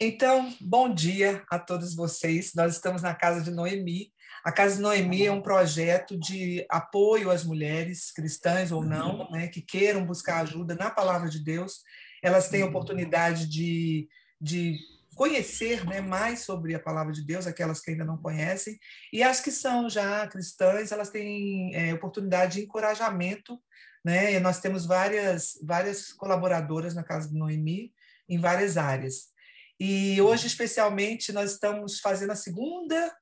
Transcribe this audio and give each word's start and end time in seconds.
Então, 0.00 0.52
bom 0.60 0.92
dia 0.92 1.44
a 1.48 1.56
todos 1.56 1.94
vocês. 1.94 2.52
Nós 2.54 2.74
estamos 2.74 3.00
na 3.00 3.14
Casa 3.14 3.40
de 3.40 3.52
Noemi. 3.52 4.12
A 4.44 4.50
Casa 4.50 4.76
de 4.76 4.82
Noemi 4.82 5.24
é 5.24 5.30
um 5.30 5.40
projeto 5.40 6.18
de 6.18 6.66
apoio 6.68 7.30
às 7.30 7.44
mulheres, 7.44 8.10
cristãs 8.10 8.72
ou 8.72 8.84
não, 8.84 9.30
né, 9.30 9.46
que 9.46 9.62
queiram 9.62 10.04
buscar 10.04 10.40
ajuda 10.40 10.74
na 10.74 10.90
palavra 10.90 11.28
de 11.30 11.38
Deus. 11.38 11.82
Elas 12.20 12.48
têm 12.48 12.62
a 12.62 12.66
oportunidade 12.66 13.46
de, 13.46 14.08
de 14.40 14.80
conhecer 15.14 15.86
né, 15.86 16.00
mais 16.00 16.40
sobre 16.40 16.74
a 16.74 16.80
palavra 16.80 17.12
de 17.12 17.24
Deus, 17.24 17.46
aquelas 17.46 17.80
que 17.80 17.92
ainda 17.92 18.04
não 18.04 18.18
conhecem, 18.18 18.76
e 19.12 19.22
as 19.22 19.40
que 19.40 19.52
são 19.52 19.88
já 19.88 20.26
cristãs, 20.26 20.90
elas 20.90 21.08
têm 21.08 21.72
é, 21.72 21.94
oportunidade 21.94 22.54
de 22.54 22.64
encorajamento. 22.64 23.60
Né? 24.04 24.38
nós 24.38 24.60
temos 24.60 24.84
várias, 24.84 25.58
várias 25.62 26.12
colaboradoras 26.12 26.94
na 26.94 27.02
Casa 27.02 27.28
de 27.28 27.38
Noemi 27.38 27.90
em 28.28 28.38
várias 28.38 28.76
áreas. 28.76 29.32
E 29.78 30.20
hoje, 30.20 30.46
especialmente, 30.46 31.32
nós 31.32 31.52
estamos 31.52 31.98
fazendo 32.00 32.30
a 32.30 32.36
segunda, 32.36 33.14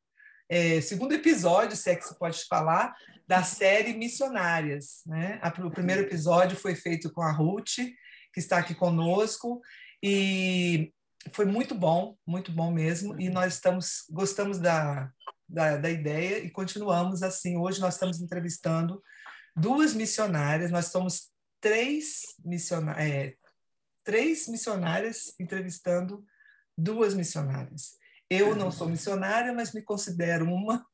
é, 0.49 0.81
segundo 0.81 1.15
episódio, 1.15 1.77
se 1.77 1.91
é 1.91 1.97
que 1.97 2.05
se 2.05 2.19
pode 2.19 2.45
falar, 2.45 2.95
da 3.27 3.43
série 3.43 3.95
Missionárias. 3.95 5.03
Né? 5.07 5.41
O 5.65 5.71
primeiro 5.71 6.03
episódio 6.03 6.57
foi 6.57 6.75
feito 6.75 7.11
com 7.13 7.23
a 7.23 7.33
Ruth, 7.33 7.77
que 8.33 8.41
está 8.41 8.59
aqui 8.59 8.75
conosco, 8.75 9.61
e 10.03 10.93
foi 11.33 11.45
muito 11.45 11.75
bom, 11.75 12.17
muito 12.27 12.51
bom 12.51 12.71
mesmo, 12.71 13.19
e 13.21 13.31
nós 13.31 13.55
estamos 13.55 14.05
gostamos 14.11 14.59
da, 14.59 15.11
da, 15.49 15.77
da 15.77 15.91
ideia 15.91 16.39
e 16.39 16.51
continuamos 16.51 17.23
assim. 17.23 17.57
Hoje 17.57 17.81
nós 17.81 17.95
estamos 17.95 18.21
entrevistando 18.21 19.03
duas 19.55 19.95
missionárias, 19.95 20.71
nós 20.71 20.87
somos 20.87 21.31
três, 21.61 22.23
missiona 22.45 22.93
é, 23.01 23.35
três 24.03 24.49
missionárias 24.49 25.35
entrevistando 25.39 26.25
duas 26.77 27.15
missionárias. 27.15 27.97
Eu 28.31 28.57
não 28.57 28.71
sou 28.71 28.89
missionária, 28.89 29.53
mas 29.53 29.73
me 29.73 29.83
considero 29.83 30.47
uma, 30.47 30.85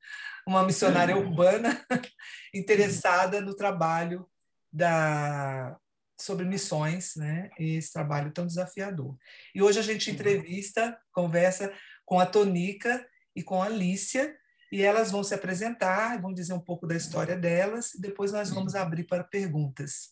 uma 0.46 0.64
missionária 0.64 1.16
urbana 1.16 1.84
interessada 2.52 3.40
no 3.40 3.54
trabalho 3.54 4.28
da, 4.72 5.78
sobre 6.20 6.44
missões, 6.44 7.14
né? 7.14 7.48
Esse 7.58 7.92
trabalho 7.92 8.32
tão 8.32 8.46
desafiador. 8.46 9.16
E 9.54 9.62
hoje 9.62 9.78
a 9.78 9.82
gente 9.82 10.10
entrevista, 10.10 10.98
conversa 11.12 11.72
com 12.04 12.18
a 12.18 12.26
Tonica 12.26 13.06
e 13.36 13.42
com 13.42 13.62
a 13.62 13.66
Alicia, 13.66 14.36
e 14.72 14.82
elas 14.82 15.10
vão 15.10 15.22
se 15.22 15.34
apresentar, 15.34 16.20
vão 16.20 16.32
dizer 16.32 16.52
um 16.52 16.60
pouco 16.60 16.86
da 16.86 16.96
história 16.96 17.36
delas, 17.36 17.94
e 17.94 18.00
depois 18.00 18.32
nós 18.32 18.50
vamos 18.50 18.74
abrir 18.74 19.04
para 19.04 19.24
perguntas. 19.24 20.10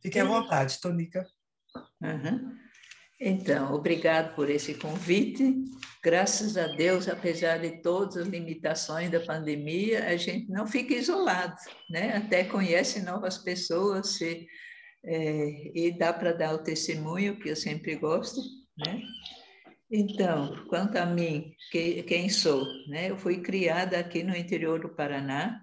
Fiquem 0.00 0.22
à 0.22 0.24
vontade, 0.24 0.80
Tonica. 0.80 1.26
Uhum. 2.00 2.56
Então, 3.18 3.72
obrigado 3.72 4.34
por 4.34 4.50
esse 4.50 4.74
convite. 4.74 5.64
Graças 6.04 6.56
a 6.58 6.66
Deus, 6.66 7.08
apesar 7.08 7.58
de 7.58 7.80
todas 7.80 8.18
as 8.18 8.26
limitações 8.26 9.10
da 9.10 9.20
pandemia, 9.20 10.06
a 10.06 10.16
gente 10.16 10.50
não 10.50 10.66
fica 10.66 10.94
isolado, 10.94 11.56
né? 11.88 12.14
Até 12.16 12.44
conhece 12.44 13.02
novas 13.02 13.38
pessoas 13.38 14.16
se, 14.16 14.46
é, 15.02 15.72
e 15.74 15.98
dá 15.98 16.12
para 16.12 16.32
dar 16.32 16.54
o 16.54 16.62
testemunho, 16.62 17.38
que 17.40 17.48
eu 17.48 17.56
sempre 17.56 17.96
gosto, 17.96 18.38
né? 18.76 19.00
Então, 19.90 20.66
quanto 20.68 20.96
a 20.96 21.06
mim, 21.06 21.54
que, 21.70 22.02
quem 22.02 22.28
sou? 22.28 22.66
Né? 22.88 23.10
Eu 23.10 23.16
fui 23.16 23.40
criada 23.40 23.98
aqui 23.98 24.22
no 24.22 24.36
interior 24.36 24.80
do 24.80 24.94
Paraná. 24.94 25.60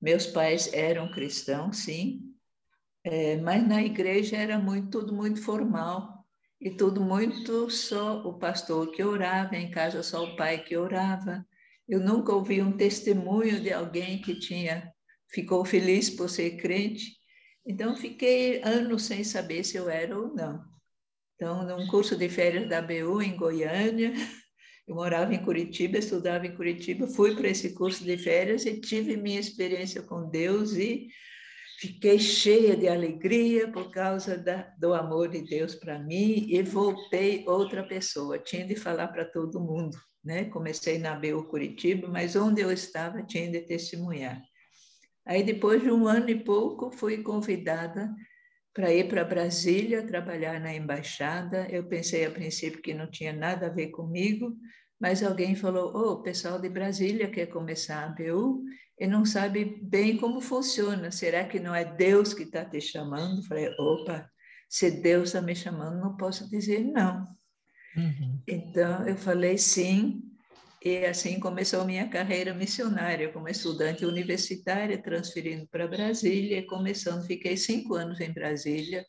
Meus 0.00 0.26
pais 0.26 0.72
eram 0.72 1.10
cristãos, 1.10 1.78
sim, 1.78 2.20
é, 3.04 3.36
mas 3.36 3.66
na 3.66 3.82
igreja 3.82 4.36
era 4.36 4.58
muito, 4.58 5.00
tudo 5.00 5.12
muito 5.12 5.42
formal 5.42 6.17
e 6.60 6.70
tudo 6.70 7.00
muito 7.00 7.70
só 7.70 8.22
o 8.26 8.38
pastor 8.38 8.90
que 8.90 9.02
orava, 9.02 9.56
em 9.56 9.70
casa 9.70 10.02
só 10.02 10.24
o 10.24 10.36
pai 10.36 10.62
que 10.62 10.76
orava. 10.76 11.46
Eu 11.88 12.00
nunca 12.00 12.32
ouvi 12.32 12.60
um 12.60 12.76
testemunho 12.76 13.60
de 13.60 13.72
alguém 13.72 14.20
que 14.20 14.38
tinha 14.38 14.92
ficou 15.30 15.64
feliz 15.64 16.10
por 16.10 16.28
ser 16.28 16.56
crente. 16.56 17.16
Então 17.64 17.96
fiquei 17.96 18.62
anos 18.62 19.02
sem 19.02 19.22
saber 19.22 19.62
se 19.64 19.76
eu 19.76 19.88
era 19.88 20.18
ou 20.18 20.34
não. 20.34 20.64
Então, 21.34 21.64
num 21.64 21.86
curso 21.86 22.16
de 22.16 22.28
férias 22.28 22.68
da 22.68 22.82
BU 22.82 23.22
em 23.22 23.36
Goiânia, 23.36 24.12
eu 24.88 24.94
morava 24.94 25.32
em 25.32 25.44
Curitiba, 25.44 25.98
estudava 25.98 26.46
em 26.46 26.56
Curitiba, 26.56 27.06
fui 27.06 27.36
para 27.36 27.48
esse 27.48 27.74
curso 27.74 28.02
de 28.02 28.18
férias 28.18 28.66
e 28.66 28.80
tive 28.80 29.16
minha 29.16 29.38
experiência 29.38 30.02
com 30.02 30.28
Deus 30.28 30.72
e 30.74 31.08
Fiquei 31.78 32.18
cheia 32.18 32.76
de 32.76 32.88
alegria 32.88 33.70
por 33.70 33.92
causa 33.92 34.36
da, 34.36 34.74
do 34.80 34.92
amor 34.92 35.28
de 35.28 35.42
Deus 35.42 35.76
para 35.76 35.96
mim 35.96 36.44
e 36.48 36.60
voltei 36.60 37.44
outra 37.46 37.86
pessoa. 37.86 38.36
Tinha 38.36 38.66
de 38.66 38.74
falar 38.74 39.06
para 39.06 39.24
todo 39.24 39.60
mundo, 39.60 39.96
né? 40.24 40.46
Comecei 40.46 40.98
na 40.98 41.14
BU 41.14 41.44
Curitiba, 41.44 42.08
mas 42.08 42.34
onde 42.34 42.60
eu 42.60 42.72
estava 42.72 43.22
tinha 43.22 43.48
de 43.48 43.60
testemunhar. 43.60 44.42
Aí 45.24 45.44
depois 45.44 45.80
de 45.80 45.88
um 45.88 46.08
ano 46.08 46.28
e 46.28 46.42
pouco 46.42 46.90
fui 46.90 47.22
convidada 47.22 48.12
para 48.74 48.92
ir 48.92 49.06
para 49.06 49.22
Brasília 49.22 50.04
trabalhar 50.04 50.58
na 50.58 50.74
embaixada. 50.74 51.68
Eu 51.70 51.84
pensei 51.84 52.24
a 52.24 52.30
princípio 52.32 52.82
que 52.82 52.92
não 52.92 53.08
tinha 53.08 53.32
nada 53.32 53.68
a 53.68 53.72
ver 53.72 53.90
comigo, 53.90 54.52
mas 55.00 55.22
alguém 55.22 55.54
falou: 55.54 55.92
"Oh, 55.94 56.12
o 56.14 56.22
pessoal 56.24 56.60
de 56.60 56.68
Brasília 56.68 57.30
quer 57.30 57.46
começar 57.46 58.02
a 58.02 58.08
BU 58.08 58.64
e 58.98 59.06
não 59.06 59.24
sabe 59.24 59.64
bem 59.82 60.16
como 60.16 60.40
funciona. 60.40 61.10
Será 61.10 61.44
que 61.44 61.60
não 61.60 61.74
é 61.74 61.84
Deus 61.84 62.34
que 62.34 62.42
está 62.42 62.64
te 62.64 62.80
chamando? 62.80 63.46
Falei, 63.46 63.68
opa, 63.78 64.28
se 64.68 64.90
Deus 64.90 65.28
está 65.28 65.40
me 65.40 65.54
chamando, 65.54 66.00
não 66.00 66.16
posso 66.16 66.48
dizer 66.50 66.84
não. 66.84 67.24
Uhum. 67.96 68.42
Então, 68.46 69.06
eu 69.08 69.16
falei 69.16 69.56
sim, 69.56 70.22
e 70.84 71.04
assim 71.06 71.40
começou 71.40 71.84
minha 71.84 72.08
carreira 72.08 72.54
missionária, 72.54 73.32
como 73.32 73.48
estudante 73.48 74.04
universitária, 74.04 75.00
transferindo 75.00 75.66
para 75.68 75.88
Brasília, 75.88 76.66
começando, 76.66 77.26
fiquei 77.26 77.56
cinco 77.56 77.94
anos 77.94 78.20
em 78.20 78.32
Brasília. 78.32 79.04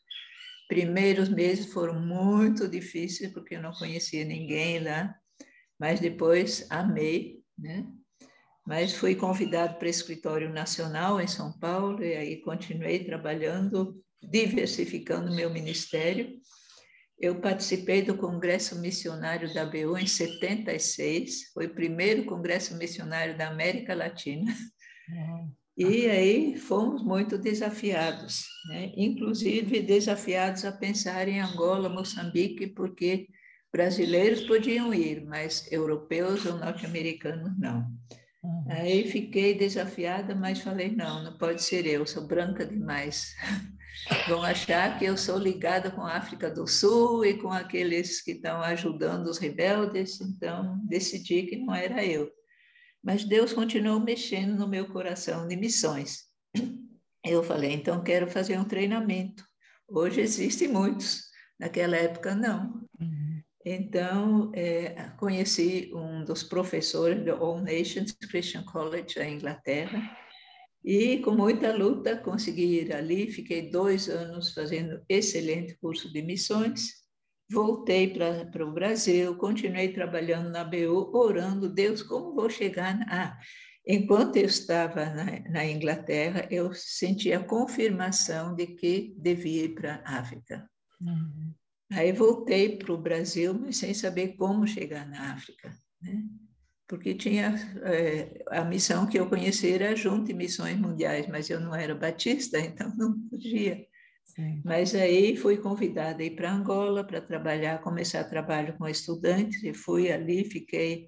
Primeiros 0.68 1.28
meses 1.28 1.72
foram 1.72 2.00
muito 2.00 2.68
difíceis, 2.68 3.32
porque 3.32 3.56
eu 3.56 3.62
não 3.62 3.72
conhecia 3.72 4.24
ninguém 4.24 4.78
lá, 4.78 5.14
mas 5.78 6.00
depois 6.00 6.66
amei, 6.70 7.40
né? 7.58 7.86
Mas 8.70 8.94
fui 8.94 9.16
convidado 9.16 9.78
para 9.78 9.86
o 9.86 9.90
escritório 9.90 10.48
nacional 10.48 11.20
em 11.20 11.26
São 11.26 11.50
Paulo 11.58 12.04
e 12.04 12.14
aí 12.14 12.36
continuei 12.36 13.02
trabalhando, 13.02 14.00
diversificando 14.22 15.34
meu 15.34 15.50
ministério. 15.50 16.38
Eu 17.18 17.40
participei 17.40 18.00
do 18.00 18.16
Congresso 18.16 18.78
Missionário 18.78 19.52
da 19.52 19.66
BU 19.66 19.98
em 19.98 20.06
76, 20.06 21.50
foi 21.52 21.66
o 21.66 21.74
primeiro 21.74 22.24
Congresso 22.26 22.76
Missionário 22.76 23.36
da 23.36 23.48
América 23.48 23.92
Latina. 23.92 24.54
E 25.76 26.08
aí 26.08 26.56
fomos 26.56 27.02
muito 27.02 27.36
desafiados, 27.36 28.44
né? 28.68 28.92
inclusive 28.96 29.80
desafiados 29.80 30.64
a 30.64 30.70
pensar 30.70 31.26
em 31.26 31.40
Angola, 31.40 31.88
Moçambique, 31.88 32.68
porque 32.68 33.26
brasileiros 33.72 34.42
podiam 34.42 34.94
ir, 34.94 35.24
mas 35.24 35.66
europeus 35.72 36.46
ou 36.46 36.56
norte-americanos 36.56 37.58
não. 37.58 37.84
Uhum. 38.42 38.64
Aí 38.68 39.06
fiquei 39.10 39.54
desafiada, 39.54 40.34
mas 40.34 40.60
falei: 40.60 40.94
não, 40.94 41.22
não 41.22 41.36
pode 41.36 41.62
ser 41.62 41.86
eu, 41.86 42.06
sou 42.06 42.26
branca 42.26 42.64
demais. 42.64 43.34
Vão 44.28 44.42
achar 44.42 44.98
que 44.98 45.04
eu 45.04 45.16
sou 45.16 45.38
ligada 45.38 45.90
com 45.90 46.00
a 46.00 46.16
África 46.16 46.50
do 46.50 46.66
Sul 46.66 47.24
e 47.24 47.34
com 47.36 47.50
aqueles 47.50 48.22
que 48.22 48.32
estão 48.32 48.62
ajudando 48.62 49.26
os 49.26 49.36
rebeldes, 49.36 50.20
então 50.20 50.80
decidi 50.84 51.42
que 51.42 51.56
não 51.56 51.74
era 51.74 52.04
eu. 52.04 52.30
Mas 53.02 53.24
Deus 53.24 53.52
continuou 53.52 54.00
mexendo 54.00 54.56
no 54.56 54.68
meu 54.68 54.86
coração 54.86 55.46
de 55.46 55.56
missões. 55.56 56.30
Eu 57.24 57.42
falei: 57.42 57.72
então 57.72 58.02
quero 58.02 58.26
fazer 58.26 58.58
um 58.58 58.64
treinamento. 58.64 59.44
Hoje 59.86 60.20
existem 60.20 60.68
muitos, 60.68 61.24
naquela 61.58 61.96
época 61.96 62.34
não. 62.34 62.88
Uhum. 62.98 63.19
Então, 63.64 64.50
é, 64.54 65.10
conheci 65.18 65.90
um 65.94 66.24
dos 66.24 66.42
professores 66.42 67.22
do 67.22 67.32
All 67.32 67.60
Nations 67.60 68.12
Christian 68.12 68.64
College, 68.64 69.18
na 69.18 69.28
Inglaterra, 69.28 70.16
e 70.82 71.18
com 71.18 71.32
muita 71.32 71.74
luta 71.76 72.16
consegui 72.16 72.80
ir 72.80 72.94
ali. 72.94 73.30
Fiquei 73.30 73.70
dois 73.70 74.08
anos 74.08 74.54
fazendo 74.54 75.02
excelente 75.08 75.76
curso 75.78 76.10
de 76.10 76.22
missões. 76.22 77.00
Voltei 77.50 78.14
para 78.14 78.64
o 78.64 78.72
Brasil, 78.72 79.36
continuei 79.36 79.92
trabalhando 79.92 80.50
na 80.50 80.64
BU, 80.64 81.10
orando, 81.14 81.68
Deus, 81.68 82.02
como 82.02 82.34
vou 82.34 82.48
chegar? 82.48 82.98
Na... 82.98 83.06
Ah, 83.10 83.38
enquanto 83.86 84.36
eu 84.36 84.46
estava 84.46 85.04
na, 85.06 85.40
na 85.50 85.66
Inglaterra, 85.66 86.46
eu 86.50 86.72
senti 86.72 87.30
a 87.32 87.44
confirmação 87.44 88.54
de 88.54 88.68
que 88.68 89.14
devia 89.18 89.64
ir 89.64 89.74
para 89.74 90.02
a 90.06 90.20
África. 90.20 90.66
Uhum. 90.98 91.52
Aí 91.90 92.12
voltei 92.12 92.76
para 92.76 92.92
o 92.92 92.98
Brasil, 92.98 93.52
mas 93.54 93.76
sem 93.76 93.92
saber 93.92 94.36
como 94.36 94.66
chegar 94.66 95.08
na 95.08 95.34
África, 95.34 95.74
né? 96.00 96.24
porque 96.86 97.14
tinha 97.14 97.54
é, 97.84 98.42
a 98.48 98.64
missão 98.64 99.06
que 99.06 99.18
eu 99.18 99.28
conhecia 99.28 99.76
era 99.76 99.96
junto 99.96 100.32
em 100.32 100.34
missões 100.34 100.76
mundiais, 100.76 101.28
mas 101.28 101.48
eu 101.48 101.60
não 101.60 101.74
era 101.74 101.94
batista, 101.94 102.58
então 102.60 102.92
não 102.96 103.18
podia 103.28 103.86
Sim. 104.34 104.62
Mas 104.64 104.94
aí 104.94 105.36
fui 105.36 105.56
convidada 105.56 106.22
a 106.22 106.26
ir 106.26 106.36
para 106.36 106.52
Angola 106.52 107.04
para 107.04 107.20
trabalhar, 107.20 107.80
começar 107.80 108.24
trabalho 108.24 108.76
com 108.78 108.88
estudantes, 108.88 109.62
e 109.64 109.74
fui 109.74 110.10
ali, 110.10 110.44
fiquei 110.44 111.06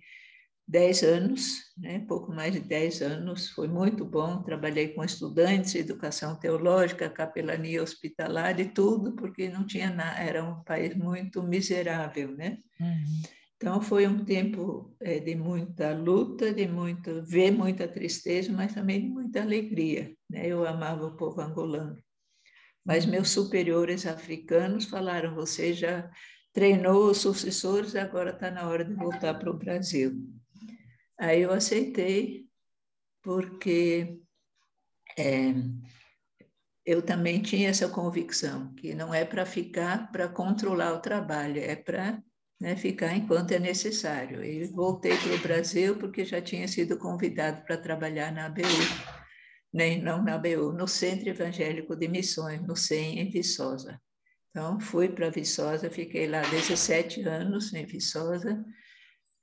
10 0.73 1.03
anos, 1.03 1.71
né, 1.77 1.99
pouco 2.09 2.33
mais 2.33 2.55
de 2.55 2.61
10 2.61 3.03
anos, 3.03 3.51
foi 3.51 3.69
muito 3.69 4.07
bom. 4.07 4.43
Trabalhei 4.43 4.89
com 4.89 5.05
estudantes, 5.05 5.75
educação 5.75 6.35
teológica, 6.35 7.11
capelania 7.11 7.83
hospitalar 7.83 8.59
e 8.59 8.71
tudo, 8.71 9.15
porque 9.15 9.51
não 9.51 9.67
tinha 9.67 9.91
nada, 9.91 10.19
era 10.19 10.43
um 10.43 10.65
país 10.65 10.97
muito 10.97 11.43
miserável, 11.43 12.35
né? 12.35 12.57
Uhum. 12.81 13.23
Então 13.55 13.83
foi 13.83 14.07
um 14.07 14.25
tempo 14.25 14.97
é, 14.99 15.21
de 15.21 15.35
muita 15.35 15.93
luta, 15.93 16.51
de 16.55 16.67
muito 16.67 17.23
ver 17.23 17.51
muita 17.51 17.87
tristeza, 17.87 18.51
mas 18.51 18.73
também 18.73 19.03
de 19.03 19.09
muita 19.09 19.43
alegria. 19.43 20.11
Né? 20.29 20.47
Eu 20.47 20.67
amava 20.67 21.05
o 21.05 21.17
povo 21.19 21.43
angolano. 21.43 22.03
Mas 22.83 23.05
meus 23.05 23.37
uhum. 23.37 23.45
superiores 23.45 24.07
africanos 24.07 24.87
falaram: 24.87 25.35
você 25.35 25.75
já 25.75 26.11
treinou 26.51 27.11
os 27.11 27.19
sucessores, 27.19 27.95
agora 27.95 28.31
está 28.31 28.51
na 28.51 28.67
hora 28.67 28.87
de 28.87 28.95
voltar 28.95 29.35
para 29.35 29.51
o 29.51 29.59
Brasil. 29.59 30.19
Aí 31.23 31.43
eu 31.43 31.53
aceitei, 31.53 32.49
porque 33.23 34.19
é, 35.17 35.55
eu 36.85 37.01
também 37.01 37.41
tinha 37.41 37.69
essa 37.69 37.89
convicção, 37.89 38.75
que 38.75 38.93
não 38.93 39.15
é 39.15 39.25
para 39.25 39.47
ficar 39.47 40.11
para 40.11 40.29
controlar 40.29 40.95
o 40.95 41.01
trabalho, 41.01 41.61
é 41.61 41.77
para 41.77 42.21
né, 42.61 42.75
ficar 42.75 43.15
enquanto 43.15 43.53
é 43.53 43.61
necessário. 43.61 44.43
E 44.43 44.67
voltei 44.73 45.17
para 45.17 45.35
o 45.37 45.39
Brasil 45.39 45.97
porque 45.97 46.25
já 46.25 46.43
tinha 46.43 46.67
sido 46.67 46.99
convidado 46.99 47.63
para 47.63 47.77
trabalhar 47.77 48.33
na 48.33 48.47
ABU, 48.47 48.63
nem 49.73 50.03
não 50.03 50.25
na 50.25 50.35
ABU, 50.35 50.73
no 50.73 50.89
Centro 50.89 51.29
Evangélico 51.29 51.95
de 51.95 52.09
Missões, 52.09 52.61
no 52.67 52.75
CEM, 52.75 53.21
em 53.21 53.31
Viçosa. 53.31 53.97
Então, 54.51 54.81
fui 54.81 55.09
para 55.09 55.31
Viçosa, 55.31 55.89
fiquei 55.89 56.27
lá 56.27 56.41
17 56.41 57.23
anos 57.23 57.73
em 57.73 57.87
Viçosa, 57.87 58.61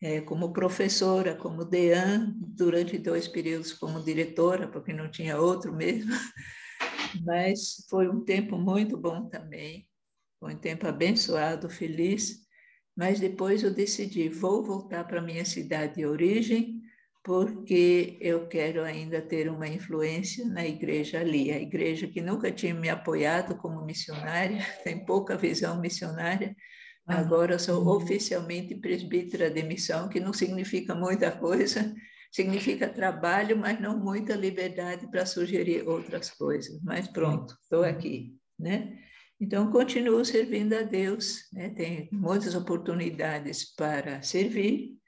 é, 0.02 0.22
como 0.22 0.54
professora, 0.54 1.36
como 1.36 1.66
dean, 1.66 2.34
durante 2.38 2.98
dois 2.98 3.28
períodos 3.28 3.74
como 3.74 4.04
diretora, 4.04 4.68
porque 4.68 4.94
não 4.94 5.12
tinha 5.12 5.40
outro 5.40 5.74
mesmo. 5.76 6.12
Mas 7.26 7.86
foi 7.90 8.08
um 8.08 8.24
tempo 8.24 8.58
muito 8.58 8.98
bom 8.98 9.28
também, 9.28 9.88
foi 10.40 10.54
um 10.54 10.58
tempo 10.58 10.88
abençoado, 10.88 11.70
feliz. 11.70 12.48
Mas 12.96 13.20
depois 13.20 13.64
eu 13.64 13.74
decidi, 13.74 14.30
vou 14.30 14.64
voltar 14.64 15.06
para 15.06 15.22
minha 15.22 15.46
cidade 15.46 15.96
de 15.96 16.06
origem, 16.06 16.82
porque 17.24 18.18
eu 18.22 18.48
quero 18.48 18.84
ainda 18.84 19.22
ter 19.22 19.50
uma 19.50 19.68
influência 19.68 20.46
na 20.46 20.66
igreja 20.66 21.20
ali, 21.20 21.52
a 21.52 21.60
igreja 21.60 22.08
que 22.08 22.22
nunca 22.22 22.52
tinha 22.52 22.74
me 22.74 22.90
apoiado 22.90 23.58
como 23.58 23.86
missionária, 23.86 24.60
tem 24.84 25.06
pouca 25.06 25.38
visão 25.38 25.80
missionária, 25.80 26.56
Agora 27.10 27.58
sou 27.58 27.88
oficialmente 27.88 28.76
presbítera 28.76 29.50
de 29.50 29.64
missão, 29.64 30.08
que 30.08 30.20
não 30.20 30.32
significa 30.32 30.94
muita 30.94 31.32
coisa, 31.32 31.92
significa 32.32 32.88
trabalho, 32.88 33.58
mas 33.58 33.82
não 33.82 33.98
muita 33.98 34.36
liberdade 34.36 35.10
para 35.10 35.26
sugerir 35.26 35.88
outras 35.88 36.30
coisas. 36.30 36.80
Mas 36.84 37.08
pronto, 37.08 37.56
estou 37.64 37.84
aqui, 37.84 38.38
né? 38.60 39.00
Então 39.42 39.72
continuo 39.72 40.24
servindo 40.24 40.74
a 40.74 40.84
Deus, 40.84 41.52
né? 41.52 41.70
Tem 41.70 42.08
muitas 42.12 42.54
oportunidades 42.54 43.74
para 43.74 44.22
servir, 44.22 45.00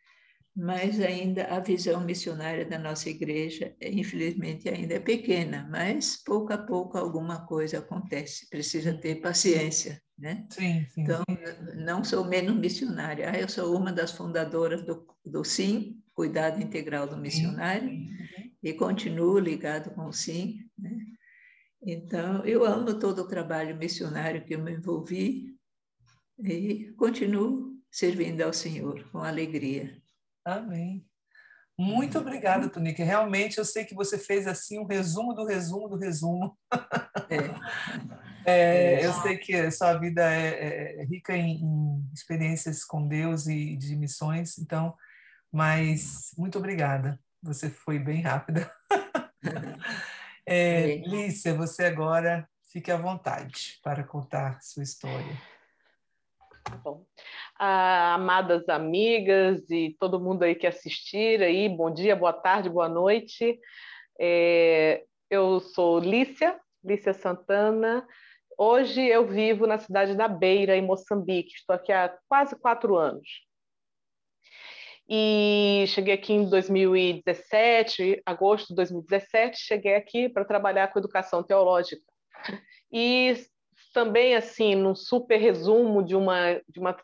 mas 0.56 1.00
ainda 1.00 1.46
a 1.46 1.60
visão 1.60 2.02
missionária 2.02 2.66
da 2.66 2.80
nossa 2.80 3.12
igreja, 3.12 3.76
infelizmente, 3.80 4.68
ainda 4.68 4.96
é 4.96 5.00
pequena, 5.00 5.68
mas 5.70 6.18
pouco 6.24 6.52
a 6.52 6.58
pouco 6.58 6.98
alguma 6.98 7.46
coisa 7.46 7.78
acontece. 7.78 8.50
Precisa 8.50 8.92
ter 8.92 9.22
paciência, 9.22 10.02
né? 10.22 10.46
Sim, 10.50 10.86
sim. 10.86 11.02
Então, 11.02 11.24
não 11.76 12.04
sou 12.04 12.24
menos 12.24 12.56
missionária. 12.56 13.32
Ah, 13.32 13.40
eu 13.40 13.50
sou 13.50 13.76
uma 13.76 13.92
das 13.92 14.12
fundadoras 14.12 14.84
do, 14.84 15.06
do 15.26 15.44
SIM, 15.44 16.00
Cuidado 16.14 16.62
Integral 16.62 17.08
do 17.08 17.18
Missionário, 17.18 17.90
sim, 17.90 18.08
sim. 18.36 18.52
e 18.62 18.74
continuo 18.74 19.40
ligado 19.40 19.90
com 19.96 20.06
o 20.06 20.14
SIM, 20.14 20.70
né? 20.78 20.92
Então, 21.84 22.46
eu 22.46 22.64
amo 22.64 23.00
todo 23.00 23.24
o 23.24 23.28
trabalho 23.28 23.76
missionário 23.76 24.46
que 24.46 24.54
eu 24.54 24.60
me 24.60 24.72
envolvi 24.72 25.58
e 26.38 26.94
continuo 26.96 27.76
servindo 27.90 28.44
ao 28.44 28.54
Senhor 28.54 29.10
com 29.12 29.18
alegria. 29.18 30.00
Amém. 30.46 31.04
Muito 31.76 32.20
obrigada, 32.20 32.70
Tunica. 32.70 33.04
Realmente 33.04 33.58
eu 33.58 33.66
sei 33.66 33.84
que 33.84 33.96
você 33.96 34.20
fez 34.20 34.46
assim 34.46 34.78
um 34.78 34.86
resumo 34.86 35.34
do 35.34 35.44
resumo 35.44 35.90
do 35.90 35.98
resumo. 35.98 36.56
É. 37.28 38.22
é, 38.46 39.06
eu 39.06 39.14
sei 39.14 39.38
que 39.38 39.70
sua 39.72 39.94
vida 39.94 40.24
é, 40.24 40.48
é, 40.48 41.02
é 41.02 41.06
rica 41.06 41.36
em, 41.36 41.62
em, 41.64 42.10
experiências 42.14 42.84
com 42.84 43.08
Deus 43.08 43.48
e 43.48 43.76
de 43.76 43.96
missões, 43.96 44.58
então, 44.58 44.96
mas 45.52 46.32
muito 46.38 46.58
obrigada. 46.58 47.20
Você 47.44 47.70
foi 47.70 48.00
bem 48.00 48.22
rápida. 48.22 48.72
É, 50.44 50.96
Lícia, 51.06 51.54
você 51.54 51.86
agora 51.86 52.50
fique 52.72 52.92
à 52.92 52.98
vontade 52.98 53.80
para 53.84 54.04
contar 54.04 54.60
sua 54.62 54.82
história. 54.84 55.38
Tá 56.64 56.76
bom. 56.78 57.06
Ah, 57.58 58.16
amadas 58.16 58.68
amigas 58.68 59.70
e 59.70 59.96
todo 60.00 60.20
mundo 60.20 60.44
aí 60.44 60.56
que 60.56 60.68
assistir 60.68 61.42
aí, 61.42 61.70
bom 61.70 61.92
dia, 61.94 62.16
boa 62.16 62.34
tarde, 62.34 62.70
boa 62.70 62.90
noite. 62.90 63.60
É, 64.20 65.04
eu 65.30 65.60
sou 65.60 66.00
Lícia, 66.00 66.60
Lícia 66.84 67.14
Santana. 67.14 68.06
Hoje 68.64 69.02
eu 69.02 69.26
vivo 69.26 69.66
na 69.66 69.80
cidade 69.80 70.16
da 70.16 70.28
Beira, 70.28 70.78
em 70.78 70.84
Moçambique. 70.84 71.56
Estou 71.56 71.76
aqui 71.76 71.92
há 71.92 72.16
quase 72.30 72.56
quatro 72.56 72.96
anos. 72.96 73.28
E 75.10 75.84
cheguei 75.88 76.14
aqui 76.14 76.32
em 76.32 76.48
2017, 76.48 78.22
agosto 78.24 78.68
de 78.68 78.76
2017, 78.76 79.58
cheguei 79.58 79.96
aqui 79.96 80.30
para 80.30 80.46
trabalhar 80.46 80.90
com 80.90 81.00
educação 81.00 81.42
teológica. 81.42 82.04
E 82.94 83.34
também 83.96 84.36
assim 84.36 84.76
num 84.76 84.94
super 84.94 85.38
resumo 85.38 86.04
de 86.04 86.16
uma 86.16 86.62
de 86.70 86.80
uma 86.80 86.96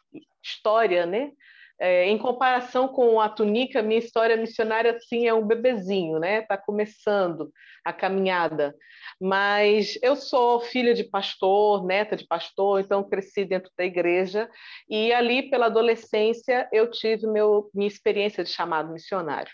história, 0.44 1.08
né? 1.08 1.32
É, 1.80 2.06
em 2.06 2.18
comparação 2.18 2.88
com 2.88 3.22
a 3.22 3.30
túnica, 3.30 3.84
minha 3.84 4.00
história 4.00 4.36
missionária 4.36 4.92
assim 4.92 5.28
é 5.28 5.34
um 5.34 5.46
bebezinho, 5.46 6.18
né? 6.20 6.40
Está 6.40 6.58
começando 6.58 7.52
a 7.86 7.94
caminhada. 7.94 8.76
Mas 9.22 9.98
eu 10.02 10.16
sou 10.16 10.60
filha 10.60 10.94
de 10.94 11.04
pastor, 11.04 11.86
neta 11.86 12.16
de 12.16 12.26
pastor, 12.26 12.80
então 12.80 13.08
cresci 13.08 13.46
dentro 13.46 13.72
da 13.78 13.86
igreja 13.86 14.50
e 14.90 15.14
ali 15.14 15.50
pela 15.50 15.68
adolescência 15.68 16.68
eu 16.72 16.90
tive 16.90 17.28
meu, 17.28 17.70
minha 17.74 17.88
experiência 17.88 18.44
de 18.44 18.50
chamado 18.50 18.92
missionário. 18.92 19.52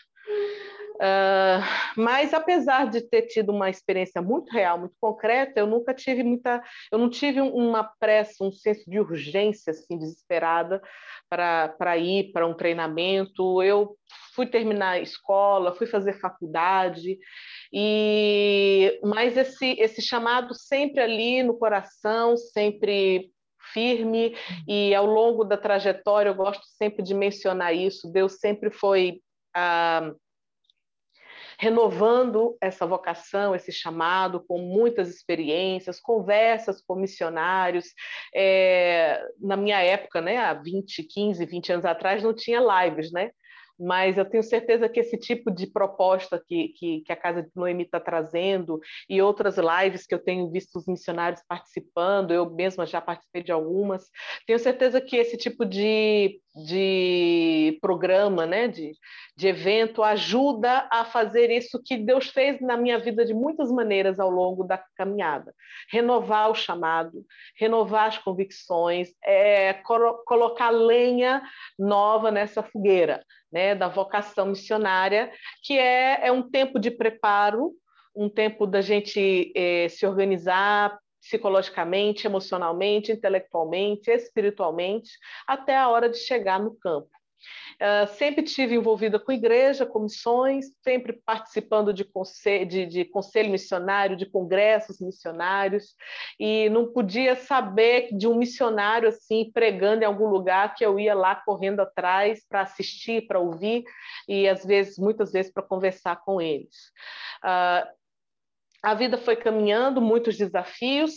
Uh, 1.04 1.60
mas 1.98 2.34
apesar 2.34 2.90
de 2.90 3.02
ter 3.02 3.24
tido 3.24 3.52
uma 3.52 3.70
experiência 3.70 4.22
muito 4.22 4.50
real, 4.54 4.80
muito 4.80 4.96
concreta, 5.02 5.60
eu 5.60 5.68
nunca 5.68 5.94
tive 5.94 6.24
muita, 6.24 6.64
eu 6.90 6.98
não 6.98 7.10
tive 7.10 7.42
uma 7.42 7.84
pressa, 8.00 8.42
um 8.42 8.54
senso 8.54 8.90
de 8.90 9.02
urgência 9.02 9.72
assim 9.72 9.98
desesperada 9.98 10.82
para 11.30 11.98
ir 11.98 12.32
para 12.32 12.48
um 12.48 12.54
treinamento. 12.54 13.62
Eu 13.62 13.98
fui 14.34 14.46
terminar 14.46 14.92
a 14.92 15.00
escola, 15.02 15.76
fui 15.76 15.88
fazer 15.88 16.14
faculdade 16.22 17.18
e 17.72 18.98
mas 19.04 19.36
esse 19.36 19.76
esse 19.80 20.02
chamado 20.02 20.54
sempre 20.54 21.02
ali 21.02 21.44
no 21.44 21.58
coração, 21.58 22.38
sempre 22.38 23.30
firme 23.74 24.38
e 24.66 24.96
ao 24.96 25.06
longo 25.06 25.44
da 25.44 25.58
trajetória 25.58 26.30
eu 26.30 26.36
gosto 26.36 26.64
sempre 26.78 27.04
de 27.04 27.14
mencionar 27.14 27.76
isso. 27.76 28.10
Deus 28.10 28.38
sempre 28.40 28.72
foi 28.72 29.22
uh, 29.58 30.23
renovando 31.60 32.58
essa 32.62 32.86
vocação, 32.86 33.56
esse 33.56 33.72
chamado, 33.72 34.44
com 34.48 34.60
muitas 34.60 35.10
experiências, 35.10 36.00
conversas 36.00 36.82
com 36.82 36.96
missionários. 36.96 37.88
É, 38.36 39.24
na 39.40 39.58
minha 39.58 39.82
época, 39.82 40.22
né, 40.22 40.38
há 40.38 40.54
20, 40.54 41.04
15, 41.04 41.46
20 41.46 41.74
anos 41.74 41.86
atrás, 41.86 42.24
não 42.24 42.34
tinha 42.34 42.60
lives, 42.60 43.12
né? 43.12 43.32
mas 43.80 44.18
eu 44.18 44.26
tenho 44.26 44.44
certeza 44.44 44.88
que 44.88 45.00
esse 45.00 45.18
tipo 45.18 45.52
de 45.52 45.68
proposta 45.68 46.42
que, 46.48 46.70
que, 46.70 47.02
que 47.02 47.12
a 47.12 47.16
Casa 47.16 47.42
de 47.42 47.50
Noemi 47.56 47.84
está 47.84 48.00
trazendo 48.00 48.80
e 49.10 49.22
outras 49.22 49.58
lives 49.58 50.06
que 50.06 50.14
eu 50.14 50.24
tenho 50.24 50.50
visto 50.52 50.78
os 50.78 50.88
missionários 50.88 51.42
participando, 51.48 52.32
eu 52.32 52.50
mesma 52.50 52.86
já 52.86 53.02
participei 53.02 53.44
de 53.44 53.52
algumas, 53.52 54.10
tenho 54.46 54.60
certeza 54.60 55.02
que 55.02 55.18
esse 55.18 55.38
tipo 55.38 55.66
de, 55.66 56.40
de 56.56 57.78
programa, 57.82 58.46
né, 58.46 58.68
de, 58.68 58.92
de 59.36 59.48
evento, 59.48 60.04
ajuda 60.04 60.88
a 60.92 61.04
fazer 61.04 61.50
isso 61.50 61.82
que 61.84 61.98
Deus 61.98 62.30
fez 62.30 62.62
na 62.62 62.78
minha 62.78 63.00
vida 63.00 63.26
de 63.26 63.34
muitas 63.34 63.72
maneiras 63.72 64.20
ao 64.20 64.30
longo 64.30 64.64
da 64.64 64.78
caminhada. 64.96 65.54
Renovar 65.90 66.52
o 66.52 66.56
chamado, 66.56 67.26
renovar 67.58 68.08
as 68.08 68.18
convicções, 68.20 69.10
é, 69.24 69.74
colocar 70.26 70.70
lenha 70.70 71.42
nova 71.78 72.30
nessa 72.30 72.62
fogueira 72.62 73.24
né, 73.52 73.74
da 73.74 73.88
vocação 73.88 74.48
missionária, 74.48 75.32
que 75.64 75.78
é, 75.78 76.28
é 76.28 76.32
um 76.32 76.42
tempo 76.42 76.80
de 76.80 76.92
preparo, 76.92 77.72
um 78.16 78.30
tempo 78.30 78.68
da 78.68 78.82
gente 78.82 79.52
é, 79.56 79.88
se 79.90 80.06
organizar, 80.06 81.00
psicologicamente, 81.24 82.28
emocionalmente, 82.28 83.12
intelectualmente, 83.12 84.12
espiritualmente, 84.12 85.12
até 85.48 85.78
a 85.78 85.90
hora 85.90 86.10
de 86.10 86.18
chegar 86.18 86.60
no 86.60 86.76
campo. 86.76 87.10
Uh, 87.76 88.08
sempre 88.16 88.44
tive 88.44 88.76
envolvida 88.76 89.20
com 89.20 89.32
igreja, 89.32 89.86
com 89.86 90.00
missões, 90.00 90.68
sempre 90.82 91.14
participando 91.26 91.94
de, 91.94 92.06
conselho, 92.06 92.66
de, 92.66 92.86
de 92.86 93.06
conselho 93.06 93.50
missionário, 93.50 94.16
de 94.16 94.26
congressos 94.26 95.02
missionários, 95.02 95.96
e 96.40 96.70
não 96.70 96.94
podia 96.94 97.36
saber 97.36 98.10
de 98.16 98.28
um 98.28 98.36
missionário 98.36 99.10
assim 99.10 99.52
pregando 99.52 100.04
em 100.04 100.06
algum 100.06 100.28
lugar 100.28 100.76
que 100.76 100.86
eu 100.86 101.00
ia 101.00 101.14
lá 101.14 101.36
correndo 101.36 101.82
atrás 101.82 102.46
para 102.48 102.62
assistir, 102.62 103.28
para 103.28 103.40
ouvir 103.40 103.84
e 104.28 104.48
às 104.48 104.64
vezes, 104.64 104.98
muitas 104.98 105.32
vezes, 105.32 105.52
para 105.52 105.64
conversar 105.64 106.24
com 106.24 106.40
eles. 106.40 106.92
Uh, 107.44 108.03
a 108.84 108.94
vida 108.94 109.18
foi 109.18 109.36
caminhando, 109.36 110.02
muitos 110.02 110.38
desafios, 110.38 111.14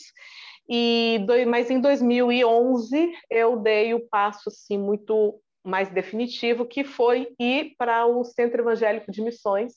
e 0.69 1.19
mas 1.49 1.71
em 1.71 1.81
2011 1.81 3.13
eu 3.31 3.57
dei 3.57 3.95
o 3.95 4.09
passo 4.09 4.49
assim 4.49 4.79
muito 4.79 5.41
mais 5.65 5.91
definitivo, 5.91 6.65
que 6.65 6.85
foi 6.85 7.29
ir 7.41 7.75
para 7.77 8.07
o 8.07 8.25
Centro 8.25 8.63
Evangélico 8.63 9.11
de 9.11 9.21
Missões, 9.21 9.73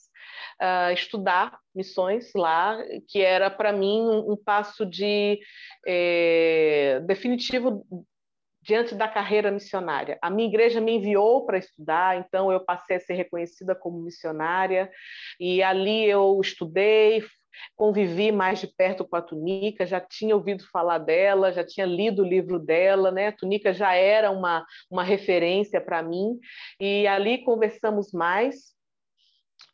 uh, 0.62 0.92
estudar 0.92 1.58
missões 1.74 2.30
lá, 2.34 2.78
que 3.08 3.20
era 3.20 3.50
para 3.50 3.72
mim 3.72 4.00
um, 4.02 4.32
um, 4.32 4.36
passo 4.36 4.86
de 4.86 5.40
é, 5.86 7.00
definitivo 7.04 7.84
diante 8.62 8.94
da 8.94 9.08
carreira 9.08 9.50
missionária. 9.50 10.16
A 10.22 10.30
minha 10.30 10.48
igreja 10.48 10.80
me 10.80 10.92
enviou 10.92 11.44
para 11.44 11.58
estudar, 11.58 12.18
então 12.18 12.52
eu 12.52 12.60
passei 12.60 12.96
a 12.96 13.00
ser 13.00 13.14
reconhecida 13.14 13.74
como 13.74 14.02
missionária, 14.02 14.90
e 15.40 15.60
ali 15.60 16.04
eu 16.04 16.38
estudei, 16.40 17.24
convivi 17.76 18.32
mais 18.32 18.60
de 18.60 18.66
perto 18.66 19.04
com 19.04 19.16
a 19.16 19.22
Tunica, 19.22 19.86
já 19.86 20.00
tinha 20.00 20.34
ouvido 20.34 20.64
falar 20.70 20.98
dela, 20.98 21.52
já 21.52 21.64
tinha 21.64 21.86
lido 21.86 22.22
o 22.22 22.26
livro 22.26 22.58
dela, 22.58 23.10
né? 23.10 23.28
A 23.28 23.32
Tunica 23.32 23.72
já 23.72 23.94
era 23.94 24.30
uma, 24.30 24.64
uma 24.90 25.02
referência 25.02 25.80
para 25.80 26.02
mim, 26.02 26.38
e 26.78 27.06
ali 27.06 27.44
conversamos 27.44 28.12
mais, 28.12 28.74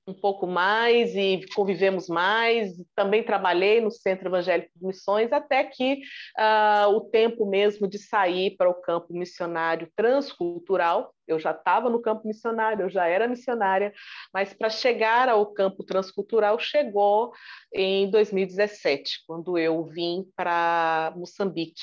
um 0.06 0.14
pouco 0.14 0.46
mais 0.46 1.14
e 1.16 1.44
convivemos 1.54 2.08
mais. 2.08 2.72
Também 2.94 3.24
trabalhei 3.24 3.80
no 3.80 3.90
Centro 3.90 4.28
Evangélico 4.28 4.70
de 4.76 4.86
Missões, 4.86 5.32
até 5.32 5.64
que 5.64 6.00
uh, 6.38 6.88
o 6.90 7.00
tempo 7.00 7.44
mesmo 7.44 7.88
de 7.88 7.98
sair 7.98 8.56
para 8.56 8.70
o 8.70 8.74
campo 8.74 9.12
missionário 9.12 9.90
transcultural. 9.96 11.12
Eu 11.26 11.40
já 11.40 11.50
estava 11.50 11.90
no 11.90 12.00
campo 12.00 12.26
missionário, 12.28 12.84
eu 12.84 12.88
já 12.88 13.06
era 13.06 13.26
missionária, 13.26 13.92
mas 14.32 14.54
para 14.54 14.70
chegar 14.70 15.28
ao 15.28 15.46
campo 15.46 15.82
transcultural 15.82 16.56
chegou 16.56 17.32
em 17.74 18.08
2017, 18.08 19.24
quando 19.26 19.58
eu 19.58 19.82
vim 19.84 20.24
para 20.36 21.12
Moçambique. 21.16 21.82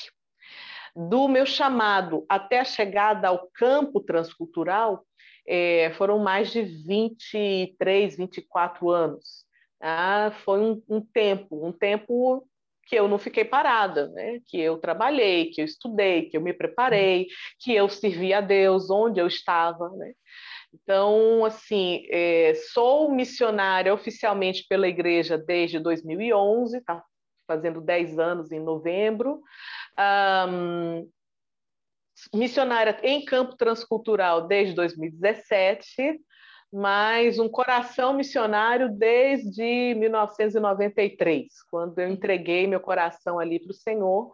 Do 0.96 1.28
meu 1.28 1.44
chamado 1.44 2.24
até 2.28 2.60
a 2.60 2.64
chegada 2.64 3.28
ao 3.28 3.50
campo 3.52 4.00
transcultural, 4.00 5.04
é, 5.46 5.92
foram 5.96 6.18
mais 6.18 6.50
de 6.50 6.62
23, 6.62 8.16
24 8.16 8.90
anos. 8.90 9.44
Ah, 9.80 10.32
foi 10.44 10.60
um, 10.60 10.82
um, 10.88 11.00
tempo, 11.00 11.66
um 11.66 11.72
tempo 11.72 12.46
que 12.86 12.96
eu 12.96 13.08
não 13.08 13.18
fiquei 13.18 13.44
parada, 13.44 14.08
né? 14.08 14.40
que 14.46 14.58
eu 14.58 14.78
trabalhei, 14.78 15.50
que 15.50 15.60
eu 15.60 15.64
estudei, 15.64 16.28
que 16.28 16.36
eu 16.36 16.40
me 16.40 16.52
preparei, 16.52 17.26
que 17.58 17.74
eu 17.74 17.88
servi 17.88 18.32
a 18.32 18.40
Deus 18.40 18.90
onde 18.90 19.20
eu 19.20 19.26
estava. 19.26 19.90
Né? 19.90 20.12
Então, 20.72 21.44
assim, 21.44 22.06
é, 22.10 22.54
sou 22.72 23.10
missionária 23.10 23.92
oficialmente 23.92 24.66
pela 24.68 24.88
igreja 24.88 25.38
desde 25.38 25.78
2011, 25.78 26.80
tá 26.82 27.02
fazendo 27.46 27.80
10 27.80 28.18
anos 28.18 28.52
em 28.52 28.60
novembro. 28.60 29.40
Um, 30.48 31.08
missionária 32.32 32.98
em 33.02 33.24
campo 33.24 33.56
transcultural 33.56 34.46
desde 34.46 34.74
2017, 34.74 36.20
mas 36.72 37.38
um 37.38 37.48
coração 37.48 38.12
missionário 38.14 38.90
desde 38.90 39.94
1993, 39.94 41.46
quando 41.70 41.98
eu 41.98 42.08
entreguei 42.08 42.66
meu 42.66 42.80
coração 42.80 43.38
ali 43.38 43.60
para 43.60 43.70
o 43.70 43.74
Senhor. 43.74 44.32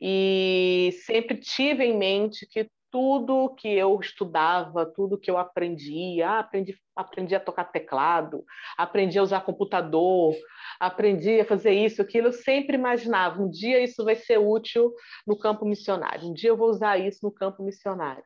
E 0.00 0.90
sempre 1.04 1.36
tive 1.36 1.84
em 1.84 1.96
mente 1.96 2.46
que 2.46 2.68
tudo 2.92 3.54
que 3.56 3.68
eu 3.68 3.98
estudava, 3.98 4.84
tudo 4.84 5.18
que 5.18 5.30
eu 5.30 5.38
aprendia, 5.38 6.28
ah, 6.28 6.38
aprendi, 6.40 6.76
aprendi 6.94 7.34
a 7.34 7.40
tocar 7.40 7.64
teclado, 7.64 8.44
aprendi 8.76 9.18
a 9.18 9.22
usar 9.22 9.40
computador, 9.40 10.34
aprendi 10.78 11.40
a 11.40 11.44
fazer 11.44 11.72
isso, 11.72 12.02
aquilo, 12.02 12.28
eu 12.28 12.32
sempre 12.32 12.76
imaginava, 12.76 13.42
um 13.42 13.48
dia 13.48 13.82
isso 13.82 14.04
vai 14.04 14.14
ser 14.14 14.36
útil 14.36 14.92
no 15.26 15.38
campo 15.38 15.64
missionário, 15.64 16.28
um 16.28 16.34
dia 16.34 16.50
eu 16.50 16.56
vou 16.56 16.68
usar 16.68 16.98
isso 16.98 17.20
no 17.22 17.32
campo 17.32 17.62
missionário. 17.64 18.22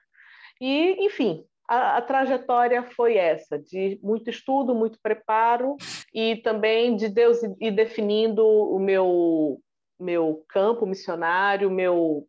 E, 0.61 1.07
enfim, 1.07 1.45
a, 1.69 1.99
a, 1.99 2.03
trajetória 2.03 2.83
foi 2.83 3.17
essa, 3.17 3.57
de 3.57 4.01
muito 4.03 4.29
estudo, 4.29 4.75
muito 4.75 4.99
preparo 5.01 5.77
e 6.13 6.37
também 6.37 6.97
de 6.97 7.09
Deus 7.09 7.39
ir 7.61 7.71
definindo 7.71 8.45
o 8.45 8.81
meu, 8.81 9.61
meu 10.01 10.45
campo 10.49 10.85
missionário, 10.87 11.71
meu 11.71 12.27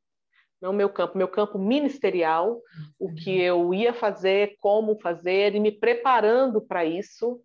não 0.61 0.73
meu 0.73 0.89
campo, 0.89 1.17
meu 1.17 1.27
campo 1.27 1.59
ministerial, 1.59 2.61
o 2.99 3.13
que 3.13 3.37
uhum. 3.37 3.41
eu 3.41 3.73
ia 3.73 3.93
fazer, 3.93 4.55
como 4.59 4.99
fazer 4.99 5.55
e 5.55 5.59
me 5.59 5.71
preparando 5.71 6.61
para 6.61 6.83
isso. 6.85 7.39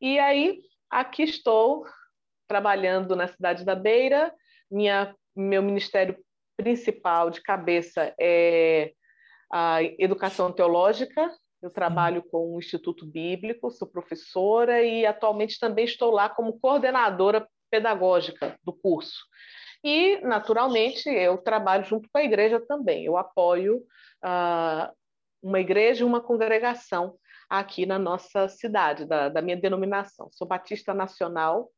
E 0.00 0.18
aí 0.18 0.60
aqui 0.90 1.22
estou 1.22 1.84
trabalhando 2.46 3.16
na 3.16 3.26
cidade 3.26 3.64
da 3.64 3.74
Beira. 3.74 4.32
Minha 4.70 5.14
meu 5.34 5.62
ministério 5.62 6.16
principal 6.56 7.30
de 7.30 7.40
cabeça 7.42 8.14
é 8.20 8.92
a 9.52 9.82
educação 9.98 10.52
teológica. 10.52 11.30
Eu 11.60 11.70
trabalho 11.70 12.22
com 12.22 12.54
o 12.54 12.58
Instituto 12.58 13.06
Bíblico, 13.06 13.70
sou 13.70 13.88
professora 13.88 14.82
e 14.82 15.06
atualmente 15.06 15.58
também 15.58 15.86
estou 15.86 16.10
lá 16.10 16.28
como 16.28 16.58
coordenadora 16.60 17.48
pedagógica 17.70 18.58
do 18.62 18.72
curso. 18.72 19.24
E, 19.84 20.18
naturalmente, 20.22 21.10
eu 21.10 21.36
trabalho 21.36 21.84
junto 21.84 22.08
com 22.10 22.16
a 22.16 22.24
igreja 22.24 22.58
também. 22.58 23.04
Eu 23.04 23.18
apoio 23.18 23.84
uh, 24.24 24.90
uma 25.42 25.60
igreja 25.60 26.02
e 26.02 26.06
uma 26.06 26.22
congregação 26.22 27.18
aqui 27.50 27.84
na 27.84 27.98
nossa 27.98 28.48
cidade, 28.48 29.04
da, 29.04 29.28
da 29.28 29.42
minha 29.42 29.58
denominação. 29.58 30.30
Sou 30.32 30.48
batista 30.48 30.94
nacional 30.94 31.70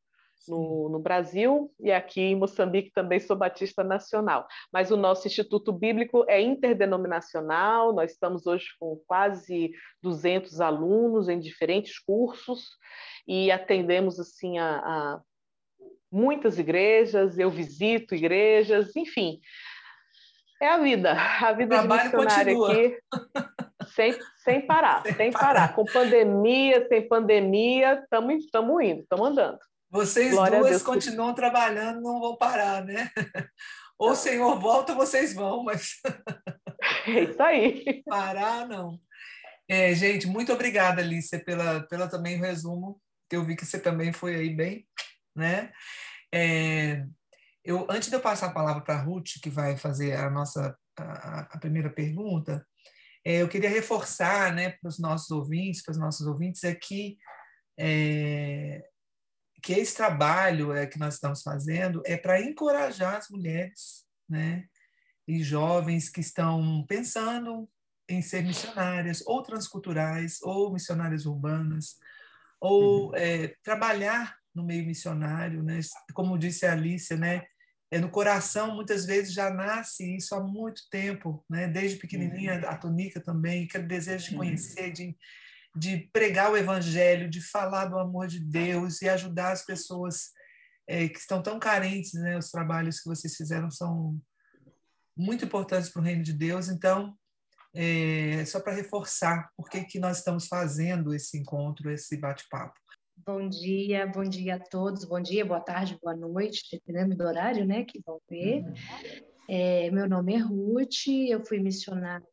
no, 0.46 0.88
no, 0.88 1.00
Brasil 1.00 1.72
e 1.80 1.90
aqui 1.90 2.20
em 2.20 2.36
Moçambique 2.36 2.92
também 2.92 3.18
sou 3.18 3.34
batista 3.34 3.82
nacional. 3.82 4.46
Mas 4.72 4.92
o 4.92 4.96
nosso 4.96 5.26
Instituto 5.26 5.72
Bíblico 5.72 6.24
é 6.28 6.40
interdenominacional, 6.40 7.92
nós 7.92 8.12
estamos 8.12 8.46
hoje 8.46 8.66
com 8.78 9.00
quase 9.08 9.72
200 10.00 10.60
alunos 10.60 11.28
em 11.28 11.40
diferentes 11.40 11.98
cursos 11.98 12.68
e 13.26 13.50
atendemos 13.50 14.20
assim 14.20 14.58
a, 14.58 14.78
a 14.78 15.20
muitas 16.16 16.58
igrejas, 16.58 17.38
eu 17.38 17.50
visito 17.50 18.14
igrejas, 18.14 18.96
enfim. 18.96 19.38
É 20.60 20.68
a 20.68 20.78
vida, 20.78 21.12
a 21.12 21.52
vida 21.52 21.78
de 21.82 21.86
missionária 21.86 22.54
continua. 22.54 22.72
aqui, 22.72 22.98
sem, 23.94 24.18
sem 24.42 24.66
parar, 24.66 25.02
sem, 25.04 25.14
sem 25.14 25.30
parar. 25.30 25.46
parar. 25.46 25.74
Com 25.74 25.84
pandemia, 25.84 26.88
sem 26.88 27.06
pandemia, 27.06 28.00
estamos 28.02 28.82
indo, 28.82 29.02
estamos 29.02 29.28
andando. 29.28 29.58
Vocês 29.90 30.32
Glória 30.32 30.58
duas 30.58 30.82
continuam 30.82 31.34
trabalhando, 31.34 32.00
não 32.00 32.18
vão 32.18 32.36
parar, 32.36 32.82
né? 32.82 33.10
Ou 33.98 34.10
o 34.10 34.16
Senhor 34.16 34.58
volta, 34.58 34.94
vocês 34.94 35.34
vão, 35.34 35.62
mas. 35.62 36.00
É 37.08 37.22
isso 37.22 37.42
aí. 37.42 38.02
Parar, 38.04 38.66
não. 38.68 38.98
É, 39.68 39.92
gente, 39.94 40.26
muito 40.26 40.52
obrigada, 40.52 41.00
Alicia, 41.00 41.42
pela, 41.44 41.80
pela 41.88 42.08
também 42.08 42.36
resumo, 42.36 43.00
que 43.28 43.36
eu 43.36 43.44
vi 43.44 43.56
que 43.56 43.64
você 43.64 43.78
também 43.78 44.12
foi 44.12 44.34
aí 44.34 44.50
bem 44.50 44.86
né? 45.36 45.70
É, 46.32 47.06
eu, 47.64 47.86
antes 47.90 48.08
de 48.08 48.14
eu 48.14 48.20
passar 48.20 48.46
a 48.46 48.52
palavra 48.52 48.82
para 48.82 48.94
a 48.94 49.02
Ruth, 49.02 49.40
que 49.42 49.50
vai 49.50 49.76
fazer 49.76 50.16
a 50.16 50.30
nossa 50.30 50.76
a, 50.98 51.40
a 51.50 51.58
primeira 51.58 51.90
pergunta, 51.90 52.66
é, 53.24 53.42
eu 53.42 53.48
queria 53.48 53.68
reforçar 53.68 54.54
né, 54.54 54.70
para 54.70 54.88
os 54.88 54.98
nossos 54.98 55.30
ouvintes, 55.30 55.82
para 55.82 55.92
os 55.92 55.98
nossos 55.98 56.26
ouvintes, 56.26 56.62
aqui 56.64 57.18
é, 57.78 58.88
que 59.62 59.72
esse 59.72 59.96
trabalho 59.96 60.72
é, 60.72 60.86
que 60.86 60.98
nós 60.98 61.14
estamos 61.14 61.42
fazendo 61.42 62.02
é 62.06 62.16
para 62.16 62.40
encorajar 62.40 63.16
as 63.16 63.28
mulheres 63.28 64.06
né, 64.28 64.64
e 65.26 65.42
jovens 65.42 66.08
que 66.08 66.20
estão 66.20 66.84
pensando 66.86 67.68
em 68.08 68.22
ser 68.22 68.44
missionárias, 68.44 69.22
ou 69.26 69.42
transculturais, 69.42 70.38
ou 70.42 70.72
missionárias 70.72 71.26
urbanas, 71.26 71.96
ou 72.60 73.08
uhum. 73.08 73.16
é, 73.16 73.56
trabalhar 73.64 74.38
no 74.56 74.64
meio 74.64 74.86
missionário, 74.86 75.62
né? 75.62 75.78
Como 76.14 76.38
disse 76.38 76.66
a 76.66 76.72
Alicia, 76.72 77.16
né? 77.16 77.44
É 77.90 78.00
no 78.00 78.10
coração 78.10 78.74
muitas 78.74 79.06
vezes 79.06 79.32
já 79.32 79.48
nasce 79.48 80.16
isso 80.16 80.34
há 80.34 80.42
muito 80.42 80.82
tempo, 80.90 81.44
né? 81.48 81.68
Desde 81.68 81.98
pequenininha 81.98 82.54
uhum. 82.54 82.68
a 82.68 82.76
Tonica 82.76 83.20
também, 83.20 83.64
aquele 83.64 83.84
desejo 83.84 84.24
de 84.24 84.32
uhum. 84.32 84.38
conhecer, 84.38 84.90
de 84.90 85.16
de 85.76 86.08
pregar 86.10 86.50
o 86.50 86.56
evangelho, 86.56 87.28
de 87.28 87.42
falar 87.42 87.84
do 87.84 87.98
amor 87.98 88.26
de 88.26 88.40
Deus 88.40 89.02
e 89.02 89.08
ajudar 89.10 89.52
as 89.52 89.62
pessoas 89.62 90.30
é, 90.88 91.06
que 91.06 91.18
estão 91.18 91.42
tão 91.42 91.58
carentes, 91.58 92.14
né? 92.14 92.38
Os 92.38 92.50
trabalhos 92.50 93.00
que 93.00 93.08
vocês 93.08 93.36
fizeram 93.36 93.70
são 93.70 94.18
muito 95.14 95.44
importantes 95.44 95.90
para 95.90 96.00
o 96.00 96.04
reino 96.04 96.22
de 96.22 96.32
Deus. 96.32 96.68
Então, 96.68 97.14
é, 97.74 98.42
só 98.46 98.58
para 98.58 98.72
reforçar 98.72 99.50
por 99.54 99.68
que, 99.68 99.84
que 99.84 99.98
nós 99.98 100.18
estamos 100.18 100.46
fazendo 100.46 101.14
esse 101.14 101.36
encontro, 101.36 101.90
esse 101.90 102.16
bate-papo. 102.16 102.80
Bom 103.28 103.48
dia, 103.48 104.06
bom 104.06 104.22
dia 104.22 104.54
a 104.54 104.60
todos, 104.60 105.04
bom 105.04 105.20
dia, 105.20 105.44
boa 105.44 105.58
tarde, 105.58 105.98
boa 106.00 106.14
noite, 106.14 106.62
dependendo 106.70 107.16
do 107.16 107.24
horário 107.24 107.66
né, 107.66 107.84
que 107.84 108.00
vão 108.06 108.20
ver. 108.30 108.62
Uhum. 108.62 108.74
É, 109.48 109.90
meu 109.90 110.08
nome 110.08 110.34
é 110.34 110.38
Ruth, 110.38 111.08
eu 111.28 111.44
fui 111.44 111.58
missionária 111.58 112.24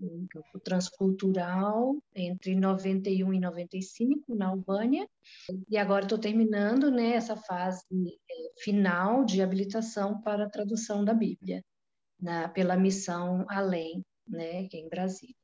no 0.00 0.26
grupo 0.32 0.58
transcultural 0.60 1.98
entre 2.14 2.54
91 2.54 3.34
e 3.34 3.40
95 3.40 4.34
na 4.34 4.48
Albânia 4.48 5.06
e 5.68 5.76
agora 5.76 6.04
estou 6.04 6.18
terminando 6.18 6.90
né, 6.90 7.10
essa 7.10 7.36
fase 7.36 7.84
é, 7.92 8.62
final 8.62 9.26
de 9.26 9.42
habilitação 9.42 10.18
para 10.22 10.46
a 10.46 10.50
tradução 10.50 11.04
da 11.04 11.12
Bíblia 11.12 11.62
na, 12.18 12.48
pela 12.48 12.74
missão 12.74 13.44
Além, 13.50 14.02
né, 14.26 14.66
em 14.72 14.88
Brasília. 14.88 15.41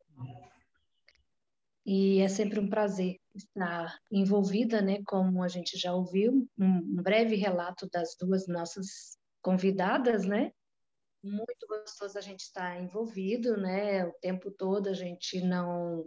E 1.91 2.21
é 2.21 2.29
sempre 2.29 2.61
um 2.61 2.69
prazer 2.69 3.17
estar 3.35 3.99
envolvida, 4.13 4.83
né, 4.83 5.01
como 5.07 5.43
a 5.43 5.49
gente 5.49 5.79
já 5.79 5.95
ouviu, 5.95 6.47
um, 6.59 7.03
breve 7.03 7.35
relato 7.35 7.89
das 7.91 8.15
duas 8.21 8.47
nossas 8.47 9.17
convidadas, 9.41 10.27
né, 10.27 10.53
muito 11.25 11.67
gostoso 11.67 12.19
a 12.19 12.21
gente 12.21 12.41
estar 12.41 12.79
envolvido, 12.79 13.57
né? 13.57 14.05
O 14.05 14.13
tempo 14.21 14.51
todo 14.51 14.89
a 14.89 14.93
gente 14.93 15.41
não 15.41 16.07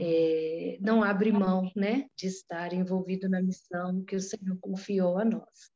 é, 0.00 0.78
não 0.80 1.02
abre 1.02 1.30
mão, 1.30 1.70
né, 1.76 2.08
de 2.16 2.26
estar 2.26 2.72
envolvido 2.72 3.28
na 3.28 3.42
missão 3.42 4.02
que 4.02 4.16
o 4.16 4.20
Senhor 4.20 4.56
confiou 4.62 5.18
a 5.18 5.26
nós. 5.26 5.70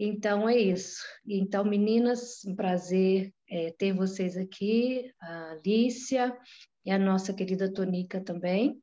Então 0.00 0.48
é 0.48 0.56
isso. 0.56 1.02
Então, 1.26 1.62
meninas, 1.62 2.42
um 2.46 2.56
prazer 2.56 3.32
é, 3.54 3.70
ter 3.70 3.92
vocês 3.92 4.36
aqui, 4.36 5.12
a 5.20 5.52
Alicia 5.52 6.36
e 6.84 6.90
a 6.90 6.98
nossa 6.98 7.32
querida 7.32 7.72
Tonica 7.72 8.20
também. 8.20 8.82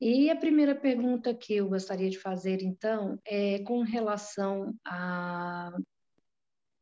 E 0.00 0.30
a 0.30 0.36
primeira 0.36 0.74
pergunta 0.74 1.34
que 1.34 1.54
eu 1.54 1.68
gostaria 1.68 2.08
de 2.08 2.18
fazer, 2.18 2.62
então, 2.62 3.18
é 3.26 3.58
com 3.60 3.82
relação 3.82 4.72
a 4.86 5.72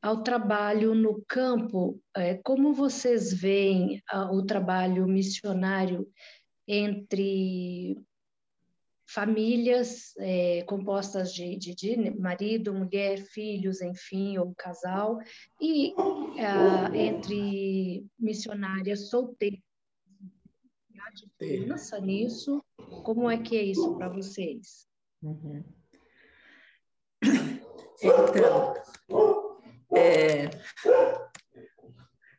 ao 0.02 0.24
trabalho 0.24 0.96
no 0.96 1.24
campo, 1.28 2.02
é, 2.16 2.34
como 2.34 2.72
vocês 2.72 3.32
veem 3.32 4.02
o 4.32 4.42
trabalho 4.42 5.06
missionário 5.06 6.08
entre 6.66 7.96
famílias 9.12 10.14
é, 10.18 10.62
compostas 10.64 11.32
de, 11.34 11.56
de, 11.56 11.74
de, 11.74 12.10
marido, 12.18 12.72
mulher, 12.72 13.18
filhos, 13.18 13.80
enfim, 13.80 14.38
ou 14.38 14.54
casal, 14.54 15.18
e 15.60 15.94
é, 16.38 16.96
entre 17.06 18.06
missionárias 18.18 19.10
solteiras. 19.10 19.60
Há 20.98 21.10
diferença 21.10 22.00
nisso? 22.00 22.64
Como 23.04 23.28
é 23.28 23.36
que 23.36 23.56
é 23.56 23.62
isso 23.62 23.96
para 23.96 24.08
vocês? 24.08 24.86
Uhum. 25.22 25.62
Então, 28.02 28.74
é... 29.94 30.50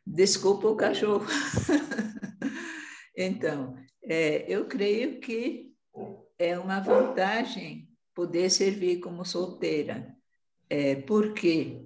Desculpa 0.06 0.68
o 0.68 0.76
cachorro. 0.76 1.26
então, 3.16 3.76
é, 4.02 4.44
eu 4.52 4.66
creio 4.66 5.18
que 5.20 5.74
é 6.38 6.58
uma 6.58 6.80
vantagem 6.80 7.88
poder 8.14 8.50
servir 8.50 9.00
como 9.00 9.24
solteira, 9.24 10.14
é, 10.68 10.96
porque 10.96 11.84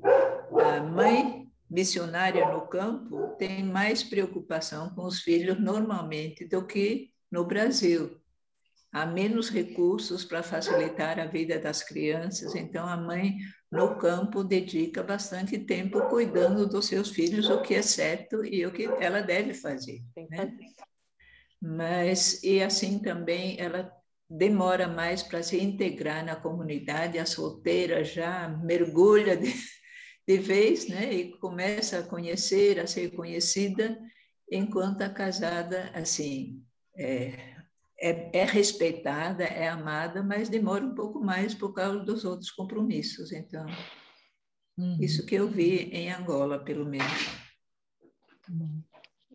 a 0.61 0.81
mãe 0.81 1.49
missionária 1.71 2.51
no 2.53 2.67
campo 2.67 3.35
tem 3.39 3.63
mais 3.65 4.03
preocupação 4.03 4.91
com 4.95 5.05
os 5.05 5.21
filhos 5.21 5.61
normalmente 5.61 6.47
do 6.47 6.67
que 6.67 7.11
no 7.31 7.45
Brasil. 7.45 8.19
Há 8.91 9.05
menos 9.05 9.51
recursos 9.51 10.25
para 10.25 10.43
facilitar 10.43 11.19
a 11.19 11.27
vida 11.27 11.59
das 11.59 11.83
crianças, 11.83 12.55
então 12.55 12.87
a 12.87 12.97
mãe 12.97 13.37
no 13.71 13.99
campo 13.99 14.43
dedica 14.43 15.03
bastante 15.03 15.59
tempo 15.59 16.09
cuidando 16.09 16.67
dos 16.67 16.87
seus 16.87 17.11
filhos, 17.11 17.51
o 17.51 17.61
que 17.61 17.75
é 17.75 17.83
certo 17.83 18.43
e 18.43 18.65
o 18.65 18.73
que 18.73 18.85
ela 18.85 19.21
deve 19.21 19.53
fazer. 19.53 20.03
Né? 20.31 20.57
Mas, 21.61 22.43
e 22.43 22.63
assim 22.63 22.99
também, 22.99 23.61
ela 23.61 23.93
demora 24.29 24.87
mais 24.87 25.23
para 25.23 25.43
se 25.43 25.59
integrar 25.59 26.25
na 26.25 26.37
comunidade, 26.37 27.19
a 27.19 27.25
solteira 27.25 28.05
já 28.05 28.49
mergulha 28.49 29.37
de, 29.37 29.55
de 30.27 30.37
vez, 30.37 30.87
né? 30.89 31.13
E 31.13 31.33
começa 31.39 32.01
a 32.01 32.03
conhecer, 32.03 32.79
a 32.79 32.87
ser 32.87 33.11
conhecida, 33.13 33.99
enquanto 34.51 35.03
a 35.03 35.09
casada, 35.09 35.91
assim, 35.95 36.63
é, 36.95 37.57
é, 38.01 38.41
é, 38.41 38.45
respeitada, 38.45 39.45
é 39.45 39.69
amada, 39.69 40.23
mas 40.23 40.49
demora 40.49 40.85
um 40.85 40.95
pouco 40.95 41.21
mais 41.21 41.55
por 41.55 41.73
causa 41.73 42.01
dos 42.01 42.25
outros 42.25 42.51
compromissos. 42.51 43.33
Então, 43.33 43.67
uhum. 44.77 44.99
isso 45.01 45.25
que 45.25 45.37
eu 45.37 45.49
vi 45.49 45.91
em 45.91 46.13
Angola, 46.13 46.63
pelo 46.63 46.85
menos. 46.85 47.07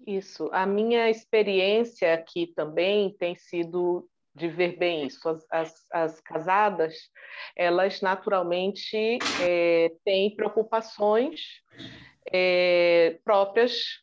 Isso. 0.06 0.50
A 0.52 0.66
minha 0.66 1.10
experiência 1.10 2.14
aqui 2.14 2.48
também 2.56 3.16
tem 3.18 3.36
sido 3.36 4.08
de 4.36 4.48
ver 4.48 4.78
bem 4.78 5.06
isso. 5.06 5.28
As, 5.28 5.46
as, 5.52 5.74
as 5.92 6.22
casadas, 6.22 6.96
elas 7.56 8.02
naturalmente 8.02 9.20
é, 9.42 9.92
têm 10.04 10.36
preocupações 10.36 11.42
é, 12.32 13.20
próprias 13.24 14.02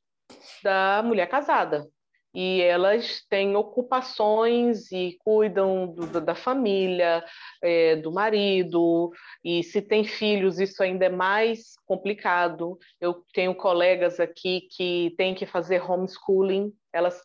da 0.63 1.03
mulher 1.05 1.29
casada 1.29 1.89
e 2.33 2.61
elas 2.61 3.25
têm 3.29 3.57
ocupações 3.57 4.91
e 4.93 5.17
cuidam 5.25 5.89
do, 5.89 6.21
da 6.21 6.35
família, 6.35 7.25
é, 7.63 7.97
do 7.97 8.13
marido, 8.13 9.11
e 9.45 9.63
se 9.65 9.83
tem 9.83 10.05
filhos, 10.05 10.61
isso 10.61 10.83
ainda 10.83 11.07
é 11.07 11.09
mais 11.09 11.75
complicado. 11.85 12.79
Eu 13.01 13.25
tenho 13.35 13.55
colegas 13.55 14.21
aqui 14.21 14.69
que 14.71 15.13
têm 15.17 15.35
que 15.35 15.45
fazer 15.45 15.83
homeschooling, 15.83 16.73
elas 16.93 17.21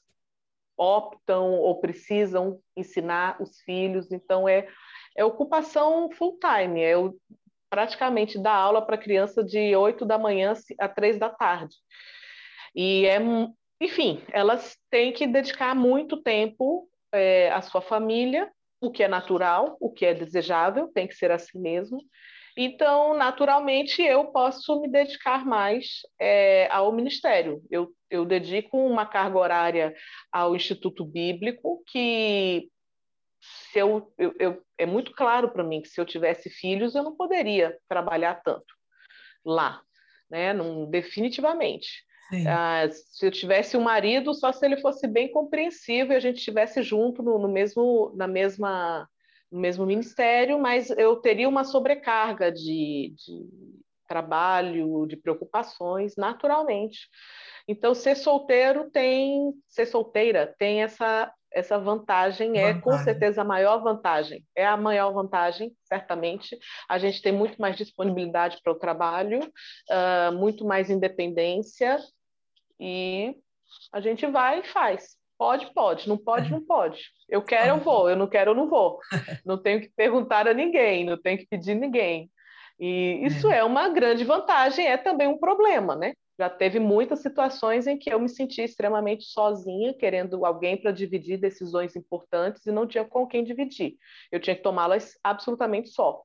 optam 0.78 1.54
ou 1.54 1.80
precisam 1.80 2.60
ensinar 2.76 3.42
os 3.42 3.60
filhos, 3.62 4.12
então 4.12 4.48
é, 4.48 4.68
é 5.16 5.24
ocupação 5.24 6.10
full 6.12 6.38
time, 6.40 6.82
é 6.82 6.98
o, 6.98 7.16
praticamente 7.70 8.38
dar 8.38 8.56
aula 8.56 8.82
para 8.82 8.98
criança 8.98 9.44
de 9.44 9.76
8 9.76 10.06
da 10.06 10.18
manhã 10.18 10.54
a 10.80 10.88
3 10.88 11.18
da 11.18 11.30
tarde. 11.30 11.76
E 12.76 13.06
é 13.06 13.20
enfim, 13.80 14.22
elas 14.32 14.78
têm 14.90 15.12
que 15.12 15.28
dedicar 15.28 15.76
muito 15.76 16.22
tempo 16.22 16.88
é, 17.12 17.52
à 17.52 17.62
sua 17.62 17.82
família, 17.82 18.50
o 18.80 18.90
que 18.90 19.04
é 19.04 19.08
natural, 19.08 19.78
o 19.80 19.92
que 19.92 20.06
é 20.06 20.14
desejável, 20.14 20.90
tem 20.94 21.08
que 21.08 21.16
ser 21.16 21.32
assim 21.32 21.60
mesmo. 21.60 22.00
Então, 22.58 23.14
naturalmente, 23.18 24.02
eu 24.02 24.26
posso 24.28 24.80
me 24.80 24.90
dedicar 24.90 25.46
mais 25.46 26.00
é, 26.20 26.70
ao 26.72 26.92
ministério. 26.94 27.62
Eu, 27.70 27.92
eu 28.10 28.26
dedico 28.26 28.78
uma 28.78 29.06
carga 29.06 29.38
horária 29.38 29.96
ao 30.32 30.56
Instituto 30.56 31.06
Bíblico, 31.06 31.84
que 31.88 32.70
se 33.72 33.80
eu, 33.80 34.14
eu, 34.18 34.34
eu 34.40 34.62
é 34.78 34.86
muito 34.86 35.12
claro 35.14 35.50
para 35.52 35.64
mim 35.64 35.82
que 35.82 35.90
se 35.90 36.00
eu 36.00 36.06
tivesse 36.06 36.50
filhos, 36.50 36.96
eu 36.96 37.04
não 37.04 37.16
poderia 37.16 37.78
trabalhar 37.88 38.36
tanto 38.36 38.74
lá, 39.46 39.82
né? 40.30 40.54
Não, 40.54 40.90
definitivamente. 40.90 42.04
Ah, 42.48 42.90
se 42.90 43.26
eu 43.26 43.32
tivesse 43.32 43.78
um 43.78 43.82
marido, 43.82 44.34
só 44.34 44.52
se 44.52 44.66
ele 44.66 44.78
fosse 44.78 45.08
bem 45.08 45.32
compreensivo 45.32 46.12
e 46.12 46.16
a 46.16 46.20
gente 46.20 46.38
estivesse 46.38 46.82
junto 46.82 47.22
no, 47.22 47.38
no, 47.38 47.48
mesmo, 47.48 48.12
na 48.16 48.28
mesma, 48.28 49.08
no 49.52 49.60
mesmo 49.60 49.86
ministério, 49.86 50.60
mas 50.60 50.90
eu 50.90 51.18
teria 51.18 51.48
uma 51.48 51.64
sobrecarga 51.64 52.52
de, 52.52 53.14
de 53.16 53.48
trabalho, 54.08 55.06
de 55.08 55.18
preocupações, 55.18 56.16
naturalmente. 56.18 57.08
Então, 57.68 57.96
ser 57.96 58.16
solteiro 58.16 58.90
tem, 58.92 59.54
ser 59.68 59.86
solteira 59.86 60.54
tem 60.58 60.84
essa 60.84 61.32
essa 61.56 61.80
vantagem, 61.80 62.50
vantagem, 62.50 62.70
é 62.70 62.82
com 62.82 62.98
certeza 62.98 63.42
a 63.42 63.46
maior 63.46 63.82
vantagem. 63.82 64.46
É 64.54 64.66
a 64.66 64.76
maior 64.76 65.14
vantagem, 65.14 65.74
certamente. 65.86 66.60
A 66.90 66.98
gente 66.98 67.22
tem 67.22 67.32
muito 67.32 67.62
mais 67.62 67.78
disponibilidade 67.78 68.60
para 68.62 68.74
o 68.74 68.78
trabalho, 68.78 69.40
uh, 69.40 70.34
muito 70.34 70.66
mais 70.66 70.90
independência 70.90 71.98
e 72.78 73.38
a 73.94 74.02
gente 74.02 74.26
vai 74.26 74.60
e 74.60 74.64
faz. 74.64 75.16
Pode, 75.38 75.74
pode. 75.74 76.10
Não 76.10 76.18
pode, 76.18 76.52
não 76.52 76.62
pode. 76.62 77.02
Eu 77.30 77.42
quero, 77.42 77.70
eu 77.70 77.78
vou. 77.78 78.10
Eu 78.10 78.18
não 78.18 78.28
quero, 78.28 78.52
eu 78.52 78.56
não 78.56 78.70
vou. 78.70 79.00
Não 79.46 79.58
tenho 79.58 79.80
que 79.80 79.90
perguntar 79.90 80.48
a 80.48 80.54
ninguém, 80.54 81.06
não 81.06 81.18
tenho 81.18 81.38
que 81.38 81.48
pedir 81.48 81.76
ninguém. 81.76 82.30
E 82.80 83.22
isso 83.26 83.50
é. 83.50 83.60
é 83.60 83.64
uma 83.64 83.90
grande 83.90 84.24
vantagem, 84.24 84.86
é 84.86 84.98
também 84.98 85.28
um 85.28 85.38
problema, 85.38 85.96
né? 85.96 86.14
Já 86.38 86.50
teve 86.50 86.80
muitas 86.80 87.20
situações 87.22 87.88
em 87.88 87.98
que 87.98 88.10
eu 88.10 88.20
me 88.20 88.28
senti 88.28 88.62
extremamente 88.62 89.24
sozinha, 89.24 89.94
querendo 89.94 90.46
alguém 90.46 90.76
para 90.76 90.92
dividir 90.92 91.38
decisões 91.38 91.96
importantes 91.96 92.66
e 92.66 92.72
não 92.72 92.86
tinha 92.86 93.06
com 93.06 93.26
quem 93.26 93.44
dividir. 93.44 93.96
Eu 94.30 94.40
tinha 94.42 94.56
que 94.56 94.62
tomá-las 94.62 95.18
absolutamente 95.24 95.90
só. 95.90 96.22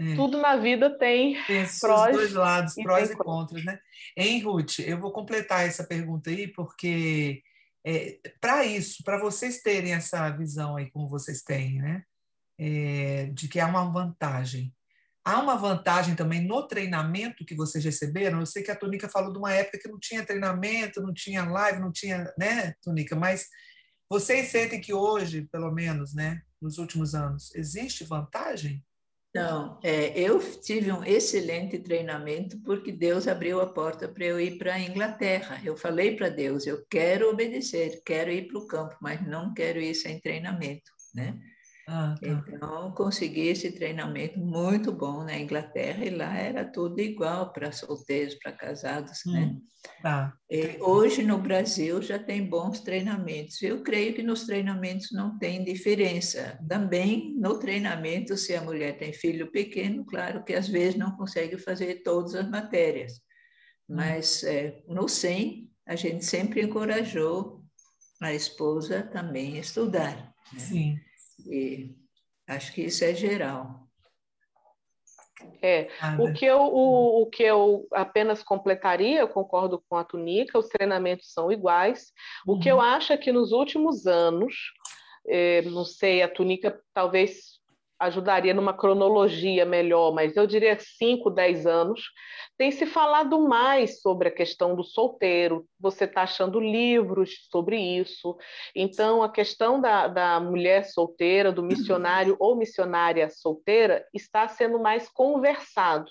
é. 0.00 0.14
tudo 0.14 0.38
na 0.38 0.56
vida 0.56 0.96
tem, 0.96 1.36
tem 1.46 1.66
prós 1.80 2.16
dois 2.16 2.32
lados, 2.32 2.76
e 2.78 2.82
prós 2.84 3.10
e 3.10 3.16
contras, 3.16 3.64
né? 3.64 3.80
Hein, 4.16 4.40
Ruth, 4.42 4.78
eu 4.78 4.98
vou 5.00 5.10
completar 5.10 5.66
essa 5.66 5.84
pergunta 5.84 6.30
aí, 6.30 6.46
porque 6.46 7.42
é, 7.84 8.20
para 8.40 8.64
isso, 8.64 9.02
para 9.02 9.18
vocês 9.18 9.60
terem 9.62 9.94
essa 9.94 10.30
visão 10.30 10.76
aí 10.76 10.90
como 10.90 11.08
vocês 11.08 11.42
têm, 11.42 11.80
né? 11.80 12.04
É, 12.56 13.26
de 13.32 13.48
que 13.48 13.58
há 13.58 13.66
uma 13.66 13.90
vantagem. 13.90 14.72
Há 15.30 15.38
uma 15.38 15.54
vantagem 15.54 16.16
também 16.16 16.44
no 16.44 16.66
treinamento 16.66 17.44
que 17.44 17.54
vocês 17.54 17.84
receberam. 17.84 18.40
Eu 18.40 18.46
sei 18.46 18.64
que 18.64 18.70
a 18.72 18.74
Tunica 18.74 19.08
falou 19.08 19.32
de 19.32 19.38
uma 19.38 19.52
época 19.52 19.78
que 19.78 19.88
não 19.88 19.96
tinha 19.96 20.26
treinamento, 20.26 21.00
não 21.00 21.14
tinha 21.14 21.44
live, 21.44 21.78
não 21.78 21.92
tinha, 21.92 22.34
né, 22.36 22.74
Tunica? 22.82 23.14
Mas 23.14 23.46
vocês 24.10 24.48
sentem 24.48 24.80
que 24.80 24.92
hoje, 24.92 25.42
pelo 25.52 25.70
menos, 25.70 26.12
né, 26.16 26.42
nos 26.60 26.78
últimos 26.78 27.14
anos, 27.14 27.54
existe 27.54 28.02
vantagem? 28.02 28.84
Não, 29.32 29.78
é, 29.84 30.18
eu 30.18 30.40
tive 30.60 30.90
um 30.90 31.04
excelente 31.04 31.78
treinamento 31.78 32.60
porque 32.62 32.90
Deus 32.90 33.28
abriu 33.28 33.60
a 33.60 33.72
porta 33.72 34.08
para 34.08 34.24
eu 34.24 34.40
ir 34.40 34.58
para 34.58 34.74
a 34.74 34.80
Inglaterra. 34.80 35.60
Eu 35.64 35.76
falei 35.76 36.16
para 36.16 36.28
Deus, 36.28 36.66
eu 36.66 36.84
quero 36.90 37.30
obedecer, 37.30 38.02
quero 38.04 38.32
ir 38.32 38.48
para 38.48 38.58
o 38.58 38.66
campo, 38.66 38.96
mas 39.00 39.24
não 39.24 39.54
quero 39.54 39.80
ir 39.80 39.94
sem 39.94 40.18
treinamento, 40.18 40.90
né? 41.14 41.38
Ah, 41.92 42.14
tá. 42.20 42.28
Então, 42.28 42.92
consegui 42.92 43.48
esse 43.48 43.72
treinamento 43.72 44.38
muito 44.38 44.92
bom 44.92 45.24
na 45.24 45.36
Inglaterra 45.36 46.04
e 46.04 46.10
lá 46.10 46.36
era 46.36 46.64
tudo 46.64 47.00
igual 47.00 47.52
para 47.52 47.72
solteiros, 47.72 48.36
para 48.36 48.52
casados, 48.52 49.22
né? 49.26 49.40
hum, 49.40 49.54
né? 49.54 49.60
Tá. 50.02 50.34
hoje 50.80 51.22
no 51.24 51.38
Brasil 51.38 52.00
já 52.00 52.16
tem 52.16 52.46
bons 52.46 52.80
treinamentos. 52.80 53.60
Eu 53.60 53.82
creio 53.82 54.14
que 54.14 54.22
nos 54.22 54.44
treinamentos 54.46 55.08
não 55.10 55.36
tem 55.36 55.64
diferença. 55.64 56.60
Também 56.68 57.34
no 57.36 57.58
treinamento, 57.58 58.36
se 58.36 58.54
a 58.54 58.60
mulher 58.60 58.96
tem 58.96 59.12
filho 59.12 59.50
pequeno, 59.50 60.04
claro 60.04 60.44
que 60.44 60.54
às 60.54 60.68
vezes 60.68 60.94
não 60.94 61.16
consegue 61.16 61.58
fazer 61.58 62.02
todas 62.04 62.36
as 62.36 62.48
matérias. 62.48 63.14
Hum. 63.88 63.96
Mas 63.96 64.44
é, 64.44 64.80
no 64.86 65.08
SEM, 65.08 65.68
a 65.88 65.96
gente 65.96 66.24
sempre 66.24 66.62
encorajou 66.62 67.64
a 68.22 68.32
esposa 68.32 69.02
também 69.02 69.56
a 69.56 69.60
estudar. 69.60 70.32
Né? 70.52 70.60
Sim. 70.60 71.09
E 71.46 71.94
acho 72.46 72.72
que 72.72 72.82
isso 72.82 73.04
é 73.04 73.14
geral. 73.14 73.88
É, 75.62 75.88
o 76.18 76.32
que, 76.32 76.44
eu, 76.44 76.60
o, 76.60 77.22
o 77.22 77.26
que 77.26 77.42
eu 77.42 77.86
apenas 77.92 78.42
completaria, 78.42 79.20
eu 79.20 79.28
concordo 79.28 79.82
com 79.88 79.96
a 79.96 80.04
Tunica, 80.04 80.58
os 80.58 80.68
treinamentos 80.68 81.32
são 81.32 81.50
iguais. 81.50 82.12
O 82.46 82.52
uhum. 82.52 82.60
que 82.60 82.70
eu 82.70 82.76
uhum. 82.76 82.82
acho 82.82 83.12
é 83.12 83.16
que 83.16 83.32
nos 83.32 83.52
últimos 83.52 84.06
anos, 84.06 84.54
é, 85.26 85.62
não 85.62 85.84
sei, 85.84 86.22
a 86.22 86.28
Tunica 86.28 86.78
talvez 86.92 87.60
ajudaria 87.98 88.54
numa 88.54 88.72
cronologia 88.72 89.66
melhor, 89.66 90.12
mas 90.12 90.34
eu 90.34 90.46
diria 90.46 90.78
5, 90.78 91.28
10 91.30 91.66
anos, 91.66 92.02
tem 92.60 92.70
se 92.70 92.84
falado 92.84 93.40
mais 93.40 94.02
sobre 94.02 94.28
a 94.28 94.30
questão 94.30 94.76
do 94.76 94.84
solteiro, 94.84 95.64
você 95.80 96.04
está 96.04 96.24
achando 96.24 96.60
livros 96.60 97.48
sobre 97.50 97.80
isso. 97.80 98.36
Então, 98.76 99.22
a 99.22 99.32
questão 99.32 99.80
da, 99.80 100.06
da 100.06 100.38
mulher 100.38 100.84
solteira, 100.84 101.50
do 101.50 101.62
missionário 101.62 102.36
ou 102.38 102.54
missionária 102.54 103.30
solteira, 103.30 104.04
está 104.12 104.46
sendo 104.46 104.78
mais 104.78 105.08
conversado. 105.08 106.10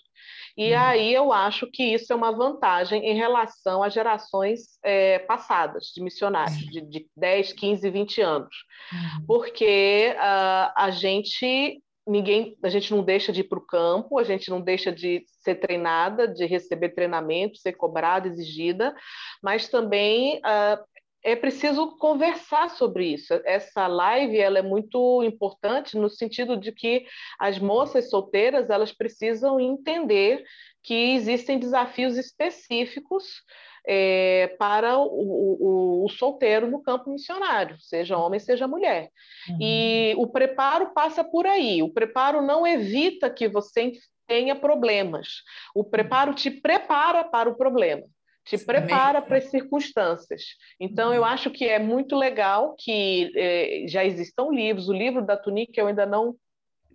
E 0.57 0.73
uhum. 0.73 0.79
aí 0.79 1.13
eu 1.13 1.31
acho 1.31 1.69
que 1.71 1.83
isso 1.83 2.11
é 2.11 2.15
uma 2.15 2.31
vantagem 2.31 3.05
em 3.05 3.15
relação 3.15 3.83
às 3.83 3.93
gerações 3.93 4.79
é, 4.83 5.19
passadas 5.19 5.91
de 5.93 6.01
missionários, 6.01 6.57
de, 6.57 6.81
de 6.81 7.07
10, 7.15 7.53
15, 7.53 7.87
20 7.91 8.21
anos. 8.21 8.55
Uhum. 8.91 9.25
Porque 9.27 10.15
uh, 10.15 10.73
a 10.75 10.89
gente 10.89 11.79
ninguém, 12.09 12.57
a 12.63 12.69
gente 12.69 12.91
não 12.91 13.03
deixa 13.03 13.31
de 13.31 13.41
ir 13.41 13.43
para 13.43 13.59
o 13.59 13.65
campo, 13.65 14.17
a 14.17 14.23
gente 14.23 14.49
não 14.49 14.59
deixa 14.59 14.91
de 14.91 15.23
ser 15.43 15.55
treinada, 15.55 16.27
de 16.27 16.45
receber 16.45 16.89
treinamento, 16.89 17.57
ser 17.57 17.73
cobrada, 17.73 18.27
exigida, 18.27 18.95
mas 19.43 19.69
também 19.69 20.39
uh, 20.39 20.83
é 21.23 21.35
preciso 21.35 21.97
conversar 21.97 22.71
sobre 22.71 23.13
isso. 23.13 23.39
Essa 23.45 23.85
live 23.85 24.37
ela 24.39 24.57
é 24.57 24.63
muito 24.63 25.21
importante 25.23 25.97
no 25.97 26.09
sentido 26.09 26.57
de 26.57 26.71
que 26.71 27.05
as 27.37 27.59
moças 27.59 28.09
solteiras 28.09 28.69
elas 28.69 28.91
precisam 28.91 29.59
entender 29.59 30.43
que 30.81 31.13
existem 31.13 31.59
desafios 31.59 32.17
específicos 32.17 33.43
é, 33.91 34.55
para 34.59 34.99
o, 34.99 35.07
o, 35.07 36.05
o, 36.05 36.09
solteiro 36.09 36.69
no 36.69 36.79
campo 36.79 37.09
missionário, 37.09 37.75
seja 37.79 38.15
homem, 38.15 38.39
seja 38.39 38.67
mulher. 38.67 39.09
Uhum. 39.49 39.57
E 39.59 40.13
o 40.15 40.27
preparo 40.27 40.93
passa 40.93 41.23
por 41.23 41.47
aí. 41.47 41.81
O 41.81 41.89
preparo 41.91 42.39
não 42.39 42.67
evita 42.67 43.31
que 43.31 43.47
você 43.47 43.93
tenha 44.27 44.55
problemas. 44.55 45.41
O 45.73 45.83
preparo 45.83 46.35
te 46.35 46.51
prepara 46.51 47.23
para 47.23 47.49
o 47.49 47.55
problema 47.55 48.03
te 48.45 48.57
prepara 48.57 49.21
para 49.21 49.37
as 49.37 49.51
circunstâncias. 49.51 50.41
Então, 50.79 51.13
eu 51.13 51.21
uhum. 51.21 51.27
acho 51.27 51.51
que 51.51 51.65
é 51.65 51.77
muito 51.77 52.15
legal 52.15 52.73
que 52.79 53.31
eh, 53.35 53.85
já 53.87 54.03
existam 54.03 54.49
livros. 54.49 54.89
O 54.89 54.93
livro 54.93 55.23
da 55.23 55.37
Tunica 55.37 55.79
eu 55.79 55.85
ainda 55.85 56.03
não, 56.03 56.35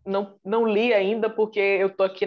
não, 0.04 0.34
não 0.44 0.66
li 0.66 0.92
ainda, 0.92 1.30
porque 1.30 1.60
eu 1.60 1.86
estou 1.86 2.06
aqui 2.06 2.26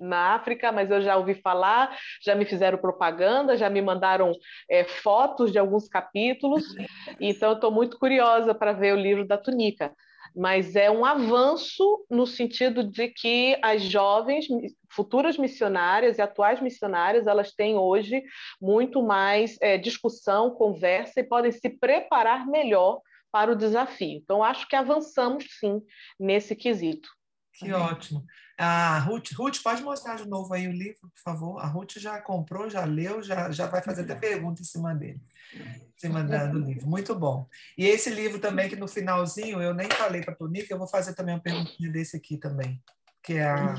na 0.00 0.34
África, 0.34 0.72
mas 0.72 0.90
eu 0.90 1.00
já 1.02 1.16
ouvi 1.16 1.34
falar, 1.34 1.96
já 2.24 2.34
me 2.34 2.44
fizeram 2.44 2.78
propaganda, 2.78 3.56
já 3.56 3.68
me 3.68 3.82
mandaram 3.82 4.32
é, 4.68 4.84
fotos 4.84 5.52
de 5.52 5.58
alguns 5.58 5.88
capítulos, 5.88 6.64
então 7.20 7.52
estou 7.52 7.70
muito 7.70 7.98
curiosa 7.98 8.54
para 8.54 8.72
ver 8.72 8.94
o 8.94 9.00
livro 9.00 9.26
da 9.26 9.36
Tunica. 9.36 9.92
Mas 10.34 10.76
é 10.76 10.90
um 10.90 11.04
avanço 11.04 12.04
no 12.08 12.26
sentido 12.26 12.84
de 12.84 13.08
que 13.08 13.58
as 13.62 13.82
jovens, 13.82 14.46
futuras 14.88 15.36
missionárias 15.36 16.18
e 16.18 16.22
atuais 16.22 16.60
missionárias, 16.60 17.26
elas 17.26 17.52
têm 17.52 17.76
hoje 17.76 18.22
muito 18.60 19.02
mais 19.02 19.56
é, 19.60 19.76
discussão, 19.76 20.50
conversa 20.50 21.20
e 21.20 21.24
podem 21.24 21.50
se 21.50 21.68
preparar 21.68 22.46
melhor 22.46 23.00
para 23.32 23.52
o 23.52 23.56
desafio. 23.56 24.18
Então, 24.18 24.42
acho 24.42 24.68
que 24.68 24.76
avançamos 24.76 25.44
sim 25.58 25.80
nesse 26.18 26.54
quesito. 26.54 27.08
Que 27.54 27.72
ótimo. 27.72 28.24
A 28.62 28.98
Ruth, 28.98 29.32
Ruth, 29.32 29.62
pode 29.62 29.82
mostrar 29.82 30.16
de 30.16 30.28
novo 30.28 30.52
aí 30.52 30.68
o 30.68 30.72
livro, 30.72 31.08
por 31.08 31.22
favor? 31.24 31.58
A 31.60 31.66
Ruth 31.66 31.92
já 31.96 32.20
comprou, 32.20 32.68
já 32.68 32.84
leu, 32.84 33.22
já, 33.22 33.50
já 33.50 33.66
vai 33.66 33.80
fazer 33.80 34.02
até 34.02 34.14
pergunta 34.14 34.60
em 34.60 34.66
cima 34.66 34.94
dele, 34.94 35.18
em 35.54 35.92
cima 35.96 36.22
do 36.22 36.58
livro. 36.58 36.86
Muito 36.86 37.18
bom. 37.18 37.48
E 37.78 37.86
esse 37.86 38.10
livro 38.10 38.38
também, 38.38 38.68
que 38.68 38.76
no 38.76 38.86
finalzinho, 38.86 39.62
eu 39.62 39.72
nem 39.72 39.88
falei 39.88 40.20
para 40.20 40.34
a 40.34 40.36
Tonica, 40.36 40.74
eu 40.74 40.76
vou 40.76 40.86
fazer 40.86 41.14
também 41.14 41.34
uma 41.34 41.40
perguntinha 41.40 41.90
desse 41.90 42.18
aqui 42.18 42.36
também, 42.36 42.78
que 43.22 43.32
é 43.32 43.48
a, 43.48 43.76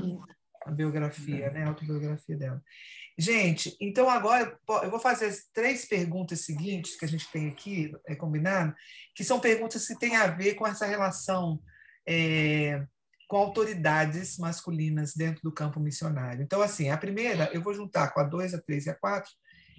a 0.65 0.72
biografia, 0.72 1.52
né? 1.52 1.63
A 1.63 1.67
autobiografia 1.67 2.36
dela. 2.36 2.60
Gente, 3.15 3.78
então 3.80 4.10
agora 4.10 4.58
eu 4.82 4.89
vou 4.89 5.00
fazer 5.00 5.26
as 5.26 5.44
três 5.54 5.86
perguntas 5.86 6.41
seguintes 6.41 6.98
que 6.98 7.06
a 7.06 7.08
gente 7.08 7.30
tem 7.32 7.50
aqui, 7.50 7.96
é 8.08 8.15
combinado, 8.15 8.74
que 9.13 9.24
são 9.24 9.39
perguntas 9.39 9.86
que 9.86 10.00
têm 10.00 10.15
a 10.15 10.26
ver 10.26 10.56
com 10.56 10.65
essa 10.65 10.88
relação. 10.88 11.62
É, 12.04 12.84
com 13.32 13.38
autoridades 13.38 14.38
masculinas 14.38 15.13
dentro 15.15 15.41
do 15.41 15.54
campo 15.54 15.80
missionário. 15.80 16.44
Então, 16.44 16.62
assim, 16.62 16.89
a 16.89 16.98
primeira, 16.98 17.50
eu 17.54 17.62
vou 17.62 17.74
juntar 17.74 18.10
com 18.13 18.20
a 18.20 18.24
2, 18.26 18.54
a 18.54 18.62
3 18.62 18.88
e 18.88 18.89
a 18.89 18.94
4, 18.94 19.32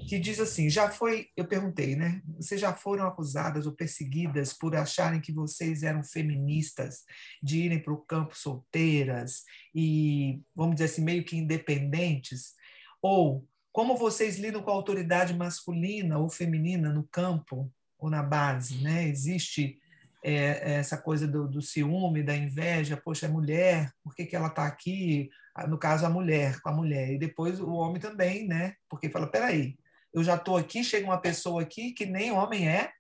que 0.09 0.19
diz 0.19 0.41
assim: 0.41 0.71
já 0.71 0.91
foi, 0.91 1.29
eu 1.37 1.47
perguntei, 1.47 1.95
né? 1.95 2.23
Vocês 2.39 2.59
já 2.59 2.73
foram 2.73 3.07
acusadas 3.07 3.67
ou 3.67 3.73
perseguidas 3.73 4.55
por 4.55 4.75
acharem 4.75 5.21
que 5.21 5.35
vocês 5.35 5.83
eram 5.83 6.03
feministas, 6.03 7.05
de 7.43 7.59
irem 7.59 7.79
para 7.79 7.93
o 7.93 8.01
campo 8.01 8.35
solteiras 8.35 9.43
e, 9.75 10.41
vamos 10.57 10.77
dizer 10.77 10.87
assim, 10.87 11.05
meio 11.05 11.23
que 11.23 11.37
independentes? 11.37 12.55
Ou 13.03 13.47
como 13.71 13.99
vocês 13.99 14.39
lidam 14.39 14.63
com 14.63 14.71
a 14.71 14.75
autoridade 14.75 15.35
masculina 15.35 16.17
ou 16.17 16.31
feminina 16.31 16.91
no 16.91 17.07
campo 17.07 17.71
ou 17.99 18.09
na 18.09 18.23
base, 18.23 18.83
né? 18.83 19.07
Existe 19.07 19.79
é, 20.23 20.35
é, 20.35 20.73
essa 20.75 20.97
coisa 20.97 21.27
do, 21.27 21.49
do, 21.49 21.61
ciúme, 21.61 22.23
da 22.23 22.35
inveja, 22.35 22.97
poxa, 22.97 23.27
é 23.27 23.29
mulher, 23.29 23.93
por 24.03 24.15
que, 24.15 24.25
que 24.25 24.37
ela 24.37 24.47
está 24.47 24.67
aqui? 24.67 25.29
Ah, 25.55 25.67
no 25.67 25.77
caso, 25.77 26.07
a 26.07 26.11
mulher, 26.11 26.61
com 26.61 26.69
a 26.69 26.75
mulher. 26.75 27.13
E 27.13 27.19
depois 27.19 27.61
o 27.61 27.73
homem 27.73 28.01
também, 28.01 28.47
né? 28.47 28.77
Porque 28.89 29.11
fala, 29.11 29.27
peraí, 29.27 29.77
eu 30.15 30.23
já 30.23 30.37
estou 30.37 30.57
aqui, 30.57 30.85
chega 30.85 31.07
uma 31.07 31.21
pessoa 31.21 31.63
aqui 31.63 31.93
que 31.93 32.07
nem 32.07 32.31
homem 32.31 32.69
é, 32.69 32.93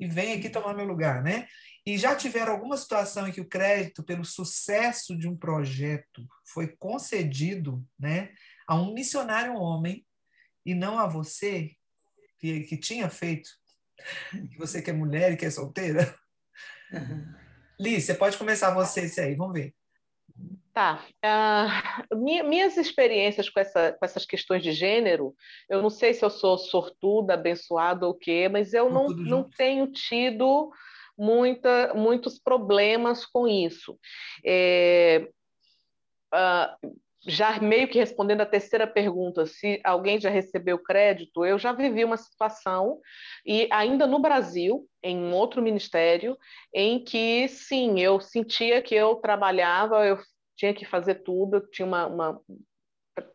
e 0.00 0.06
vem 0.06 0.32
aqui 0.32 0.48
tomar 0.48 0.74
meu 0.74 0.86
lugar, 0.86 1.22
né? 1.22 1.46
E 1.84 1.98
já 1.98 2.14
tiveram 2.14 2.52
alguma 2.52 2.76
situação 2.76 3.28
em 3.28 3.32
que 3.32 3.40
o 3.40 3.48
crédito 3.48 4.02
pelo 4.02 4.24
sucesso 4.24 5.16
de 5.16 5.28
um 5.28 5.36
projeto 5.36 6.26
foi 6.44 6.68
concedido, 6.68 7.84
né, 7.98 8.32
a 8.68 8.76
um 8.76 8.94
missionário 8.94 9.54
homem 9.54 10.06
e 10.64 10.74
não 10.74 10.98
a 10.98 11.08
você 11.08 11.72
que, 12.38 12.60
que 12.60 12.76
tinha 12.76 13.10
feito, 13.10 13.50
que 14.50 14.56
você 14.56 14.80
que 14.80 14.90
é 14.90 14.92
mulher 14.92 15.32
e 15.32 15.36
que 15.36 15.44
é 15.44 15.50
solteira? 15.50 16.16
Uhum. 16.92 17.34
Liz, 17.80 18.04
você 18.04 18.14
pode 18.14 18.36
começar 18.36 18.72
você 18.74 19.02
esse 19.02 19.20
aí, 19.20 19.34
vamos 19.34 19.54
ver. 19.54 19.74
Tá. 20.72 21.04
Uh, 22.10 22.16
minhas 22.16 22.78
experiências 22.78 23.50
com, 23.50 23.60
essa, 23.60 23.92
com 23.92 24.04
essas 24.04 24.24
questões 24.24 24.62
de 24.62 24.72
gênero, 24.72 25.34
eu 25.68 25.82
não 25.82 25.90
sei 25.90 26.14
se 26.14 26.24
eu 26.24 26.30
sou 26.30 26.56
sortuda, 26.56 27.34
abençoada 27.34 28.06
ou 28.06 28.12
o 28.12 28.18
quê, 28.18 28.48
mas 28.50 28.72
eu 28.72 28.88
não, 28.88 29.08
não 29.08 29.42
tenho 29.42 29.86
tido 29.92 30.72
muita, 31.16 31.92
muitos 31.94 32.38
problemas 32.38 33.26
com 33.26 33.46
isso. 33.46 33.98
É, 34.44 35.28
uh, 36.32 36.94
já 37.26 37.60
meio 37.60 37.88
que 37.88 37.98
respondendo 37.98 38.40
a 38.40 38.46
terceira 38.46 38.86
pergunta, 38.86 39.46
se 39.46 39.80
alguém 39.84 40.20
já 40.20 40.28
recebeu 40.28 40.78
crédito, 40.78 41.44
eu 41.44 41.58
já 41.58 41.72
vivi 41.72 42.04
uma 42.04 42.16
situação, 42.16 43.00
e 43.46 43.68
ainda 43.70 44.06
no 44.06 44.18
Brasil, 44.18 44.88
em 45.02 45.16
um 45.16 45.32
outro 45.32 45.62
ministério, 45.62 46.36
em 46.74 47.02
que, 47.02 47.46
sim, 47.48 48.00
eu 48.00 48.20
sentia 48.20 48.82
que 48.82 48.94
eu 48.94 49.16
trabalhava, 49.16 50.04
eu 50.04 50.18
tinha 50.56 50.74
que 50.74 50.84
fazer 50.84 51.16
tudo, 51.16 51.56
eu 51.58 51.70
tinha 51.70 51.86
uma, 51.86 52.06
uma, 52.06 52.40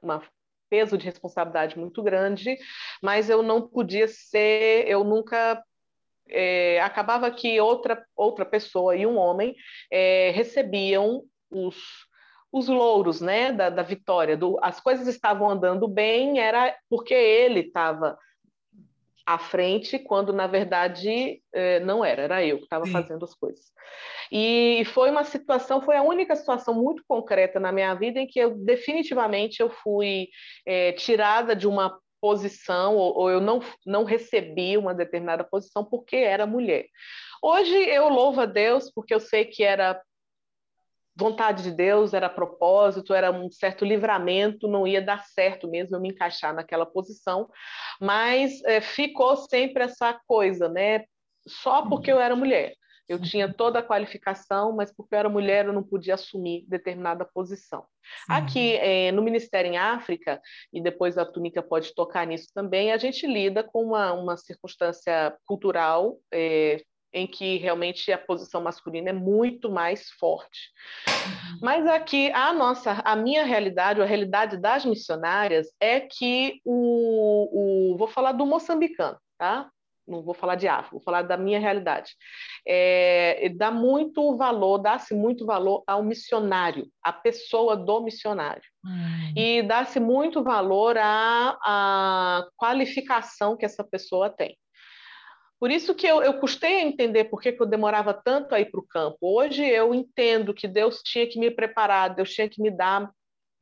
uma 0.01 0.23
peso 0.69 0.97
de 0.97 1.05
responsabilidade 1.05 1.79
muito 1.79 2.03
grande, 2.03 2.57
mas 3.01 3.29
eu 3.29 3.41
não 3.41 3.67
podia 3.67 4.07
ser, 4.07 4.85
eu 4.87 5.03
nunca 5.03 5.63
é, 6.29 6.81
acabava 6.81 7.31
que 7.31 7.59
outra 7.61 8.05
outra 8.15 8.45
pessoa 8.45 8.95
e 8.97 9.05
um 9.05 9.17
homem 9.17 9.55
é, 9.89 10.31
recebiam 10.31 11.23
os 11.49 12.06
os 12.51 12.67
louros 12.67 13.21
né, 13.21 13.51
da, 13.51 13.69
da 13.69 13.83
vitória, 13.83 14.37
do, 14.37 14.57
as 14.61 14.79
coisas 14.79 15.07
estavam 15.07 15.49
andando 15.49 15.87
bem, 15.87 16.39
era 16.39 16.75
porque 16.89 17.13
ele 17.13 17.61
estava 17.61 18.17
à 19.25 19.37
frente, 19.37 19.99
quando 19.99 20.31
na 20.31 20.47
verdade 20.47 21.41
eh, 21.53 21.81
não 21.81 22.03
era, 22.03 22.21
era 22.21 22.45
eu 22.45 22.57
que 22.57 22.63
estava 22.63 22.85
fazendo 22.87 23.25
as 23.25 23.33
coisas. 23.33 23.65
E 24.31 24.83
foi 24.93 25.09
uma 25.09 25.25
situação, 25.25 25.81
foi 25.81 25.97
a 25.97 26.01
única 26.01 26.35
situação 26.35 26.73
muito 26.73 27.03
concreta 27.05 27.59
na 27.59 27.71
minha 27.71 27.93
vida 27.93 28.19
em 28.19 28.27
que 28.27 28.39
eu 28.39 28.57
definitivamente 28.57 29.61
eu 29.61 29.69
fui 29.69 30.29
é, 30.65 30.93
tirada 30.93 31.53
de 31.53 31.67
uma 31.67 31.99
posição 32.21 32.95
ou, 32.95 33.17
ou 33.17 33.29
eu 33.29 33.39
não, 33.39 33.61
não 33.85 34.03
recebi 34.03 34.77
uma 34.77 34.93
determinada 34.93 35.43
posição 35.43 35.83
porque 35.83 36.15
era 36.15 36.45
mulher. 36.45 36.85
Hoje 37.41 37.75
eu 37.75 38.09
louvo 38.09 38.41
a 38.41 38.45
Deus 38.45 38.91
porque 38.93 39.13
eu 39.13 39.19
sei 39.19 39.45
que 39.45 39.63
era 39.63 40.01
vontade 41.17 41.63
de 41.63 41.71
Deus, 41.71 42.13
era 42.13 42.29
propósito, 42.29 43.13
era 43.13 43.31
um 43.31 43.49
certo 43.49 43.83
livramento, 43.83 44.67
não 44.67 44.85
ia 44.87 45.01
dar 45.01 45.23
certo 45.25 45.67
mesmo 45.67 45.95
eu 45.95 45.99
me 45.99 46.09
encaixar 46.09 46.53
naquela 46.53 46.85
posição, 46.85 47.49
mas 47.99 48.63
é, 48.65 48.79
ficou 48.79 49.35
sempre 49.35 49.83
essa 49.83 50.19
coisa, 50.27 50.69
né? 50.69 51.05
Só 51.47 51.87
porque 51.87 52.11
eu 52.11 52.19
era 52.19 52.35
mulher. 52.35 52.73
Eu 53.07 53.21
tinha 53.21 53.51
toda 53.51 53.79
a 53.79 53.83
qualificação, 53.83 54.73
mas 54.73 54.93
porque 54.93 55.15
eu 55.15 55.19
era 55.19 55.29
mulher 55.29 55.65
eu 55.65 55.73
não 55.73 55.81
podia 55.81 56.15
assumir 56.15 56.65
determinada 56.67 57.25
posição. 57.25 57.85
Sim. 58.25 58.33
Aqui 58.33 58.75
é, 58.75 59.11
no 59.13 59.21
Ministério 59.21 59.71
em 59.71 59.77
África, 59.77 60.41
e 60.73 60.81
depois 60.81 61.17
a 61.17 61.25
Túnica 61.25 61.63
pode 61.63 61.95
tocar 61.95 62.27
nisso 62.27 62.49
também, 62.53 62.91
a 62.91 62.97
gente 62.97 63.25
lida 63.25 63.63
com 63.63 63.81
uma, 63.81 64.11
uma 64.11 64.35
circunstância 64.35 65.35
cultural 65.45 66.17
é, 66.33 66.83
em 67.13 67.25
que 67.25 67.57
realmente 67.57 68.11
a 68.11 68.17
posição 68.17 68.61
masculina 68.61 69.09
é 69.09 69.13
muito 69.13 69.71
mais 69.71 70.09
forte. 70.11 70.71
Uhum. 71.07 71.59
Mas 71.61 71.87
aqui 71.87 72.31
a 72.31 72.53
nossa, 72.53 73.01
a 73.03 73.15
minha 73.15 73.43
realidade, 73.43 74.01
a 74.01 74.05
realidade 74.05 74.57
das 74.57 74.85
missionárias 74.85 75.67
é 75.79 75.99
que 75.99 76.59
o, 76.65 77.93
o 77.93 77.97
vou 77.97 78.07
falar 78.07 78.33
do 78.33 78.45
moçambicano, 78.45 79.17
tá? 79.37 79.69
Não 80.07 80.23
vou 80.23 80.33
falar 80.33 80.55
de 80.55 80.69
África, 80.69 80.91
vou 80.91 81.01
falar 81.01 81.23
da 81.23 81.35
minha 81.35 81.59
realidade. 81.59 82.13
É, 82.65 83.49
dá 83.57 83.69
muito 83.69 84.37
valor, 84.37 84.77
dá-se 84.77 85.13
muito 85.13 85.45
valor 85.45 85.83
ao 85.85 86.01
missionário, 86.01 86.87
à 87.03 87.11
pessoa 87.11 87.75
do 87.75 88.01
missionário. 88.01 88.63
Hum. 88.85 89.33
E 89.35 89.61
dá-se 89.63 89.99
muito 89.99 90.41
valor 90.41 90.97
à, 90.97 91.57
à 91.61 92.47
qualificação 92.55 93.57
que 93.57 93.65
essa 93.65 93.83
pessoa 93.83 94.29
tem. 94.29 94.57
Por 95.59 95.71
isso 95.71 95.95
que 95.95 96.05
eu, 96.05 96.21
eu 96.21 96.39
custei 96.39 96.81
a 96.81 96.83
entender 96.83 97.25
por 97.25 97.41
que, 97.41 97.51
que 97.51 97.61
eu 97.61 97.65
demorava 97.65 98.13
tanto 98.13 98.53
a 98.53 98.59
ir 98.59 98.69
para 98.69 98.79
o 98.79 98.87
campo. 98.87 99.17
Hoje 99.21 99.65
eu 99.65 99.93
entendo 99.93 100.53
que 100.53 100.67
Deus 100.67 101.01
tinha 101.01 101.27
que 101.27 101.39
me 101.39 101.49
preparar, 101.49 102.13
Deus 102.13 102.31
tinha 102.31 102.47
que 102.47 102.61
me 102.61 102.69
dar 102.69 103.09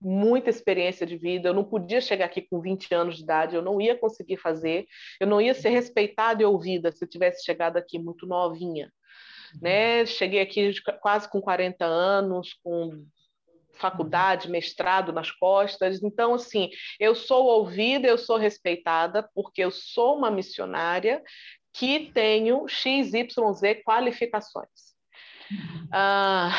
muita 0.02 0.50
experiência 0.50 1.06
de 1.06 1.18
vida. 1.18 1.50
Eu 1.50 1.54
não 1.54 1.64
podia 1.64 2.02
chegar 2.02 2.26
aqui 2.26 2.42
com 2.42 2.60
20 2.60 2.94
anos 2.94 3.18
de 3.18 3.24
idade, 3.24 3.56
eu 3.56 3.62
não 3.62 3.80
ia 3.80 3.98
conseguir 3.98 4.38
fazer, 4.38 4.86
eu 5.20 5.28
não 5.28 5.40
ia 5.40 5.54
ser 5.54 5.70
respeitada 5.70 6.44
e 6.44 6.46
ouvida 6.46 6.92
se 6.92 7.04
eu 7.04 7.10
tivesse 7.10 7.44
chegado 7.46 7.78
aqui 7.78 7.98
muito 7.98 8.28
novinha. 8.28 8.92
Né? 9.62 10.06
Cheguei 10.06 10.42
aqui 10.42 10.74
quase 11.02 11.30
com 11.30 11.42
40 11.42 11.86
anos, 11.86 12.54
com 12.62 13.06
faculdade, 13.74 14.50
mestrado 14.50 15.14
nas 15.14 15.32
costas. 15.32 16.02
Então, 16.04 16.34
assim, 16.34 16.70
eu 17.00 17.16
sou 17.16 17.46
ouvida, 17.46 18.08
eu 18.08 18.18
sou 18.18 18.38
respeitada, 18.38 19.28
porque 19.34 19.64
eu 19.64 19.72
sou 19.72 20.18
uma 20.18 20.32
missionária 20.32 21.22
que 21.78 22.12
tenho 22.14 22.68
XYZ 22.68 23.28
qualificações. 23.84 24.96
Ah, 25.92 26.52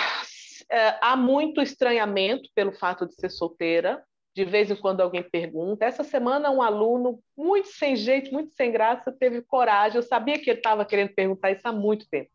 é, 0.71 0.99
há 1.01 1.17
muito 1.17 1.61
estranhamento 1.61 2.49
pelo 2.55 2.73
fato 2.73 3.07
de 3.07 3.15
ser 3.15 3.31
solteira. 3.31 4.05
De 4.35 4.45
vez 4.45 4.71
em 4.71 4.77
quando 4.77 5.01
alguém 5.01 5.23
pergunta. 5.23 5.87
Essa 5.87 6.05
semana, 6.05 6.51
um 6.51 6.61
aluno, 6.61 7.19
muito 7.35 7.69
sem 7.69 7.97
jeito, 7.97 8.31
muito 8.31 8.53
sem 8.53 8.71
graça, 8.71 9.11
teve 9.11 9.41
coragem. 9.41 9.97
Eu 9.97 10.03
sabia 10.03 10.39
que 10.39 10.51
ele 10.51 10.59
estava 10.59 10.85
querendo 10.85 11.15
perguntar 11.15 11.53
isso 11.53 11.63
há 11.65 11.73
muito 11.73 12.07
tempo. 12.11 12.29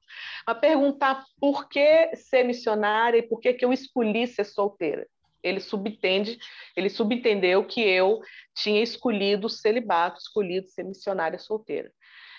Mas 0.48 0.58
perguntar 0.58 1.24
por 1.40 1.70
que 1.70 2.16
ser 2.16 2.44
missionária 2.44 3.20
e 3.20 3.22
por 3.22 3.40
que, 3.40 3.54
que 3.54 3.64
eu 3.64 3.72
escolhi 3.72 4.26
ser 4.26 4.46
solteira 4.46 5.06
ele 5.44 5.60
subentende, 5.60 6.38
ele 6.76 6.90
subentendeu 6.90 7.66
que 7.66 7.82
eu 7.82 8.22
tinha 8.56 8.82
escolhido 8.82 9.48
o 9.48 9.50
celibato, 9.50 10.20
escolhido 10.20 10.68
ser 10.68 10.84
missionária 10.84 11.40
solteira. 11.40 11.92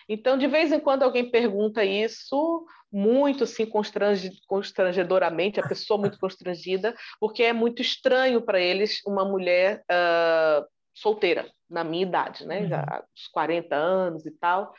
Então, 0.08 0.36
de 0.36 0.46
vez 0.46 0.72
em 0.72 0.80
quando 0.80 1.02
alguém 1.02 1.30
pergunta 1.30 1.84
isso, 1.84 2.66
muito 2.90 3.44
assim, 3.44 3.66
constrangedoramente, 4.46 5.60
a 5.60 5.66
pessoa 5.66 5.98
muito 5.98 6.18
constrangida, 6.18 6.94
porque 7.18 7.42
é 7.42 7.52
muito 7.52 7.80
estranho 7.80 8.42
para 8.42 8.60
eles 8.60 9.00
uma 9.06 9.24
mulher 9.24 9.82
uh, 9.90 10.66
solteira, 10.94 11.50
na 11.70 11.82
minha 11.82 12.02
idade, 12.02 12.46
né? 12.46 12.66
Já 12.66 12.80
uhum. 12.80 13.04
uns 13.16 13.28
40 13.28 13.74
anos 13.74 14.26
e 14.26 14.30
tal. 14.32 14.74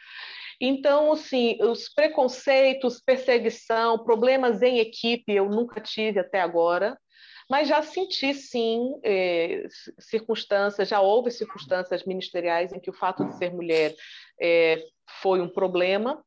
Então, 0.61 1.11
assim, 1.11 1.57
os 1.61 1.89
preconceitos, 1.89 3.01
perseguição, 3.01 4.03
problemas 4.03 4.61
em 4.61 4.79
equipe 4.79 5.33
eu 5.33 5.49
nunca 5.49 5.81
tive 5.81 6.19
até 6.19 6.39
agora, 6.39 6.97
mas 7.53 7.67
já 7.67 7.83
senti, 7.83 8.33
sim, 8.33 8.99
eh, 9.03 9.67
circunstâncias, 9.99 10.89
já 10.89 10.99
houve 11.01 11.29
circunstâncias 11.29 12.03
ministeriais 12.03 12.73
em 12.73 12.79
que 12.79 12.89
o 12.89 12.97
fato 12.97 13.23
de 13.25 13.37
ser 13.37 13.53
mulher 13.53 13.93
eh, 14.41 14.83
foi 15.21 15.39
um 15.39 15.47
problema. 15.47 16.19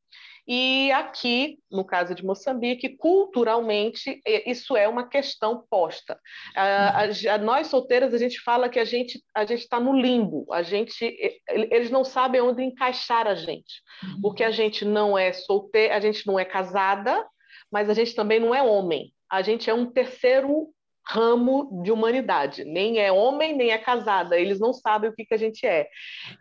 E 0.47 0.93
aqui, 0.93 1.59
no 1.69 1.85
caso 1.85 2.15
de 2.15 2.25
Moçambique, 2.25 2.97
culturalmente, 2.97 4.23
isso 4.47 4.77
é 4.77 4.87
uma 4.87 5.09
questão 5.09 5.67
posta. 5.69 6.17
A, 6.55 7.03
a, 7.03 7.39
nós 7.39 7.67
solteiras, 7.67 8.15
a 8.15 8.19
gente 8.19 8.41
fala 8.41 8.69
que 8.69 8.79
a 8.79 8.85
gente 8.85 9.21
a 9.35 9.45
gente 9.45 9.63
está 9.63 9.81
no 9.81 10.01
limbo. 10.01 10.47
A 10.53 10.63
gente, 10.63 11.13
eles 11.49 11.91
não 11.91 12.05
sabem 12.05 12.41
onde 12.41 12.63
encaixar 12.63 13.27
a 13.27 13.35
gente, 13.35 13.83
uhum. 14.01 14.21
porque 14.23 14.45
a 14.45 14.53
gente 14.53 14.85
não 14.85 15.19
é 15.19 15.33
solteira, 15.33 15.97
a 15.97 16.01
gente 16.01 16.25
não 16.25 16.39
é 16.39 16.45
casada, 16.45 17.27
mas 17.69 17.91
a 17.91 17.95
gente 17.95 18.15
também 18.15 18.39
não 18.39 18.55
é 18.55 18.63
homem. 18.63 19.13
A 19.29 19.43
gente 19.43 19.69
é 19.69 19.75
um 19.75 19.91
terceiro 19.91 20.73
ramo 21.09 21.83
de 21.83 21.93
humanidade, 21.93 22.65
nem 22.65 22.99
é 22.99 23.13
homem, 23.13 23.57
nem 23.57 23.71
é 23.71 23.79
casada, 23.79 24.39
eles 24.39 24.59
não 24.59 24.73
sabem 24.73 25.09
o 25.09 25.15
que, 25.15 25.25
que 25.25 25.35
a 25.35 25.39
gente 25.39 25.65
é. 25.65 25.89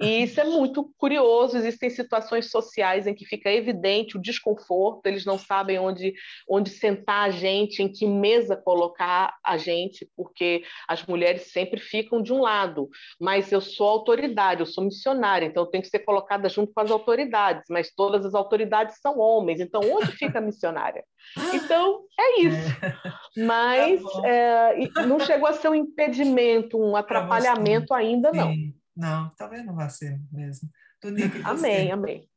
E 0.02 0.24
isso 0.24 0.42
é 0.42 0.44
muito 0.44 0.92
curioso, 0.98 1.58
existem 1.58 1.90
situações 1.90 2.50
sociais 2.50 3.06
em 3.06 3.14
que 3.14 3.26
fica 3.26 3.52
evidente 3.52 4.18
o 4.18 4.22
desconforto, 4.22 5.06
eles 5.06 5.24
não 5.24 5.38
sabem 5.38 5.78
onde, 5.78 6.14
onde 6.50 6.72
sentar 6.72 7.28
a 7.28 7.30
gente, 7.30 7.84
em 7.84 7.92
que 7.92 8.08
mesa 8.08 8.56
colocar 8.56 9.36
a 9.44 9.56
gente, 9.56 10.10
porque 10.16 10.64
as 10.88 11.06
mulheres 11.06 11.52
sempre 11.52 11.80
ficam 11.80 12.22
de 12.22 12.34
um 12.34 12.42
lado, 12.42 12.90
mas 13.20 13.52
eu 13.52 13.62
sou 13.62 13.88
autoridade, 13.88 14.62
eu 14.62 14.66
sou 14.66 14.84
missionária, 14.84 15.46
então 15.46 15.64
eu 15.64 15.70
tenho 15.70 15.84
que 15.84 15.90
ser 15.90 16.00
colocada 16.00 16.50
junto 16.50 16.74
com 16.74 16.82
as 16.82 16.90
autoridades, 16.90 17.66
mas 17.70 17.94
todas 17.94 18.26
as 18.26 18.34
autoridades 18.34 19.00
são 19.00 19.20
homens, 19.20 19.60
então 19.60 19.82
onde 19.82 20.12
fica 20.14 20.40
a 20.40 20.42
missionária? 20.42 21.04
Então, 21.54 22.06
é 22.20 22.42
isso. 22.42 22.70
É. 23.38 23.46
Mas 23.46 24.02
tá 24.02 24.28
é, 24.28 25.06
não 25.06 25.20
chegou 25.20 25.48
a 25.48 25.54
ser 25.54 25.70
um 25.70 25.76
impedimento, 25.76 26.78
um 26.78 26.96
atrapalhamento 26.96 27.94
ainda, 27.94 28.32
não. 28.32 28.52
Sim. 28.52 28.76
Não, 28.96 29.30
talvez 29.38 29.66
não 29.66 29.76
vá 29.76 29.90
ser 29.90 30.20
mesmo. 30.32 30.70
amém, 31.44 31.92
amém. 31.92 32.30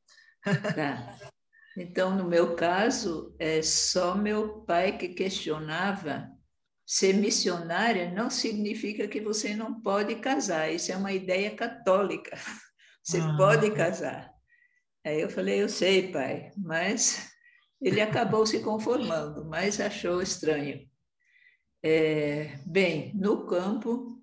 Tá. 0.74 1.16
Então, 1.77 2.16
no 2.16 2.24
meu 2.24 2.57
caso, 2.57 3.35
é 3.38 3.62
só 3.62 4.16
meu 4.16 4.62
pai 4.62 4.98
que 4.98 5.09
questionava 5.09 6.29
ser 6.88 7.12
missionária 7.12 8.11
não 8.11 8.31
significa 8.31 9.07
que 9.07 9.20
você 9.20 9.55
não 9.55 9.79
pode 9.83 10.14
casar. 10.16 10.72
Isso 10.72 10.90
é 10.90 10.96
uma 10.96 11.12
ideia 11.12 11.55
católica. 11.55 12.35
Você 13.05 13.20
ah. 13.20 13.37
pode 13.38 13.70
casar. 13.70 14.31
Aí 15.03 15.20
eu 15.20 15.31
falei, 15.31 15.62
eu 15.62 15.68
sei, 15.68 16.12
pai, 16.12 16.51
mas 16.57 17.31
ele 17.80 18.00
acabou 18.00 18.46
se 18.46 18.60
conformando, 18.60 19.44
mas 19.44 19.80
achou 19.80 20.20
estranho. 20.20 20.88
É, 21.82 22.58
bem, 22.66 23.14
no 23.14 23.46
campo, 23.46 24.20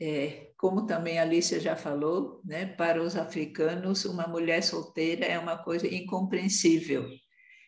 é, 0.00 0.50
como 0.56 0.86
também 0.86 1.18
a 1.18 1.22
Alicia 1.22 1.60
já 1.60 1.76
falou, 1.76 2.40
né, 2.44 2.66
para 2.66 3.02
os 3.02 3.16
africanos, 3.16 4.04
uma 4.04 4.26
mulher 4.26 4.62
solteira 4.62 5.24
é 5.24 5.38
uma 5.38 5.56
coisa 5.62 5.86
incompreensível. 5.86 7.06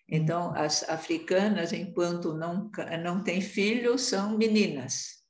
Então, 0.09 0.53
as 0.55 0.83
africanas, 0.89 1.73
enquanto 1.73 2.35
não, 2.35 2.71
não 3.03 3.23
têm 3.23 3.41
filhos, 3.41 4.03
são 4.03 4.37
meninas. 4.37 5.23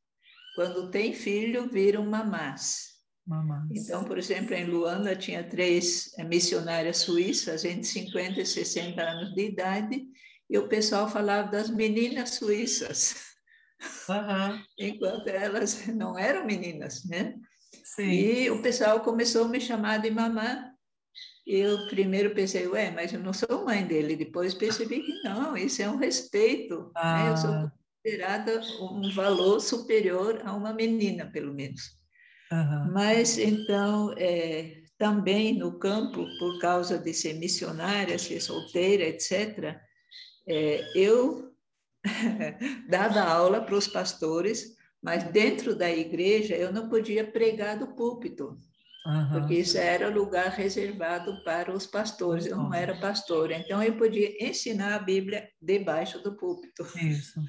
quando 0.57 0.91
tem 0.91 1.13
filho, 1.13 1.71
viram 1.71 2.05
mamás. 2.05 2.92
Mamás. 3.27 3.69
Então, 3.71 4.05
por 4.05 4.19
exemplo, 4.19 4.53
em 4.55 4.65
Luanda 4.67 5.15
tinha 5.15 5.45
três 5.49 6.11
eh, 6.19 6.25
missionárias 6.25 6.99
suíças 6.99 7.65
entre 7.65 7.85
50 7.85 8.41
e 8.41 8.47
60 8.47 9.01
anos 9.01 9.35
de 9.35 9.47
idade, 9.47 10.05
e 10.51 10.59
o 10.59 10.69
pessoal 10.69 11.09
falava 11.09 11.51
das 11.51 11.71
meninas 11.71 12.31
suíças, 12.31 13.15
Uhum. 14.09 14.63
enquanto 14.79 15.29
elas 15.29 15.87
não 15.89 16.19
eram 16.19 16.45
meninas, 16.45 17.05
né? 17.05 17.35
Sim. 17.85 18.11
E 18.11 18.51
o 18.51 18.61
pessoal 18.63 19.01
começou 19.01 19.45
a 19.45 19.49
me 19.49 19.61
chamar 19.61 19.99
de 19.99 20.11
mamã. 20.11 20.69
Eu 21.47 21.89
primeiro 21.89 22.35
pensei, 22.35 22.67
ué, 22.69 22.91
mas 22.93 23.13
eu 23.13 23.19
não 23.21 23.33
sou 23.33 23.65
mãe 23.65 23.85
dele. 23.85 24.15
Depois 24.15 24.55
percebi 24.55 25.01
que 25.03 25.23
não, 25.25 25.57
isso 25.57 25.83
é 25.83 25.89
um 25.89 25.97
respeito. 25.97 26.93
né? 26.95 27.31
Eu 27.33 27.37
sou 27.37 27.51
Ah. 27.51 27.73
considerada 28.05 28.61
um 28.81 29.11
valor 29.13 29.61
superior 29.61 30.41
a 30.45 30.55
uma 30.55 30.73
menina, 30.73 31.27
pelo 31.33 31.53
menos. 31.53 32.01
Uhum. 32.53 32.93
Mas, 32.93 33.39
então, 33.39 34.13
é, 34.19 34.83
também 34.99 35.55
no 35.59 35.79
campo, 35.79 36.27
por 36.39 36.59
causa 36.61 36.99
de 36.99 37.15
ser 37.15 37.35
missionária, 37.35 38.19
ser 38.19 38.41
solteira, 38.41 39.05
etc., 39.05 39.81
é, 40.47 40.85
eu 40.95 41.51
dava 42.89 43.21
aula 43.21 43.61
para 43.63 43.75
os 43.75 43.89
pastores, 43.89 44.77
mas 45.03 45.25
dentro 45.25 45.75
da 45.75 45.91
igreja 45.91 46.55
eu 46.55 46.73
não 46.73 46.89
podia 46.89 47.25
pregar 47.25 47.79
do 47.79 47.95
púlpito, 47.95 48.59
Uhum. 49.05 49.31
porque 49.33 49.55
isso 49.55 49.77
era 49.79 50.09
lugar 50.09 50.51
reservado 50.51 51.43
para 51.43 51.75
os 51.75 51.85
pastores, 51.85 52.47
eu 52.47 52.57
não 52.57 52.73
era 52.73 53.01
pastora, 53.01 53.57
então 53.57 53.83
eu 53.83 53.97
podia 53.97 54.31
ensinar 54.41 54.95
a 54.95 54.99
Bíblia 55.01 55.49
debaixo 55.61 56.23
do 56.23 56.37
púlpito. 56.37 56.85
Isso. 56.97 57.41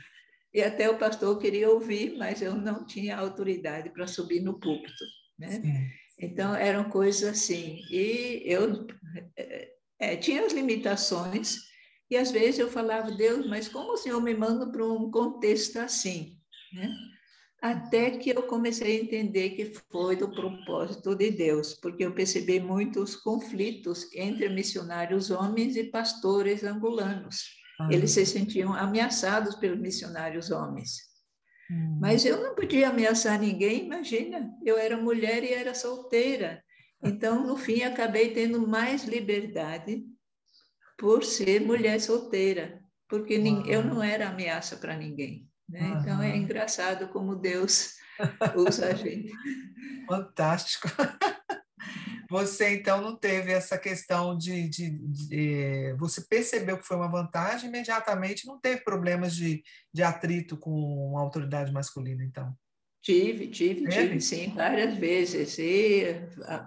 E 0.53 0.61
até 0.61 0.89
o 0.89 0.97
pastor 0.97 1.39
queria 1.39 1.69
ouvir, 1.69 2.15
mas 2.17 2.41
eu 2.41 2.55
não 2.55 2.85
tinha 2.85 3.17
autoridade 3.17 3.89
para 3.89 4.05
subir 4.05 4.41
no 4.41 4.59
púlpito. 4.59 5.03
Né? 5.37 5.49
Sim. 5.49 5.73
Então, 6.19 6.55
eram 6.55 6.89
coisas 6.89 7.23
assim. 7.23 7.81
E 7.89 8.43
eu 8.45 8.85
é, 9.99 10.15
tinha 10.15 10.45
as 10.45 10.53
limitações, 10.53 11.57
e 12.09 12.15
às 12.15 12.31
vezes 12.31 12.59
eu 12.59 12.69
falava, 12.69 13.11
Deus, 13.11 13.47
mas 13.47 13.67
como 13.67 13.93
o 13.93 13.97
Senhor 13.97 14.21
me 14.21 14.35
manda 14.35 14.69
para 14.71 14.85
um 14.85 15.09
contexto 15.09 15.77
assim? 15.77 16.37
Né? 16.73 16.93
Até 17.61 18.11
que 18.11 18.29
eu 18.29 18.43
comecei 18.43 18.97
a 18.97 19.01
entender 19.01 19.51
que 19.51 19.73
foi 19.89 20.15
do 20.15 20.29
propósito 20.29 21.15
de 21.15 21.31
Deus, 21.31 21.73
porque 21.73 22.05
eu 22.05 22.13
percebi 22.13 22.59
muitos 22.59 23.15
conflitos 23.15 24.13
entre 24.13 24.49
missionários 24.49 25.31
homens 25.31 25.75
e 25.77 25.85
pastores 25.85 26.63
angolanos. 26.63 27.62
Eles 27.89 28.11
se 28.11 28.25
sentiam 28.25 28.73
ameaçados 28.73 29.55
pelos 29.55 29.79
missionários 29.79 30.51
homens. 30.51 30.99
Hum. 31.69 31.97
Mas 31.99 32.25
eu 32.25 32.41
não 32.41 32.55
podia 32.55 32.89
ameaçar 32.89 33.39
ninguém, 33.39 33.85
imagina. 33.85 34.51
Eu 34.63 34.77
era 34.77 34.95
mulher 34.97 35.43
e 35.43 35.53
era 35.53 35.73
solteira. 35.73 36.63
Então, 37.03 37.45
no 37.45 37.57
fim, 37.57 37.83
acabei 37.83 38.33
tendo 38.33 38.65
mais 38.65 39.03
liberdade 39.03 40.05
por 40.97 41.23
ser 41.23 41.61
mulher 41.61 41.99
solteira, 41.99 42.81
porque 43.09 43.37
Uau. 43.37 43.65
eu 43.65 43.83
não 43.83 44.01
era 44.01 44.29
ameaça 44.29 44.77
para 44.77 44.95
ninguém. 44.95 45.49
Né? 45.67 45.97
Então, 45.99 46.21
é 46.21 46.35
engraçado 46.37 47.07
como 47.09 47.35
Deus 47.35 47.95
usa 48.55 48.87
a 48.87 48.93
gente. 48.93 49.33
Fantástico. 50.07 50.87
Você 52.33 52.73
então 52.73 52.99
não 52.99 53.15
teve 53.15 53.51
essa 53.51 53.77
questão 53.77 54.35
de, 54.35 54.67
de- 54.67 54.89
de, 54.89 55.39
eh, 55.39 55.93
você 55.99 56.19
percebeu 56.27 56.79
que 56.79 56.83
foi 56.87 56.97
uma 56.97 57.07
vantagem, 57.07 57.69
imediatamente 57.69 58.47
não 58.47 58.59
teve 58.59 58.81
problemas 58.83 59.35
de, 59.35 59.61
de 59.93 60.01
atrito 60.01 60.57
com 60.57 61.15
a 61.15 61.21
autoridade 61.21 61.71
masculina, 61.71 62.23
então. 62.23 62.51
Tive, 63.03 63.49
tive, 63.49 63.83
Teve? 63.83 64.07
tive, 64.07 64.19
sim, 64.19 64.51
várias 64.55 64.95
vezes. 64.97 65.59
E 65.59 66.05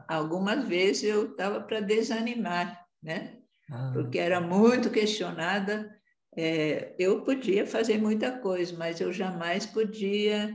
algumas 0.06 0.68
vezes 0.68 1.02
eu 1.02 1.32
estava 1.32 1.60
para 1.60 1.80
desanimar, 1.80 2.86
né? 3.02 3.38
Ah, 3.68 3.90
porque 3.92 4.20
era 4.20 4.40
muito 4.40 4.88
questionada. 4.88 5.92
É, 6.36 6.94
eu 6.96 7.24
podia 7.24 7.66
fazer 7.66 7.98
muita 7.98 8.38
coisa, 8.38 8.76
mas 8.76 9.00
eu 9.00 9.12
jamais 9.12 9.66
podia 9.66 10.54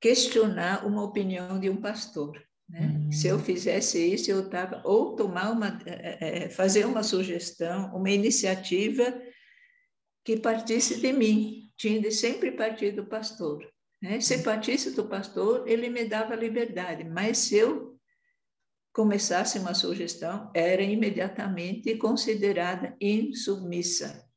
questionar 0.00 0.84
uma 0.84 1.04
opinião 1.04 1.60
de 1.60 1.70
um 1.70 1.76
pastor. 1.80 2.49
Né? 2.70 2.80
Hum. 2.80 3.12
Se 3.12 3.26
eu 3.26 3.38
fizesse 3.38 3.98
isso, 3.98 4.30
eu 4.30 4.46
estava 4.46 4.80
ou 4.84 5.16
tomar 5.16 5.50
uma, 5.50 5.80
é, 5.84 6.44
é, 6.44 6.50
fazer 6.50 6.86
uma 6.86 7.02
sugestão, 7.02 7.94
uma 7.94 8.10
iniciativa 8.10 9.20
que 10.24 10.38
partisse 10.38 11.00
de 11.00 11.12
mim, 11.12 11.70
tinha 11.76 12.00
de 12.00 12.10
sempre 12.10 12.52
partir 12.52 12.92
do 12.92 13.06
pastor. 13.06 13.66
Né? 14.00 14.20
Se 14.20 14.42
partisse 14.42 14.92
do 14.92 15.06
pastor, 15.06 15.66
ele 15.66 15.88
me 15.90 16.04
dava 16.04 16.34
liberdade, 16.36 17.04
mas 17.04 17.38
se 17.38 17.56
eu 17.56 17.98
começasse 18.92 19.58
uma 19.58 19.74
sugestão, 19.74 20.50
era 20.54 20.82
imediatamente 20.82 21.96
considerada 21.96 22.96
insubmissa. 23.00 24.28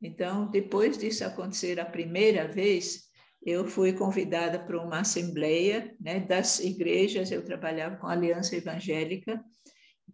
Então, 0.00 0.50
depois 0.50 0.98
disso 0.98 1.24
acontecer 1.24 1.78
a 1.78 1.84
primeira 1.84 2.48
vez, 2.48 3.11
eu 3.44 3.66
fui 3.66 3.92
convidada 3.92 4.58
para 4.58 4.80
uma 4.80 5.00
assembleia 5.00 5.94
né, 6.00 6.20
das 6.20 6.60
igrejas, 6.60 7.30
eu 7.30 7.44
trabalhava 7.44 7.96
com 7.96 8.06
a 8.06 8.12
Aliança 8.12 8.56
Evangélica, 8.56 9.42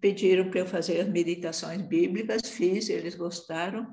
pediram 0.01 0.51
para 0.51 0.61
eu 0.61 0.67
fazer 0.67 1.01
as 1.01 1.09
meditações 1.09 1.83
bíblicas, 1.83 2.49
fiz, 2.49 2.89
eles 2.89 3.15
gostaram, 3.15 3.87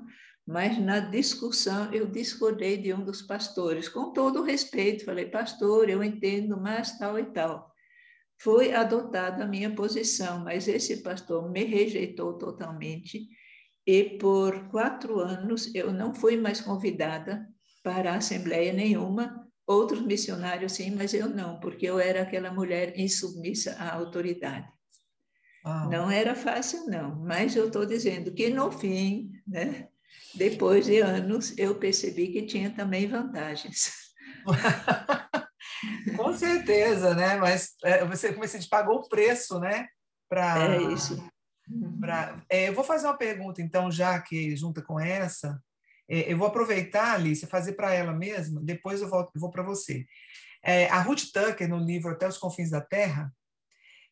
mas 0.46 0.78
na 0.78 1.00
discussão 1.00 1.92
eu 1.92 2.06
discordei 2.06 2.76
de 2.76 2.94
um 2.94 3.04
dos 3.04 3.20
pastores, 3.22 3.88
com 3.88 4.12
todo 4.12 4.40
o 4.40 4.44
respeito, 4.44 5.04
falei, 5.04 5.26
pastor, 5.26 5.90
eu 5.90 6.02
entendo, 6.02 6.58
mas 6.58 6.96
tal 6.98 7.18
e 7.18 7.24
tal. 7.24 7.70
Foi 8.38 8.72
adotada 8.72 9.44
a 9.44 9.46
minha 9.46 9.74
posição, 9.74 10.44
mas 10.44 10.68
esse 10.68 11.02
pastor 11.02 11.50
me 11.50 11.64
rejeitou 11.64 12.34
totalmente. 12.38 13.28
E 13.86 14.18
por 14.18 14.68
quatro 14.68 15.20
anos 15.20 15.74
eu 15.74 15.92
não 15.92 16.14
fui 16.14 16.36
mais 16.36 16.60
convidada 16.60 17.46
para 17.86 18.14
a 18.14 18.16
assembleia 18.16 18.72
nenhuma. 18.72 19.46
Outros 19.64 20.02
missionários 20.02 20.72
sim, 20.72 20.90
mas 20.96 21.14
eu 21.14 21.28
não, 21.28 21.60
porque 21.60 21.86
eu 21.86 22.00
era 22.00 22.22
aquela 22.22 22.52
mulher 22.52 22.98
insubmissa 22.98 23.76
à 23.78 23.94
autoridade. 23.94 24.68
Não 25.88 26.10
era 26.10 26.34
fácil, 26.34 26.86
não, 26.86 27.14
mas 27.24 27.54
eu 27.54 27.68
estou 27.68 27.86
dizendo 27.86 28.32
que 28.34 28.48
no 28.50 28.72
fim, 28.72 29.30
né, 29.46 29.88
depois 30.34 30.86
de 30.86 30.98
anos, 30.98 31.56
eu 31.56 31.76
percebi 31.78 32.28
que 32.32 32.42
tinha 32.46 32.70
também 32.70 33.06
vantagens. 33.06 33.92
Com 36.16 36.32
certeza, 36.34 37.14
né? 37.14 37.36
Mas 37.36 37.74
é, 37.84 38.04
você, 38.04 38.32
como 38.32 38.46
você 38.46 38.58
disse, 38.58 38.68
pagou 38.70 38.96
o 38.98 39.08
preço, 39.08 39.60
né? 39.60 39.86
Pra, 40.28 40.58
É 40.58 40.82
isso. 40.82 41.24
pra- 42.00 42.42
é, 42.50 42.68
eu 42.68 42.74
vou 42.74 42.82
fazer 42.82 43.06
uma 43.06 43.16
pergunta, 43.16 43.62
então, 43.62 43.90
já 43.92 44.20
que 44.20 44.56
junta 44.56 44.82
com 44.82 44.98
essa. 44.98 45.60
É, 46.08 46.32
eu 46.32 46.38
vou 46.38 46.46
aproveitar, 46.46 47.14
Alice, 47.14 47.46
fazer 47.46 47.72
para 47.72 47.92
ela 47.92 48.12
mesma, 48.12 48.60
depois 48.62 49.00
eu, 49.00 49.08
volto, 49.08 49.32
vou 49.38 49.50
para 49.50 49.62
você. 49.62 50.06
É, 50.62 50.88
a 50.88 51.00
Ruth 51.00 51.32
Tucker, 51.32 51.68
no 51.68 51.78
livro 51.78 52.10
Até 52.10 52.26
os 52.28 52.38
Confins 52.38 52.70
da 52.70 52.80
Terra, 52.80 53.32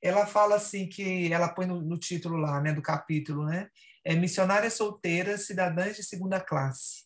ela 0.01 0.27
fala 0.27 0.57
assim 0.57 0.89
que 0.89 1.33
ela 1.33 1.49
põe 1.49 1.67
no, 1.67 1.81
no 1.81 1.99
título 1.99 2.37
lá, 2.37 2.61
né, 2.61 2.73
do 2.73 2.83
capítulo, 2.83 3.47
né? 3.47 3.71
É 4.05 4.15
missionárias 4.15 4.75
solteiras, 4.75 5.47
cidadãs 5.47 5.97
de 5.97 6.05
segunda 6.05 6.39
classe. 6.39 7.05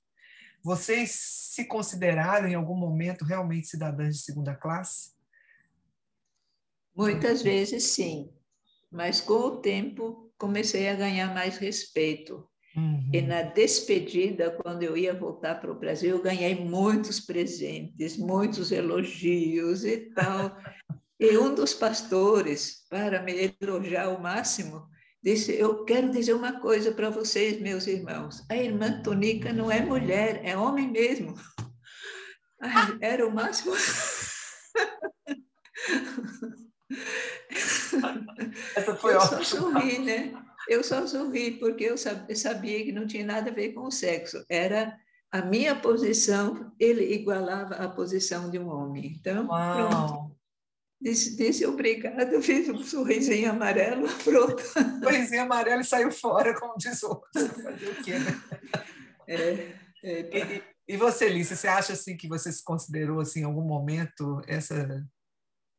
Vocês 0.64 1.12
se 1.12 1.64
consideraram 1.64 2.48
em 2.48 2.54
algum 2.54 2.74
momento 2.74 3.24
realmente 3.24 3.68
cidadãs 3.68 4.16
de 4.16 4.22
segunda 4.22 4.54
classe? 4.54 5.12
Muitas 6.94 7.40
vezes 7.40 7.84
sim, 7.84 8.32
mas 8.90 9.20
com 9.20 9.34
o 9.34 9.60
tempo 9.60 10.32
comecei 10.36 10.88
a 10.88 10.96
ganhar 10.96 11.32
mais 11.32 11.56
respeito. 11.56 12.48
Uhum. 12.78 13.10
E 13.12 13.20
na 13.22 13.42
despedida, 13.42 14.56
quando 14.62 14.84
eu 14.84 14.96
ia 14.96 15.12
voltar 15.12 15.60
para 15.60 15.72
o 15.72 15.74
Brasil, 15.74 16.10
eu 16.10 16.22
ganhei 16.22 16.54
muitos 16.54 17.18
presentes, 17.18 18.16
muitos 18.16 18.70
elogios 18.70 19.84
e 19.84 19.96
tal. 20.14 20.56
E 21.20 21.36
um 21.36 21.52
dos 21.52 21.74
pastores, 21.74 22.86
para 22.88 23.20
me 23.20 23.52
elogiar 23.60 24.04
ao 24.04 24.20
máximo, 24.20 24.88
disse: 25.20 25.52
Eu 25.52 25.84
quero 25.84 26.12
dizer 26.12 26.32
uma 26.32 26.60
coisa 26.60 26.92
para 26.92 27.10
vocês, 27.10 27.60
meus 27.60 27.88
irmãos. 27.88 28.46
A 28.48 28.54
irmã 28.54 29.02
Tonica 29.02 29.52
não 29.52 29.68
é 29.68 29.80
mulher, 29.80 30.40
é 30.44 30.56
homem 30.56 30.88
mesmo. 30.88 31.34
Ai, 32.62 32.98
era 33.00 33.26
o 33.26 33.34
máximo. 33.34 33.74
Essa 38.76 38.94
foi 38.94 39.14
eu 39.14 39.18
ótima. 39.18 39.42
só 39.42 39.56
sorri, 39.58 39.98
né? 39.98 40.32
Eu 40.68 40.84
só 40.84 41.06
sorri 41.06 41.52
porque 41.52 41.84
eu 41.84 41.96
sabia 41.96 42.84
que 42.84 42.92
não 42.92 43.06
tinha 43.06 43.24
nada 43.24 43.50
a 43.50 43.54
ver 43.54 43.72
com 43.72 43.86
o 43.86 43.90
sexo. 43.90 44.44
Era 44.48 44.98
a 45.30 45.42
minha 45.42 45.74
posição, 45.74 46.72
ele 46.78 47.14
igualava 47.14 47.74
a 47.76 47.88
posição 47.88 48.50
de 48.50 48.58
um 48.58 48.68
homem. 48.68 49.16
Então, 49.18 49.46
pronto. 49.46 49.94
Uau! 49.94 50.38
Disse, 51.00 51.36
disse 51.36 51.64
obrigado, 51.64 52.40
fiz 52.42 52.68
um 52.68 52.82
sorrisinho 52.82 53.50
amarelo, 53.50 54.08
pronto. 54.24 54.62
Sorrisinho 55.02 55.42
amarelo 55.42 55.80
e 55.80 55.84
saiu 55.84 56.10
fora, 56.10 56.58
como 56.58 56.76
diz 56.76 57.02
o 57.02 57.08
outro. 57.10 57.48
Fazer 57.62 57.88
o 57.88 58.02
quê, 58.02 58.18
né? 58.18 58.42
É, 59.26 59.72
é, 60.02 60.56
E, 60.56 60.62
E 60.88 60.96
você, 60.96 61.28
Lícia, 61.28 61.54
você 61.54 61.68
acha 61.68 61.92
assim 61.92 62.16
que 62.16 62.26
você 62.26 62.50
se 62.50 62.64
considerou 62.64 63.20
assim, 63.20 63.40
em 63.40 63.44
algum 63.44 63.62
momento 63.62 64.42
essa 64.46 65.06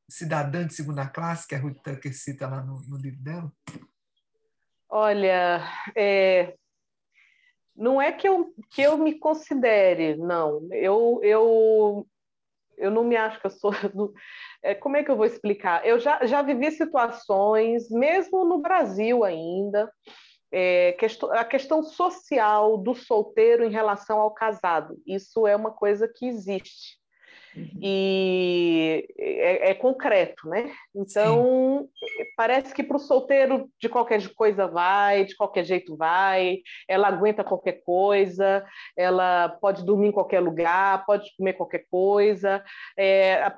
cidadã 0.09 0.65
de 0.65 0.73
segunda 0.73 1.07
classe 1.07 1.47
que 1.47 1.53
a 1.53 1.59
Ruth 1.59 1.81
Tucker 1.83 2.15
cita 2.15 2.47
lá 2.47 2.63
no, 2.63 2.79
no 2.87 2.97
livro 2.97 3.21
dela? 3.21 3.51
Olha, 4.89 5.61
é, 5.95 6.55
não 7.75 8.01
é 8.01 8.11
que 8.11 8.27
eu, 8.27 8.53
que 8.71 8.81
eu 8.81 8.97
me 8.97 9.17
considere, 9.17 10.17
não. 10.17 10.67
Eu, 10.71 11.19
eu, 11.23 12.07
eu 12.77 12.91
não 12.91 13.03
me 13.03 13.15
acho 13.15 13.39
que 13.39 13.47
eu 13.47 13.51
sou. 13.51 13.71
É, 14.61 14.75
como 14.75 14.97
é 14.97 15.03
que 15.03 15.09
eu 15.09 15.15
vou 15.15 15.25
explicar? 15.25 15.85
Eu 15.85 15.99
já, 15.99 16.25
já 16.25 16.41
vivi 16.41 16.69
situações, 16.71 17.89
mesmo 17.89 18.43
no 18.43 18.57
Brasil 18.57 19.23
ainda, 19.23 19.89
é, 20.51 20.97
a 21.31 21.45
questão 21.45 21.81
social 21.81 22.77
do 22.77 22.93
solteiro 22.93 23.63
em 23.63 23.71
relação 23.71 24.19
ao 24.19 24.33
casado. 24.33 25.01
Isso 25.07 25.47
é 25.47 25.55
uma 25.55 25.71
coisa 25.71 26.11
que 26.13 26.25
existe. 26.25 26.98
Uhum. 27.59 27.79
E 27.81 29.07
é, 29.17 29.71
é, 29.71 29.73
concreto, 29.73 30.47
né? 30.47 30.71
Então, 30.95 31.89
Sim. 31.93 32.25
parece 32.37 32.73
que 32.73 32.83
para 32.83 32.97
o 32.97 32.99
solteiro 32.99 33.69
de 33.79 33.89
qualquer 33.89 34.25
coisa 34.33 34.67
vai, 34.67 35.25
de 35.25 35.35
qualquer 35.35 35.65
jeito 35.65 35.97
vai, 35.97 36.59
ela 36.87 37.07
aguenta 37.07 37.43
qualquer 37.43 37.81
coisa, 37.83 38.65
ela 38.95 39.49
pode 39.61 39.85
dormir 39.85 40.07
em 40.07 40.11
qualquer 40.11 40.39
lugar, 40.39 41.05
pode 41.05 41.29
comer 41.37 41.53
qualquer 41.53 41.85
coisa. 41.91 42.63
É, 42.97 43.49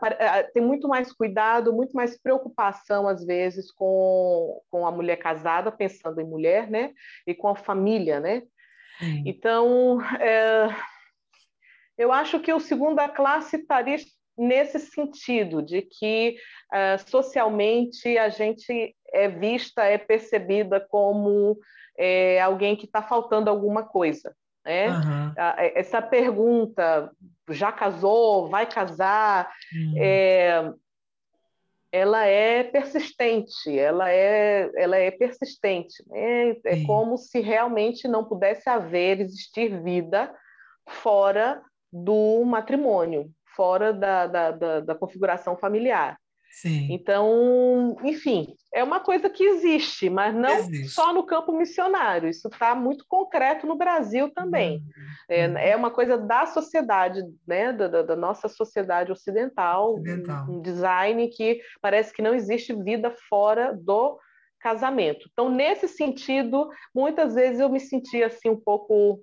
tem 0.53 0.63
muito 0.63 0.87
mais 0.87 1.11
cuidado, 1.11 1.73
muito 1.73 1.93
mais 1.93 2.19
preocupação, 2.19 3.07
às 3.07 3.23
vezes, 3.23 3.71
com, 3.71 4.61
com 4.69 4.85
a 4.85 4.91
mulher 4.91 5.17
casada, 5.17 5.71
pensando 5.71 6.19
em 6.19 6.25
mulher, 6.25 6.69
né? 6.69 6.91
E 7.27 7.35
com 7.35 7.47
a 7.47 7.55
família, 7.55 8.19
né? 8.19 8.41
Sim. 8.99 9.23
Então, 9.25 9.99
é, 10.19 10.69
eu 12.01 12.11
acho 12.11 12.39
que 12.39 12.51
o 12.51 12.59
segunda 12.59 13.07
classe 13.07 13.57
estaria 13.57 13.97
nesse 14.37 14.79
sentido, 14.79 15.61
de 15.61 15.83
que 15.83 16.35
uh, 16.73 17.09
socialmente 17.09 18.17
a 18.17 18.29
gente 18.29 18.95
é 19.13 19.27
vista, 19.27 19.83
é 19.83 19.99
percebida 19.99 20.79
como 20.79 21.59
é, 21.97 22.41
alguém 22.41 22.75
que 22.75 22.85
está 22.85 23.03
faltando 23.03 23.49
alguma 23.49 23.83
coisa. 23.83 24.35
Né? 24.65 24.89
Uhum. 24.89 25.33
Essa 25.75 26.01
pergunta, 26.01 27.11
já 27.49 27.71
casou, 27.71 28.49
vai 28.49 28.65
casar, 28.65 29.51
uhum. 29.71 29.93
é, 29.97 30.73
ela 31.91 32.25
é 32.25 32.63
persistente, 32.63 33.77
ela 33.77 34.09
é, 34.09 34.71
ela 34.75 34.97
é 34.97 35.11
persistente. 35.11 36.03
Né? 36.07 36.55
É 36.65 36.83
como 36.85 37.15
se 37.17 37.41
realmente 37.41 38.07
não 38.07 38.23
pudesse 38.23 38.67
haver, 38.69 39.19
existir 39.19 39.83
vida 39.83 40.33
fora 40.87 41.61
do 41.91 42.43
matrimônio, 42.45 43.29
fora 43.55 43.91
da, 43.93 44.27
da, 44.27 44.51
da, 44.51 44.79
da 44.79 44.95
configuração 44.95 45.57
familiar. 45.57 46.17
Sim. 46.51 46.89
Então, 46.91 47.95
enfim, 48.03 48.53
é 48.73 48.83
uma 48.83 48.99
coisa 48.99 49.29
que 49.29 49.41
existe, 49.41 50.09
mas 50.09 50.35
não 50.35 50.49
existe. 50.49 50.89
só 50.89 51.13
no 51.13 51.25
campo 51.25 51.53
missionário. 51.53 52.27
Isso 52.27 52.49
está 52.49 52.75
muito 52.75 53.05
concreto 53.07 53.65
no 53.65 53.77
Brasil 53.77 54.29
também. 54.33 54.79
Uhum. 54.79 54.83
É, 55.29 55.69
é, 55.69 55.75
uma 55.77 55.89
coisa 55.89 56.17
da 56.17 56.45
sociedade, 56.45 57.23
né, 57.47 57.71
da, 57.71 58.01
da 58.01 58.15
nossa 58.17 58.49
sociedade 58.49 59.13
ocidental, 59.13 59.93
ocidental, 59.93 60.45
um 60.49 60.61
design 60.61 61.25
que 61.29 61.61
parece 61.81 62.13
que 62.13 62.21
não 62.21 62.35
existe 62.35 62.73
vida 62.73 63.15
fora 63.29 63.73
do 63.73 64.19
casamento. 64.59 65.29
Então, 65.31 65.49
nesse 65.49 65.87
sentido, 65.87 66.69
muitas 66.93 67.33
vezes 67.33 67.61
eu 67.61 67.69
me 67.69 67.79
sentia 67.79 68.27
assim 68.27 68.49
um 68.49 68.59
pouco 68.59 69.21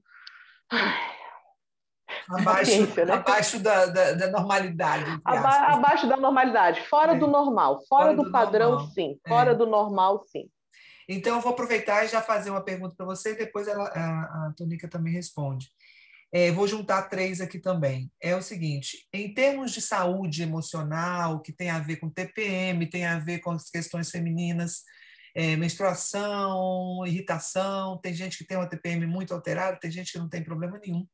Abaixo, 2.28 2.82
né? 3.04 3.12
abaixo 3.12 3.58
da, 3.58 3.86
da, 3.86 4.12
da 4.12 4.30
normalidade. 4.30 5.20
Aba 5.24 5.74
abaixo 5.74 6.06
da 6.06 6.16
normalidade, 6.16 6.80
fora 6.82 7.12
é. 7.12 7.18
do 7.18 7.26
normal, 7.26 7.80
fora, 7.88 8.04
fora 8.04 8.16
do, 8.16 8.24
do, 8.24 8.30
padrão, 8.30 8.70
normal. 8.72 8.90
sim. 8.90 9.18
É. 9.24 9.28
Fora 9.28 9.52
é. 9.52 9.54
do 9.54 9.66
normal, 9.66 10.22
sim. 10.26 10.48
Então, 11.08 11.36
eu 11.36 11.40
vou 11.40 11.52
aproveitar 11.52 12.04
e 12.04 12.08
já 12.08 12.20
fazer 12.20 12.50
uma 12.50 12.62
pergunta 12.62 12.94
para 12.94 13.06
você, 13.06 13.32
e 13.32 13.38
depois 13.38 13.66
ela, 13.66 13.84
a, 13.84 14.48
a 14.48 14.52
Tonica 14.54 14.86
também 14.86 15.14
responde. 15.14 15.70
É, 16.30 16.50
vou 16.50 16.68
juntar 16.68 17.08
três 17.08 17.40
aqui 17.40 17.58
também. 17.58 18.10
É 18.20 18.36
o 18.36 18.42
seguinte: 18.42 19.06
em 19.12 19.32
termos 19.32 19.72
de 19.72 19.80
saúde 19.80 20.42
emocional, 20.42 21.40
que 21.40 21.52
tem 21.52 21.70
a 21.70 21.78
ver 21.78 21.96
com 21.96 22.10
TPM, 22.10 22.86
tem 22.86 23.06
a 23.06 23.18
ver 23.18 23.38
com 23.38 23.52
as 23.52 23.70
questões 23.70 24.10
femininas, 24.10 24.82
é, 25.34 25.56
menstruação, 25.56 27.06
irritação, 27.06 27.98
tem 28.02 28.12
gente 28.12 28.36
que 28.36 28.44
tem 28.44 28.58
uma 28.58 28.68
TPM 28.68 29.06
muito 29.06 29.32
alterada, 29.32 29.78
tem 29.80 29.90
gente 29.90 30.12
que 30.12 30.18
não 30.18 30.28
tem 30.28 30.44
problema 30.44 30.78
nenhum. 30.78 31.06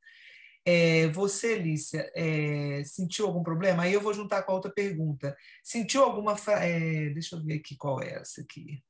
É, 0.67 1.09
você, 1.09 1.59
Lícia, 1.59 2.11
é, 2.15 2.83
sentiu 2.85 3.27
algum 3.27 3.43
problema? 3.43 3.83
Aí 3.83 3.93
eu 3.93 4.01
vou 4.01 4.15
juntar 4.15 4.43
com 4.43 4.53
a 4.53 4.55
outra 4.55 4.73
pergunta. 4.73 5.37
Sentiu 5.63 6.03
alguma. 6.03 6.35
É, 6.61 7.11
deixa 7.11 7.37
eu 7.37 7.45
ver 7.45 7.55
aqui 7.55 7.77
qual 7.77 8.03
é 8.03 8.15
essa 8.15 8.41
aqui. 8.41 8.83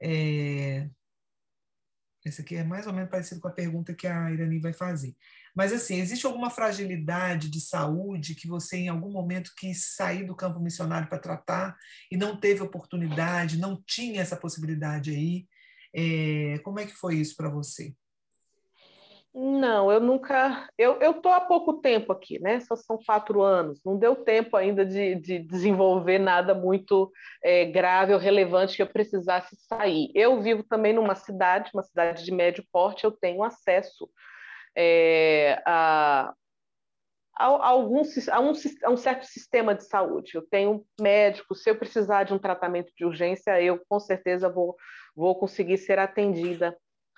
É, 0.00 0.88
essa 2.24 2.40
aqui 2.40 2.56
é 2.56 2.64
mais 2.64 2.86
ou 2.86 2.92
menos 2.92 3.10
parecido 3.10 3.40
com 3.40 3.48
a 3.48 3.52
pergunta 3.52 3.94
que 3.94 4.06
a 4.06 4.30
Irani 4.32 4.58
vai 4.58 4.72
fazer. 4.72 5.14
Mas, 5.54 5.72
assim, 5.72 6.00
existe 6.00 6.26
alguma 6.26 6.50
fragilidade 6.50 7.50
de 7.50 7.60
saúde 7.60 8.34
que 8.34 8.48
você, 8.48 8.78
em 8.78 8.88
algum 8.88 9.10
momento, 9.10 9.52
quis 9.56 9.94
sair 9.94 10.24
do 10.24 10.34
campo 10.34 10.58
missionário 10.58 11.08
para 11.08 11.18
tratar 11.18 11.76
e 12.10 12.16
não 12.16 12.40
teve 12.40 12.62
oportunidade, 12.62 13.58
não 13.58 13.80
tinha 13.86 14.22
essa 14.22 14.36
possibilidade 14.36 15.10
aí? 15.10 15.46
É, 15.94 16.58
como 16.64 16.80
é 16.80 16.86
que 16.86 16.94
foi 16.94 17.16
isso 17.16 17.36
para 17.36 17.48
você? 17.48 17.94
Não, 19.36 19.90
eu 19.90 19.98
nunca. 19.98 20.68
Eu 20.78 20.96
estou 21.10 21.32
há 21.32 21.40
pouco 21.40 21.80
tempo 21.80 22.12
aqui, 22.12 22.38
né? 22.38 22.60
Só 22.60 22.76
são 22.76 22.96
quatro 23.04 23.42
anos. 23.42 23.80
Não 23.84 23.98
deu 23.98 24.14
tempo 24.14 24.56
ainda 24.56 24.86
de, 24.86 25.16
de 25.16 25.40
desenvolver 25.40 26.20
nada 26.20 26.54
muito 26.54 27.10
é, 27.42 27.64
grave 27.64 28.12
ou 28.12 28.18
relevante 28.20 28.76
que 28.76 28.82
eu 28.82 28.86
precisasse 28.86 29.56
sair. 29.68 30.12
Eu 30.14 30.40
vivo 30.40 30.62
também 30.62 30.92
numa 30.92 31.16
cidade, 31.16 31.70
uma 31.74 31.82
cidade 31.82 32.24
de 32.24 32.30
médio 32.30 32.64
porte, 32.70 33.02
eu 33.04 33.10
tenho 33.10 33.42
acesso 33.42 34.08
é, 34.76 35.60
a, 35.66 36.32
a, 37.36 37.46
a, 37.46 37.68
algum, 37.68 38.02
a, 38.30 38.40
um, 38.40 38.52
a 38.84 38.90
um 38.90 38.96
certo 38.96 39.24
sistema 39.26 39.74
de 39.74 39.82
saúde. 39.84 40.36
Eu 40.36 40.42
tenho 40.42 40.86
médico, 41.00 41.56
se 41.56 41.68
eu 41.68 41.76
precisar 41.76 42.22
de 42.22 42.32
um 42.32 42.38
tratamento 42.38 42.92
de 42.96 43.04
urgência, 43.04 43.60
eu 43.60 43.80
com 43.88 43.98
certeza 43.98 44.48
vou, 44.48 44.76
vou 45.16 45.34
conseguir 45.36 45.78
ser 45.78 45.98
atendida 45.98 46.76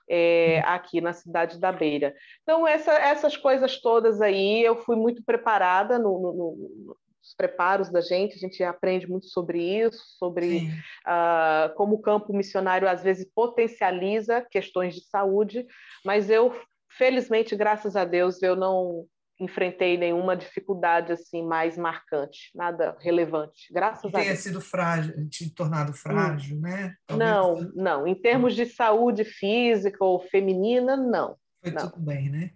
é, 0.09 0.61
aqui 0.61 1.01
na 1.01 1.13
cidade 1.13 1.59
da 1.59 1.73
Beira. 1.73 2.15
Então, 2.43 2.67
essa, 2.67 2.93
essas 2.93 3.37
coisas 3.37 3.81
todas 3.81 4.21
aí, 4.21 4.63
eu 4.63 4.77
fui 4.83 4.97
muito 4.97 5.23
preparada 5.23 5.99
no, 5.99 6.21
no, 6.21 6.33
no 6.33 6.97
nos 7.27 7.35
preparos 7.35 7.91
da 7.91 8.01
gente, 8.01 8.37
a 8.37 8.39
gente 8.39 8.63
aprende 8.63 9.09
muito 9.09 9.27
sobre 9.27 9.61
isso, 9.61 10.01
sobre 10.17 10.59
uh, 11.05 11.75
como 11.75 11.97
o 11.97 12.01
campo 12.01 12.33
missionário 12.33 12.89
às 12.89 13.03
vezes 13.03 13.29
potencializa 13.35 14.41
questões 14.43 14.95
de 14.95 15.05
saúde, 15.09 15.67
mas 16.05 16.31
eu, 16.31 16.55
felizmente, 16.89 17.57
graças 17.57 17.97
a 17.97 18.05
Deus, 18.05 18.41
eu 18.43 18.55
não 18.55 19.07
enfrentei 19.39 19.99
nenhuma 19.99 20.37
dificuldade 20.37 21.13
assim 21.13 21.43
mais 21.43 21.77
marcante, 21.77 22.51
nada 22.55 22.97
relevante, 23.01 23.73
graças 23.73 24.05
a 24.07 24.09
Deus. 24.09 24.25
Tenha 24.25 24.37
sido 24.37 24.61
frágil, 24.61 25.29
te 25.29 25.51
tornado 25.51 25.93
frágil, 25.93 26.57
hum. 26.57 26.61
né? 26.61 26.97
Talvez 27.07 27.31
não, 27.31 27.57
você... 27.57 27.73
não. 27.75 28.07
Em 28.07 28.15
termos 28.15 28.55
de 28.55 28.67
saúde 28.67 29.25
física 29.25 30.05
ou 30.05 30.21
feminina, 30.21 30.97
não. 30.97 31.37
Foi 31.63 31.71
não. 31.71 31.91
tudo 31.91 32.03
bem, 32.03 32.31
né? 32.31 32.51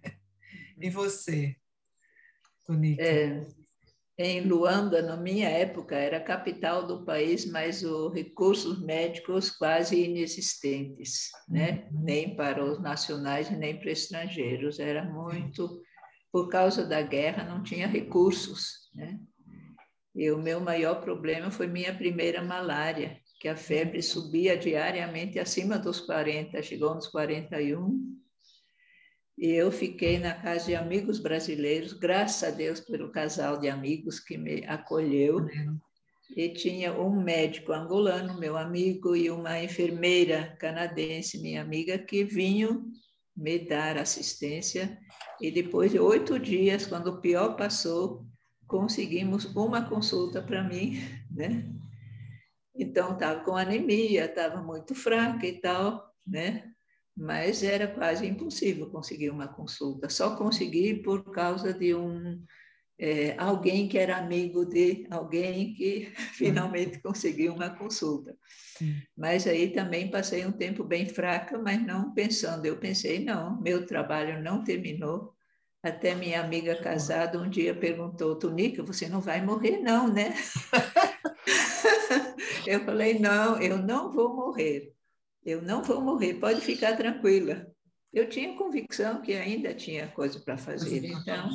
E 0.80 0.88
você, 0.88 1.54
Tonica? 2.66 3.02
É, 3.02 3.46
em 4.22 4.42
Luanda, 4.42 5.00
na 5.00 5.16
minha 5.16 5.48
época, 5.48 5.96
era 5.96 6.18
a 6.18 6.22
capital 6.22 6.86
do 6.86 7.06
país, 7.06 7.50
mas 7.50 7.82
os 7.82 8.12
recursos 8.12 8.78
médicos 8.82 9.50
quase 9.50 9.98
inexistentes, 9.98 11.30
né? 11.48 11.88
Uhum. 11.90 12.02
Nem 12.02 12.36
para 12.36 12.62
os 12.62 12.78
nacionais 12.78 13.50
nem 13.50 13.78
para 13.78 13.90
estrangeiros. 13.90 14.78
Era 14.78 15.04
muito 15.04 15.80
por 16.32 16.48
causa 16.48 16.86
da 16.86 17.02
guerra, 17.02 17.44
não 17.44 17.62
tinha 17.62 17.86
recursos. 17.86 18.88
Né? 18.94 19.18
E 20.14 20.30
o 20.30 20.38
meu 20.38 20.60
maior 20.60 21.00
problema 21.00 21.50
foi 21.50 21.66
minha 21.66 21.94
primeira 21.94 22.42
malária, 22.42 23.20
que 23.40 23.48
a 23.48 23.56
febre 23.56 24.02
subia 24.02 24.56
diariamente 24.56 25.38
acima 25.38 25.78
dos 25.78 26.00
40, 26.00 26.62
chegou 26.62 26.94
nos 26.94 27.08
41. 27.08 28.20
E 29.38 29.48
eu 29.52 29.72
fiquei 29.72 30.18
na 30.18 30.34
casa 30.34 30.66
de 30.66 30.74
amigos 30.74 31.18
brasileiros, 31.18 31.94
graças 31.94 32.46
a 32.46 32.54
Deus 32.54 32.80
pelo 32.80 33.10
casal 33.10 33.58
de 33.58 33.68
amigos 33.68 34.20
que 34.20 34.36
me 34.36 34.64
acolheu. 34.66 35.46
E 36.36 36.50
tinha 36.50 36.92
um 36.92 37.10
médico 37.10 37.72
angolano, 37.72 38.38
meu 38.38 38.56
amigo, 38.56 39.16
e 39.16 39.30
uma 39.30 39.60
enfermeira 39.62 40.54
canadense, 40.60 41.40
minha 41.40 41.62
amiga, 41.62 41.98
que 41.98 42.22
vinham 42.22 42.84
me 43.36 43.58
dar 43.58 43.96
assistência 43.96 44.98
e 45.40 45.50
depois 45.50 45.90
de 45.90 45.98
oito 45.98 46.38
dias, 46.38 46.86
quando 46.86 47.08
o 47.08 47.20
pior 47.20 47.56
passou, 47.56 48.26
conseguimos 48.66 49.44
uma 49.56 49.88
consulta 49.88 50.42
para 50.42 50.62
mim, 50.62 50.98
né? 51.30 51.72
Então, 52.74 53.12
estava 53.12 53.40
com 53.40 53.56
anemia, 53.56 54.26
estava 54.26 54.62
muito 54.62 54.94
fraca 54.94 55.46
e 55.46 55.60
tal, 55.60 56.14
né? 56.26 56.70
mas 57.20 57.62
era 57.62 57.86
quase 57.86 58.26
impossível 58.26 58.88
conseguir 58.90 59.28
uma 59.28 59.46
consulta. 59.46 60.08
Só 60.08 60.36
consegui 60.36 60.94
por 61.02 61.30
causa 61.30 61.72
de 61.72 61.94
um 61.94 62.42
é, 63.00 63.34
alguém 63.38 63.88
que 63.88 63.96
era 63.96 64.18
amigo 64.18 64.66
de 64.66 65.06
alguém 65.10 65.72
que 65.72 66.12
finalmente 66.36 67.00
conseguiu 67.00 67.54
uma 67.54 67.70
consulta. 67.70 68.36
Mas 69.16 69.46
aí 69.46 69.70
também 69.70 70.10
passei 70.10 70.44
um 70.44 70.52
tempo 70.52 70.84
bem 70.84 71.08
fraca, 71.08 71.58
mas 71.58 71.82
não 71.82 72.12
pensando. 72.12 72.66
Eu 72.66 72.76
pensei, 72.76 73.24
não, 73.24 73.58
meu 73.60 73.86
trabalho 73.86 74.42
não 74.42 74.62
terminou. 74.62 75.32
Até 75.82 76.14
minha 76.14 76.42
amiga 76.42 76.76
casada 76.76 77.38
um 77.38 77.48
dia 77.48 77.74
perguntou, 77.74 78.36
Tunica, 78.36 78.82
você 78.82 79.08
não 79.08 79.22
vai 79.22 79.42
morrer 79.42 79.78
não, 79.78 80.12
né? 80.12 80.34
eu 82.66 82.84
falei, 82.84 83.18
não, 83.18 83.58
eu 83.62 83.78
não 83.78 84.12
vou 84.12 84.36
morrer. 84.36 84.92
Eu 85.42 85.62
não 85.62 85.82
vou 85.82 86.02
morrer, 86.02 86.34
pode 86.34 86.60
ficar 86.60 86.98
tranquila. 86.98 87.66
Eu 88.12 88.28
tinha 88.28 88.56
convicção 88.56 89.22
que 89.22 89.32
ainda 89.32 89.72
tinha 89.72 90.08
coisa 90.08 90.38
para 90.40 90.58
fazer, 90.58 91.06
então 91.06 91.48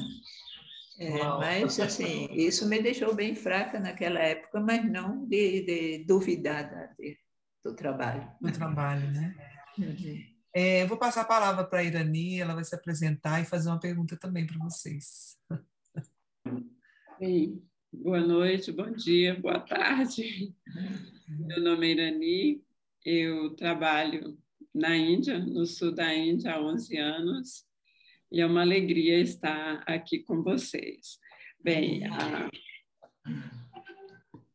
é, 0.98 1.24
mas, 1.24 1.80
assim, 1.80 2.28
isso 2.32 2.68
me 2.68 2.82
deixou 2.82 3.14
bem 3.14 3.36
fraca 3.36 3.80
naquela 3.80 4.20
época, 4.20 4.60
mas 4.62 4.89
não 4.89 5.26
de, 5.26 5.62
de 5.64 6.06
duvidar 6.06 6.96
de, 6.98 7.18
do 7.64 7.76
trabalho. 7.76 8.30
Do 8.41 8.52
trabalho, 8.52 9.12
né? 9.12 9.36
É, 10.58 10.86
vou 10.86 10.98
passar 10.98 11.24
a 11.24 11.26
palavra 11.26 11.66
para 11.66 11.80
a 11.80 11.84
Irani, 11.84 12.39
ela 12.39 12.56
vai 12.56 12.64
se 12.64 12.74
apresentar 12.74 13.41
e 13.41 13.46
fazer 13.46 13.68
uma 13.68 13.78
pergunta 13.78 14.16
também 14.16 14.48
para 14.48 14.58
vocês. 14.58 15.38
Sim. 17.20 17.62
Boa 17.91 18.22
noite, 18.22 18.72
bom 18.72 18.89
dia, 18.89 19.38
boa 19.38 19.60
tarde. 19.60 20.56
Meu 21.28 21.62
nome 21.62 21.88
é 21.88 21.91
Irani, 21.91 22.64
eu 23.04 23.54
trabalho 23.58 24.38
na 24.74 24.96
Índia, 24.96 25.39
no 25.39 25.66
sul 25.66 25.93
da 25.93 26.16
Índia, 26.16 26.54
há 26.54 26.62
11 26.62 26.98
anos 26.98 27.66
e 28.36 28.42
é 28.42 28.46
uma 28.46 28.64
alegria 28.64 29.18
estar 29.22 29.82
aqui 29.88 30.20
com 30.20 30.44
vocês. 30.44 31.18
Bem, 31.58 32.06
a... 32.06 32.50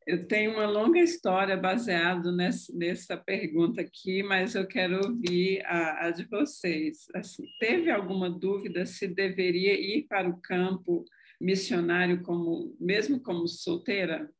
eu 0.06 0.28
tenho 0.28 0.52
uma 0.52 0.66
longa 0.66 0.98
história 1.00 1.56
baseada 1.56 2.30
nessa 2.30 3.16
pergunta 3.16 3.80
aqui, 3.80 4.22
mas 4.22 4.54
eu 4.54 4.66
quero 4.66 5.00
ouvir 5.02 5.64
a, 5.64 6.08
a 6.08 6.10
de 6.10 6.26
vocês. 6.26 7.06
Assim, 7.14 7.42
teve 7.58 7.90
alguma 7.90 8.28
dúvida 8.28 8.84
se 8.84 9.08
deveria 9.08 9.72
ir 9.72 10.06
para 10.06 10.28
o 10.28 10.38
campo 10.42 11.06
missionário 11.40 12.22
como 12.22 12.76
mesmo 12.78 13.18
como 13.18 13.48
solteira? 13.48 14.30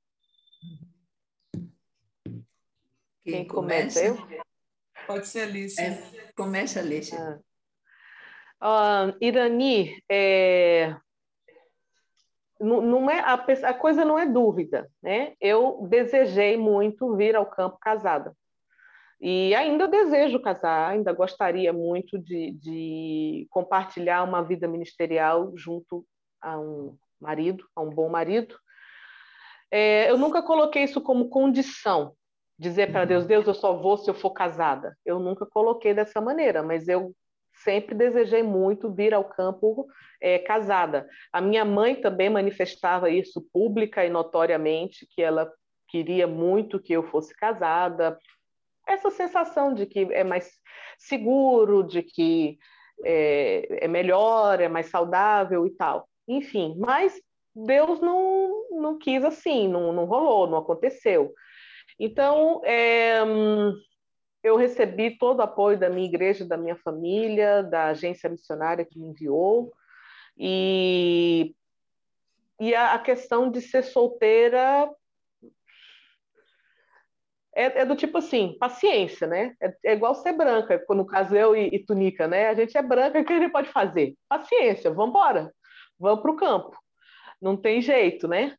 Quem 3.25 3.47
começa? 3.47 4.05
Eu? 4.05 4.19
Pode 5.07 5.27
ser 5.27 5.49
Alice. 5.49 5.81
É, 5.81 6.31
começa, 6.37 6.81
Alice. 6.81 7.17
Ah. 7.17 7.41
Uh, 8.63 9.17
Irani, 9.21 10.03
é, 10.11 10.95
não, 12.61 12.83
não 12.83 13.11
é, 13.11 13.21
a, 13.21 13.35
a, 13.35 13.75
coisa 13.75 14.05
não 14.05 14.19
é 14.19 14.27
dúvida, 14.27 14.91
né? 15.03 15.35
Eu 15.41 15.87
desejei 15.89 16.59
muito 16.59 17.17
vir 17.17 17.35
ao 17.35 17.47
campo 17.47 17.79
casada. 17.81 18.37
E 19.19 19.55
ainda 19.55 19.89
desejo 19.89 20.41
casar, 20.41 20.91
ainda 20.91 21.13
gostaria 21.13 21.73
muito 21.73 22.19
de, 22.19 22.53
de 22.53 23.47
compartilhar 23.51 24.23
uma 24.25 24.43
vida 24.43 24.69
ministerial 24.69 25.53
junto 25.57 26.05
a 26.41 26.59
um 26.59 26.97
marido, 27.21 27.67
a 27.75 27.81
um 27.81 27.91
bom 27.91 28.09
marido. 28.09 28.59
É, 29.71 30.11
eu 30.11 30.19
nunca 30.19 30.43
coloquei 30.43 30.85
isso 30.85 31.01
como 31.01 31.29
condição, 31.29 32.15
dizer 32.59 32.93
para 32.93 33.05
Deus, 33.05 33.27
Deus, 33.27 33.47
eu 33.47 33.55
só 33.55 33.75
vou 33.75 33.97
se 33.97 34.11
eu 34.11 34.15
for 34.15 34.31
casada. 34.31 34.97
Eu 35.05 35.19
nunca 35.19 35.47
coloquei 35.47 35.95
dessa 35.95 36.21
maneira, 36.21 36.63
mas 36.63 36.89
eu 36.89 37.15
sempre 37.63 37.95
desejei 37.95 38.43
muito 38.43 38.93
vir 38.93 39.15
ao 39.15 39.25
campo 39.25 39.87
é, 40.21 40.39
casada. 40.39 41.09
A 41.33 41.41
minha 41.41 41.65
mãe 41.65 41.95
também 41.95 42.31
manifestava 42.31 43.11
isso 43.11 43.47
pública 43.53 44.05
e 44.05 44.11
notoriamente, 44.11 45.07
que 45.11 45.23
ela 45.23 45.51
queria 45.89 46.27
muito 46.27 46.81
que 46.81 46.93
eu 46.93 47.03
fosse 47.05 47.35
casada. 47.37 48.19
Essa 48.87 49.11
sensação 49.11 49.75
de 49.75 49.87
que 49.87 50.09
é 50.13 50.25
mais 50.25 50.51
seguro, 50.99 51.83
de 51.83 52.03
que 52.03 52.59
é, 53.05 53.85
é 53.85 53.89
melhor, 53.89 54.61
é 54.61 54.69
mais 54.69 54.87
saudável 54.87 55.67
e 55.67 55.71
tal. 55.71 56.09
Enfim, 56.29 56.77
mas 56.79 57.21
Deus 57.55 58.01
não, 58.01 58.69
não 58.71 58.99
quis 58.99 59.25
assim, 59.25 59.69
não, 59.69 59.93
não 59.93 60.05
rolou, 60.05 60.47
não 60.47 60.59
aconteceu. 60.59 61.35
Então, 61.99 62.63
é, 62.65 63.21
eu 64.43 64.57
recebi 64.57 65.19
todo 65.19 65.41
o 65.41 65.43
apoio 65.43 65.79
da 65.79 65.91
minha 65.91 66.07
igreja, 66.07 66.45
da 66.45 66.57
minha 66.57 66.77
família, 66.77 67.63
da 67.63 67.87
agência 67.87 68.29
missionária 68.29 68.85
que 68.85 68.99
me 68.99 69.09
enviou. 69.09 69.73
E, 70.37 71.55
e 72.59 72.75
a, 72.75 72.95
a 72.95 72.99
questão 72.99 73.51
de 73.51 73.61
ser 73.61 73.83
solteira 73.83 74.91
é, 77.55 77.81
é, 77.81 77.85
do 77.85 77.97
tipo 77.97 78.17
assim, 78.19 78.57
paciência, 78.59 79.27
né? 79.27 79.55
É, 79.61 79.75
é, 79.85 79.93
igual 79.93 80.15
ser 80.15 80.33
branca, 80.33 80.83
no 80.91 81.05
caso 81.05 81.37
eu 81.37 81.55
e, 81.55 81.69
e 81.73 81.85
Tunica, 81.85 82.27
né? 82.27 82.49
A 82.49 82.55
gente 82.55 82.77
é 82.77 82.83
branca, 82.83 83.21
o 83.21 83.25
que 83.25 83.33
a 83.33 83.39
gente 83.39 83.53
pode 83.53 83.69
fazer? 83.69 84.15
Paciência, 84.29 84.91
vamos 84.91 85.11
embora, 85.11 85.53
vamos 85.99 86.23
para 86.23 86.31
o 86.31 86.37
campo. 86.37 86.77
Não 87.41 87.57
tem 87.57 87.83
jeito, 87.83 88.29
né? 88.29 88.57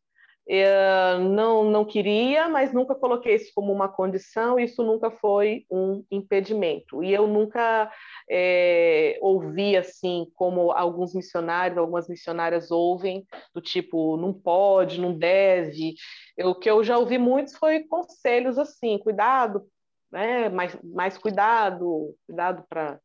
Eu 0.54 1.22
não, 1.30 1.64
não 1.64 1.86
queria, 1.86 2.50
mas 2.50 2.74
nunca 2.74 2.94
coloquei 2.94 3.36
isso 3.36 3.54
como 3.56 3.72
uma 3.72 3.88
condição, 3.88 4.60
isso 4.60 4.84
nunca 4.84 5.10
foi 5.10 5.66
um 5.72 6.04
impedimento. 6.12 7.02
E 7.02 7.14
eu 7.14 7.26
nunca 7.26 7.90
é, 8.30 9.18
ouvi 9.22 9.78
assim, 9.78 10.30
como 10.36 10.74
alguns 10.74 11.16
missionários, 11.16 11.78
algumas 11.78 12.10
missionárias 12.10 12.70
ouvem, 12.70 13.26
do 13.56 13.62
tipo, 13.62 14.18
não 14.18 14.34
pode, 14.34 15.00
não 15.00 15.18
deve. 15.18 15.94
Eu, 16.36 16.50
o 16.50 16.56
que 16.56 16.70
eu 16.70 16.84
já 16.84 16.98
ouvi 16.98 17.18
muitos 17.18 17.56
foi 17.56 17.86
conselhos 17.86 18.58
assim, 18.58 18.98
cuidado, 18.98 19.66
né, 20.12 20.50
mais, 20.50 20.78
mais 20.84 21.18
cuidado, 21.18 22.14
cuidado 22.28 22.66
para 22.68 23.00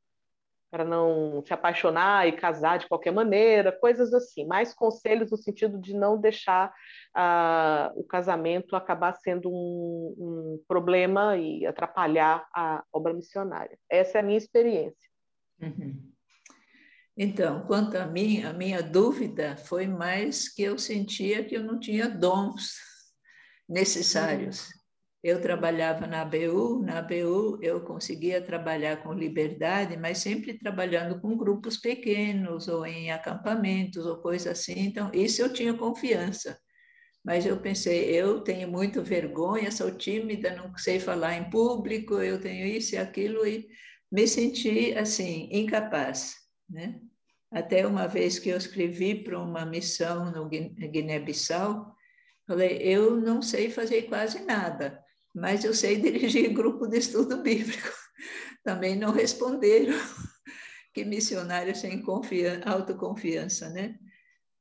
para 0.76 0.84
não 0.84 1.42
se 1.46 1.54
apaixonar 1.54 2.28
e 2.28 2.32
casar 2.32 2.78
de 2.78 2.86
qualquer 2.86 3.10
maneira, 3.10 3.72
coisas 3.72 4.12
assim, 4.12 4.44
mais 4.44 4.74
conselhos 4.74 5.30
no 5.30 5.38
sentido 5.38 5.80
de 5.80 5.94
não 5.94 6.20
deixar 6.20 6.68
uh, 7.16 7.98
o 7.98 8.04
casamento 8.04 8.76
acabar 8.76 9.14
sendo 9.14 9.48
um, 9.48 10.14
um, 10.18 10.64
problema 10.68 11.34
e 11.38 11.64
atrapalhar 11.64 12.46
a 12.54 12.84
obra 12.92 13.14
missionária. 13.14 13.78
Essa 13.88 14.18
é 14.18 14.20
a 14.20 14.24
minha 14.24 14.36
experiência. 14.36 15.08
Uhum. 15.62 16.12
Então, 17.16 17.66
quanto 17.66 17.96
a 17.96 18.04
mim, 18.04 18.42
a 18.42 18.52
minha 18.52 18.82
dúvida 18.82 19.56
foi 19.56 19.86
mais 19.86 20.46
que 20.46 20.62
eu 20.62 20.76
sentia 20.78 21.42
que 21.42 21.56
eu 21.56 21.64
não 21.64 21.80
tinha 21.80 22.06
dons 22.06 22.74
necessários. 23.66 24.68
Eu 25.26 25.42
trabalhava 25.42 26.06
na 26.06 26.22
ABU, 26.22 26.84
na 26.84 27.00
ABU 27.00 27.58
eu 27.60 27.80
conseguia 27.80 28.40
trabalhar 28.40 29.02
com 29.02 29.12
liberdade, 29.12 29.96
mas 29.96 30.18
sempre 30.18 30.56
trabalhando 30.56 31.20
com 31.20 31.36
grupos 31.36 31.76
pequenos, 31.76 32.68
ou 32.68 32.86
em 32.86 33.10
acampamentos, 33.10 34.06
ou 34.06 34.18
coisa 34.18 34.52
assim. 34.52 34.74
Então, 34.76 35.10
isso 35.12 35.42
eu 35.42 35.52
tinha 35.52 35.74
confiança. 35.74 36.56
Mas 37.24 37.44
eu 37.44 37.60
pensei, 37.60 38.04
eu 38.04 38.40
tenho 38.42 38.68
muito 38.68 39.02
vergonha, 39.02 39.72
sou 39.72 39.90
tímida, 39.90 40.54
não 40.54 40.78
sei 40.78 41.00
falar 41.00 41.36
em 41.36 41.50
público, 41.50 42.22
eu 42.22 42.40
tenho 42.40 42.64
isso 42.64 42.94
e 42.94 42.98
aquilo, 42.98 43.44
e 43.44 43.66
me 44.12 44.28
senti, 44.28 44.96
assim, 44.96 45.48
incapaz, 45.50 46.36
né? 46.70 47.00
Até 47.50 47.84
uma 47.84 48.06
vez 48.06 48.38
que 48.38 48.50
eu 48.50 48.56
escrevi 48.56 49.24
para 49.24 49.42
uma 49.42 49.66
missão 49.66 50.30
no 50.30 50.48
Guiné-Bissau, 50.48 51.92
falei, 52.46 52.78
eu 52.80 53.16
não 53.16 53.42
sei 53.42 53.72
fazer 53.72 54.02
quase 54.02 54.44
nada 54.44 55.04
mas 55.36 55.64
eu 55.64 55.74
sei 55.74 56.00
dirigir 56.00 56.52
grupo 56.52 56.86
de 56.86 56.98
estudo 56.98 57.42
bíblico. 57.42 57.92
Também 58.64 58.96
não 58.96 59.12
responderam 59.12 59.94
que 60.92 61.04
missionário 61.04 61.76
sem 61.76 62.02
confiança, 62.02 62.68
autoconfiança, 62.68 63.68
né? 63.68 63.96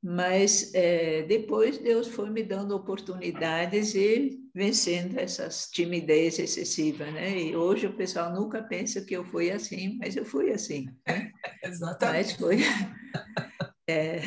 Mas 0.04 0.72
é, 0.74 1.22
depois 1.22 1.78
Deus 1.78 2.06
foi 2.06 2.30
me 2.30 2.42
dando 2.44 2.76
oportunidades 2.76 3.94
e 3.94 4.38
vencendo 4.54 5.18
essas 5.18 5.68
timidez 5.70 6.38
excessiva, 6.38 7.10
né? 7.10 7.36
E 7.36 7.56
hoje 7.56 7.86
o 7.86 7.96
pessoal 7.96 8.32
nunca 8.32 8.62
pensa 8.62 9.00
que 9.00 9.16
eu 9.16 9.24
fui 9.24 9.50
assim, 9.50 9.96
mas 9.98 10.14
eu 10.14 10.24
fui 10.24 10.52
assim. 10.52 10.86
Né? 11.08 11.32
Exatamente. 11.64 12.28
Mas 12.28 12.32
foi. 12.32 12.58
É, 13.88 14.20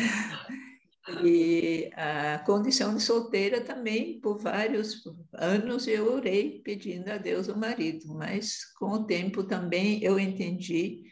e 1.24 1.89
a 1.95 2.39
condição 2.39 2.95
de 2.95 3.01
solteira 3.01 3.61
também, 3.61 4.20
por 4.20 4.38
vários 4.38 5.03
anos, 5.34 5.88
eu 5.88 6.13
orei 6.13 6.61
pedindo 6.63 7.09
a 7.09 7.17
Deus 7.17 7.47
o 7.47 7.57
marido, 7.57 8.13
mas 8.15 8.65
com 8.78 8.91
o 8.91 9.05
tempo 9.05 9.43
também 9.43 10.03
eu 10.03 10.20
entendi 10.20 11.03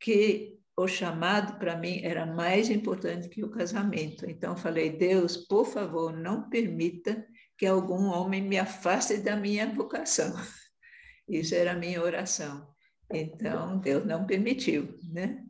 que 0.00 0.58
o 0.76 0.86
chamado 0.86 1.58
para 1.58 1.76
mim 1.76 2.00
era 2.04 2.24
mais 2.24 2.70
importante 2.70 3.28
que 3.28 3.42
o 3.42 3.50
casamento. 3.50 4.28
Então 4.30 4.56
falei, 4.56 4.96
Deus, 4.96 5.36
por 5.36 5.66
favor, 5.66 6.12
não 6.12 6.48
permita 6.48 7.26
que 7.56 7.66
algum 7.66 8.06
homem 8.06 8.42
me 8.42 8.58
afaste 8.58 9.16
da 9.16 9.34
minha 9.34 9.66
vocação. 9.74 10.32
Isso 11.28 11.54
era 11.54 11.72
a 11.72 11.76
minha 11.76 12.00
oração. 12.00 12.66
Então, 13.12 13.78
Deus 13.78 14.06
não 14.06 14.26
permitiu, 14.26 14.98
né? 15.12 15.44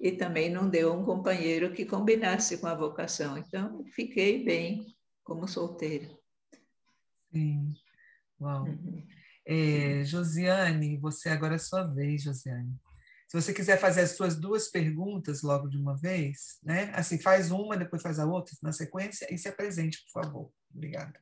E 0.00 0.12
também 0.12 0.50
não 0.50 0.68
deu 0.68 0.92
um 0.92 1.04
companheiro 1.04 1.72
que 1.72 1.86
combinasse 1.86 2.58
com 2.58 2.66
a 2.66 2.74
vocação. 2.74 3.38
Então, 3.38 3.84
fiquei 3.86 4.44
bem 4.44 4.94
como 5.22 5.48
solteira. 5.48 6.10
Sim. 7.32 7.74
Uau. 8.40 8.64
Uhum. 8.64 9.06
É, 9.46 10.04
Josiane, 10.04 10.96
você 10.96 11.28
agora 11.28 11.54
é 11.54 11.56
a 11.56 11.58
sua 11.58 11.84
vez, 11.84 12.22
Josiane. 12.22 12.74
Se 13.28 13.40
você 13.40 13.52
quiser 13.52 13.78
fazer 13.78 14.02
as 14.02 14.12
suas 14.12 14.36
duas 14.36 14.68
perguntas 14.68 15.42
logo 15.42 15.68
de 15.68 15.76
uma 15.76 15.96
vez, 15.96 16.58
né? 16.62 16.92
Assim, 16.94 17.20
faz 17.20 17.50
uma, 17.50 17.76
depois 17.76 18.00
faz 18.00 18.18
a 18.18 18.26
outra 18.26 18.54
na 18.62 18.72
sequência 18.72 19.26
e 19.32 19.36
se 19.36 19.48
apresente, 19.48 20.04
por 20.04 20.22
favor. 20.22 20.52
Obrigada. 20.72 21.20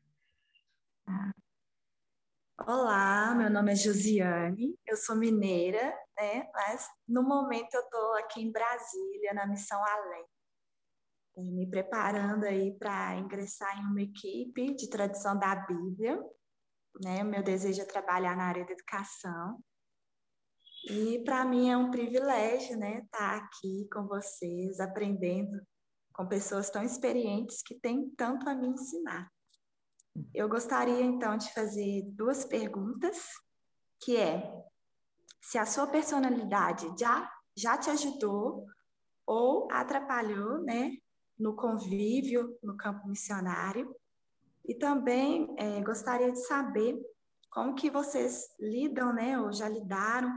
Olá, 2.67 3.35
meu 3.35 3.51
nome 3.51 3.73
é 3.73 3.77
Josiane, 3.77 4.79
eu 4.87 4.97
sou 4.97 5.17
mineira, 5.17 5.93
né? 6.17 6.49
Mas 6.55 6.87
no 7.09 7.23
momento 7.23 7.75
eu 7.75 7.81
estou 7.81 8.15
aqui 8.17 8.43
em 8.43 8.53
Brasília, 8.53 9.35
na 9.35 9.47
Missão 9.47 9.83
Além, 9.85 10.27
me 11.37 11.69
preparando 11.69 12.45
aí 12.45 12.77
para 12.79 13.17
ingressar 13.17 13.79
em 13.81 13.87
uma 13.87 14.03
equipe 14.03 14.75
de 14.75 14.89
tradução 14.91 15.39
da 15.39 15.55
Bíblia, 15.55 16.23
né? 17.03 17.23
O 17.23 17.27
meu 17.27 17.43
desejo 17.43 17.81
é 17.81 17.87
trabalhar 17.87 18.37
na 18.37 18.45
área 18.45 18.65
da 18.65 18.73
educação. 18.73 19.63
E 20.85 21.23
para 21.25 21.45
mim 21.45 21.71
é 21.71 21.77
um 21.77 21.91
privilégio, 21.91 22.77
né, 22.77 23.03
estar 23.05 23.19
tá 23.19 23.37
aqui 23.37 23.89
com 23.93 24.07
vocês, 24.09 24.81
aprendendo 24.81 25.61
com 26.13 26.27
pessoas 26.27 26.71
tão 26.71 26.83
experientes 26.83 27.63
que 27.63 27.77
têm 27.77 28.11
tanto 28.17 28.49
a 28.49 28.55
me 28.55 28.67
ensinar. 28.69 29.31
Eu 30.35 30.49
gostaria 30.49 31.01
então 31.01 31.37
de 31.37 31.53
fazer 31.55 32.03
duas 32.11 32.45
perguntas, 32.45 33.29
que 34.03 34.17
é 34.17 34.53
se 35.43 35.59
a 35.59 35.67
sua 35.67 35.87
personalidade 35.87 36.87
já 36.99 37.31
já 37.55 37.77
te 37.77 37.91
ajudou 37.91 38.67
ou 39.27 39.69
atrapalhou, 39.71 40.63
né, 40.63 40.97
no 41.39 41.55
convívio 41.55 42.57
no 42.63 42.77
campo 42.77 43.07
missionário. 43.09 43.95
E 44.67 44.75
também 44.75 45.55
é, 45.59 45.83
gostaria 45.83 46.31
de 46.31 46.39
saber 46.47 46.99
como 47.51 47.75
que 47.75 47.91
vocês 47.91 48.47
lidam, 48.59 49.13
né, 49.13 49.39
ou 49.39 49.53
já 49.53 49.69
lidaram 49.69 50.31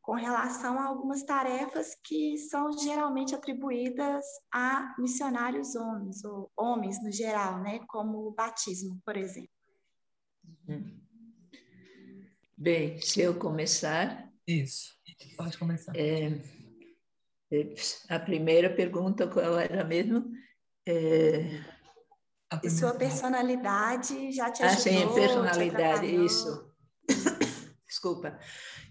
com 0.00 0.14
relação 0.14 0.78
a 0.78 0.86
algumas 0.86 1.22
tarefas 1.22 1.94
que 2.04 2.36
são 2.38 2.72
geralmente 2.72 3.34
atribuídas 3.34 4.24
a 4.52 4.94
missionários 4.98 5.74
homens, 5.74 6.24
ou 6.24 6.50
homens 6.56 7.02
no 7.02 7.12
geral, 7.12 7.60
né? 7.60 7.80
como 7.86 8.26
o 8.26 8.32
batismo, 8.32 9.00
por 9.04 9.16
exemplo. 9.16 9.50
Uhum. 10.66 11.00
Bem, 12.56 13.00
se 13.00 13.20
eu 13.20 13.38
começar. 13.38 14.29
Isso, 14.46 14.94
pode 15.36 15.56
começar. 15.58 15.92
É, 15.96 16.40
é 17.52 17.74
a 18.08 18.18
primeira 18.18 18.70
pergunta, 18.70 19.26
qual 19.26 19.58
era 19.58 19.84
mesmo? 19.84 20.32
É, 20.86 21.60
e 22.64 22.70
sua 22.70 22.94
personalidade 22.94 24.32
já 24.32 24.50
te 24.50 24.62
ajudou? 24.62 25.02
Ah, 25.02 25.08
sim, 25.08 25.14
personalidade, 25.14 26.06
isso. 26.06 26.74
Desculpa. 27.86 28.38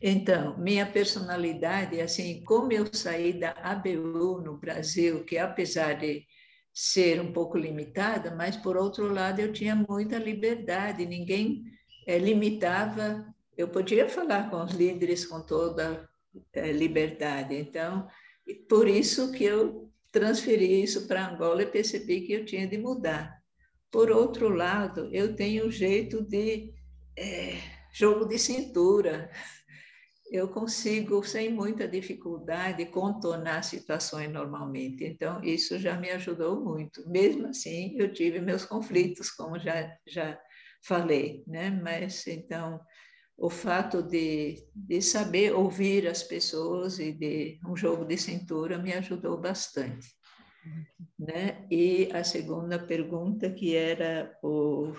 Então, 0.02 0.58
minha 0.58 0.86
personalidade, 0.86 2.00
assim, 2.00 2.44
como 2.44 2.72
eu 2.72 2.86
saí 2.94 3.38
da 3.38 3.52
ABU 3.52 4.42
no 4.42 4.58
Brasil, 4.58 5.26
que 5.26 5.38
apesar 5.38 5.94
de 5.94 6.26
ser 6.74 7.20
um 7.20 7.34
pouco 7.34 7.58
limitada, 7.58 8.34
mas 8.36 8.56
por 8.56 8.78
outro 8.78 9.12
lado 9.12 9.40
eu 9.40 9.52
tinha 9.52 9.76
muita 9.76 10.18
liberdade, 10.18 11.06
ninguém 11.06 11.64
é, 12.08 12.18
limitava, 12.18 13.26
eu 13.62 13.68
podia 13.68 14.08
falar 14.08 14.50
com 14.50 14.64
os 14.64 14.72
líderes 14.72 15.26
com 15.26 15.42
toda 15.42 16.08
é, 16.54 16.72
liberdade. 16.72 17.56
Então, 17.56 18.08
por 18.68 18.88
isso 18.88 19.32
que 19.32 19.44
eu 19.44 19.92
transferi 20.12 20.82
isso 20.82 21.08
para 21.08 21.28
Angola 21.28 21.64
e 21.64 21.68
percebi 21.68 22.22
que 22.22 22.34
eu 22.34 22.46
tinha 22.46 22.68
de 22.68 22.78
mudar. 22.78 23.38
Por 23.92 24.12
outro 24.12 24.50
lado, 24.50 25.10
eu 25.12 25.36
tenho 25.36 25.68
um 25.68 25.72
jeito 25.72 26.22
de 26.22 26.74
é, 27.18 27.58
jogo 27.94 28.26
de 28.26 28.40
cintura 28.40 29.30
eu 30.32 30.48
consigo, 30.48 31.24
sem 31.24 31.52
muita 31.52 31.88
dificuldade, 31.88 32.86
contornar 32.86 33.64
situações 33.64 34.32
normalmente. 34.32 35.04
Então, 35.04 35.44
isso 35.44 35.80
já 35.80 35.98
me 36.00 36.12
ajudou 36.12 36.64
muito. 36.64 37.08
Mesmo 37.10 37.48
assim, 37.48 37.96
eu 37.98 38.14
tive 38.14 38.40
meus 38.40 38.64
conflitos, 38.64 39.32
como 39.32 39.58
já, 39.58 39.92
já 40.08 40.40
falei, 40.84 41.44
né? 41.48 41.72
Mas, 41.72 42.28
então, 42.28 42.80
o 43.40 43.50
fato 43.50 44.04
de, 44.04 44.68
de 44.76 45.02
saber 45.02 45.54
ouvir 45.54 46.08
as 46.08 46.22
pessoas 46.22 47.00
e 47.00 47.14
de 47.14 47.58
um 47.66 47.76
jogo 47.76 48.04
de 48.04 48.18
cintura 48.18 48.78
me 48.78 48.92
ajudou 48.92 49.40
bastante. 49.40 50.10
Né? 51.18 51.66
E 51.72 52.10
a 52.14 52.24
segunda 52.24 52.78
pergunta, 52.78 53.50
que 53.50 53.76
era 53.76 54.38
o... 54.44 54.94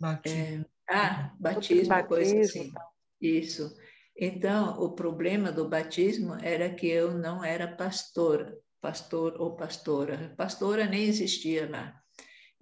Batismo. 0.00 0.64
É, 0.88 0.94
ah, 0.94 1.34
batismo, 1.38 1.88
batismo, 1.88 2.08
coisa 2.08 2.40
assim. 2.40 2.72
Isso. 3.20 3.76
Então, 4.16 4.80
o 4.80 4.92
problema 4.92 5.52
do 5.52 5.68
batismo 5.68 6.34
era 6.36 6.72
que 6.72 6.86
eu 6.86 7.12
não 7.12 7.44
era 7.44 7.68
pastora, 7.68 8.56
pastor 8.80 9.38
ou 9.38 9.54
pastora. 9.54 10.32
Pastora 10.36 10.86
nem 10.86 11.04
existia 11.04 11.68
lá. 11.68 11.94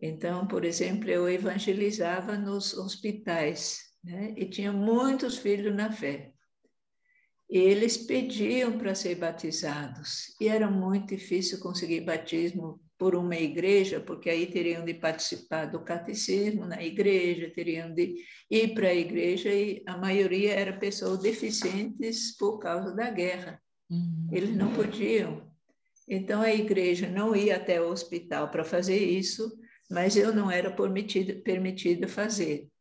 Então, 0.00 0.46
por 0.46 0.64
exemplo, 0.64 1.08
eu 1.08 1.28
evangelizava 1.28 2.36
nos 2.36 2.74
hospitais, 2.74 3.91
né? 4.02 4.34
E 4.36 4.46
tinha 4.46 4.72
muitos 4.72 5.38
filhos 5.38 5.74
na 5.74 5.92
fé. 5.92 6.32
E 7.50 7.58
eles 7.58 7.96
pediam 7.96 8.78
para 8.78 8.94
ser 8.94 9.16
batizados. 9.16 10.34
E 10.40 10.48
era 10.48 10.70
muito 10.70 11.14
difícil 11.14 11.60
conseguir 11.60 12.00
batismo 12.00 12.80
por 12.98 13.14
uma 13.14 13.36
igreja, 13.36 14.00
porque 14.00 14.30
aí 14.30 14.46
teriam 14.46 14.84
de 14.84 14.94
participar 14.94 15.66
do 15.66 15.80
catecismo 15.80 16.64
na 16.66 16.82
igreja, 16.82 17.52
teriam 17.54 17.92
de 17.92 18.14
ir 18.50 18.74
para 18.74 18.88
a 18.88 18.94
igreja, 18.94 19.52
e 19.52 19.82
a 19.86 19.98
maioria 19.98 20.54
era 20.54 20.78
pessoas 20.78 21.18
deficientes 21.18 22.36
por 22.36 22.58
causa 22.58 22.94
da 22.94 23.10
guerra. 23.10 23.60
Uhum. 23.90 24.28
Eles 24.32 24.56
não 24.56 24.72
podiam. 24.72 25.50
Então 26.08 26.40
a 26.40 26.54
igreja 26.54 27.08
não 27.08 27.34
ia 27.34 27.56
até 27.56 27.80
o 27.82 27.90
hospital 27.90 28.50
para 28.50 28.64
fazer 28.64 28.98
isso, 28.98 29.52
mas 29.90 30.16
eu 30.16 30.34
não 30.34 30.50
era 30.50 30.70
permitido 30.70 32.08
fazer. 32.08 32.71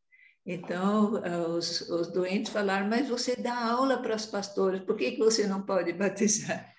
Então, 0.45 1.21
os, 1.55 1.81
os 1.81 2.07
doentes 2.11 2.51
falaram, 2.51 2.87
mas 2.87 3.07
você 3.07 3.35
dá 3.35 3.71
aula 3.71 4.01
para 4.01 4.15
os 4.15 4.25
pastores, 4.25 4.81
por 4.81 4.95
que, 4.97 5.11
que 5.11 5.19
você 5.19 5.45
não 5.45 5.61
pode 5.61 5.93
batizar? 5.93 6.71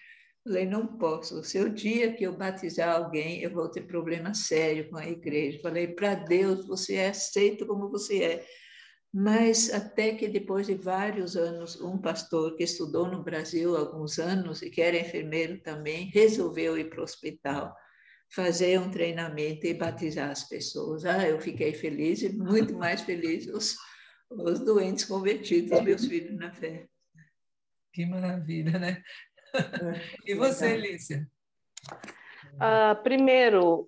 Falei, 0.45 0.67
não 0.67 0.99
posso. 0.99 1.45
Se 1.45 1.61
o 1.61 1.73
dia 1.73 2.13
que 2.13 2.25
eu 2.25 2.37
batizar 2.37 2.97
alguém, 2.97 3.41
eu 3.43 3.51
vou 3.51 3.69
ter 3.69 3.83
problema 3.83 4.35
sério 4.35 4.91
com 4.91 4.97
a 4.97 5.07
igreja. 5.07 5.61
Falei, 5.63 5.87
para 5.87 6.15
Deus, 6.15 6.67
você 6.67 6.97
é 6.97 7.11
aceito 7.11 7.65
como 7.65 7.89
você 7.89 8.25
é. 8.25 8.47
Mas 9.15 9.73
até 9.73 10.15
que 10.15 10.27
depois 10.27 10.67
de 10.67 10.75
vários 10.75 11.37
anos, 11.37 11.81
um 11.81 11.99
pastor 11.99 12.57
que 12.57 12.65
estudou 12.65 13.07
no 13.07 13.23
Brasil 13.23 13.77
há 13.77 13.81
alguns 13.81 14.19
anos 14.19 14.63
e 14.63 14.71
que 14.71 14.81
era 14.81 14.99
enfermeiro 14.99 15.61
também, 15.61 16.11
resolveu 16.13 16.77
ir 16.77 16.89
para 16.91 17.01
o 17.01 17.05
hospital, 17.05 17.73
fazer 18.35 18.81
um 18.81 18.91
treinamento 18.91 19.67
e 19.67 19.75
batizar 19.75 20.31
as 20.31 20.45
pessoas. 20.45 21.05
Ah, 21.05 21.29
eu 21.29 21.41
fiquei 21.41 21.73
feliz 21.75 22.23
e 22.23 22.33
muito 22.33 22.75
mais 22.75 23.03
feliz 23.03 23.47
os, 23.47 23.77
os 24.31 24.61
doentes 24.61 25.05
convertidos, 25.05 25.81
meus 25.83 26.07
filhos 26.07 26.37
na 26.37 26.53
fé. 26.53 26.87
Que 27.93 28.07
maravilha, 28.07 28.79
né? 28.79 29.03
e 30.25 30.35
você, 30.35 30.77
Lícia? 30.77 31.29
Uh, 32.55 33.03
primeiro, 33.03 33.87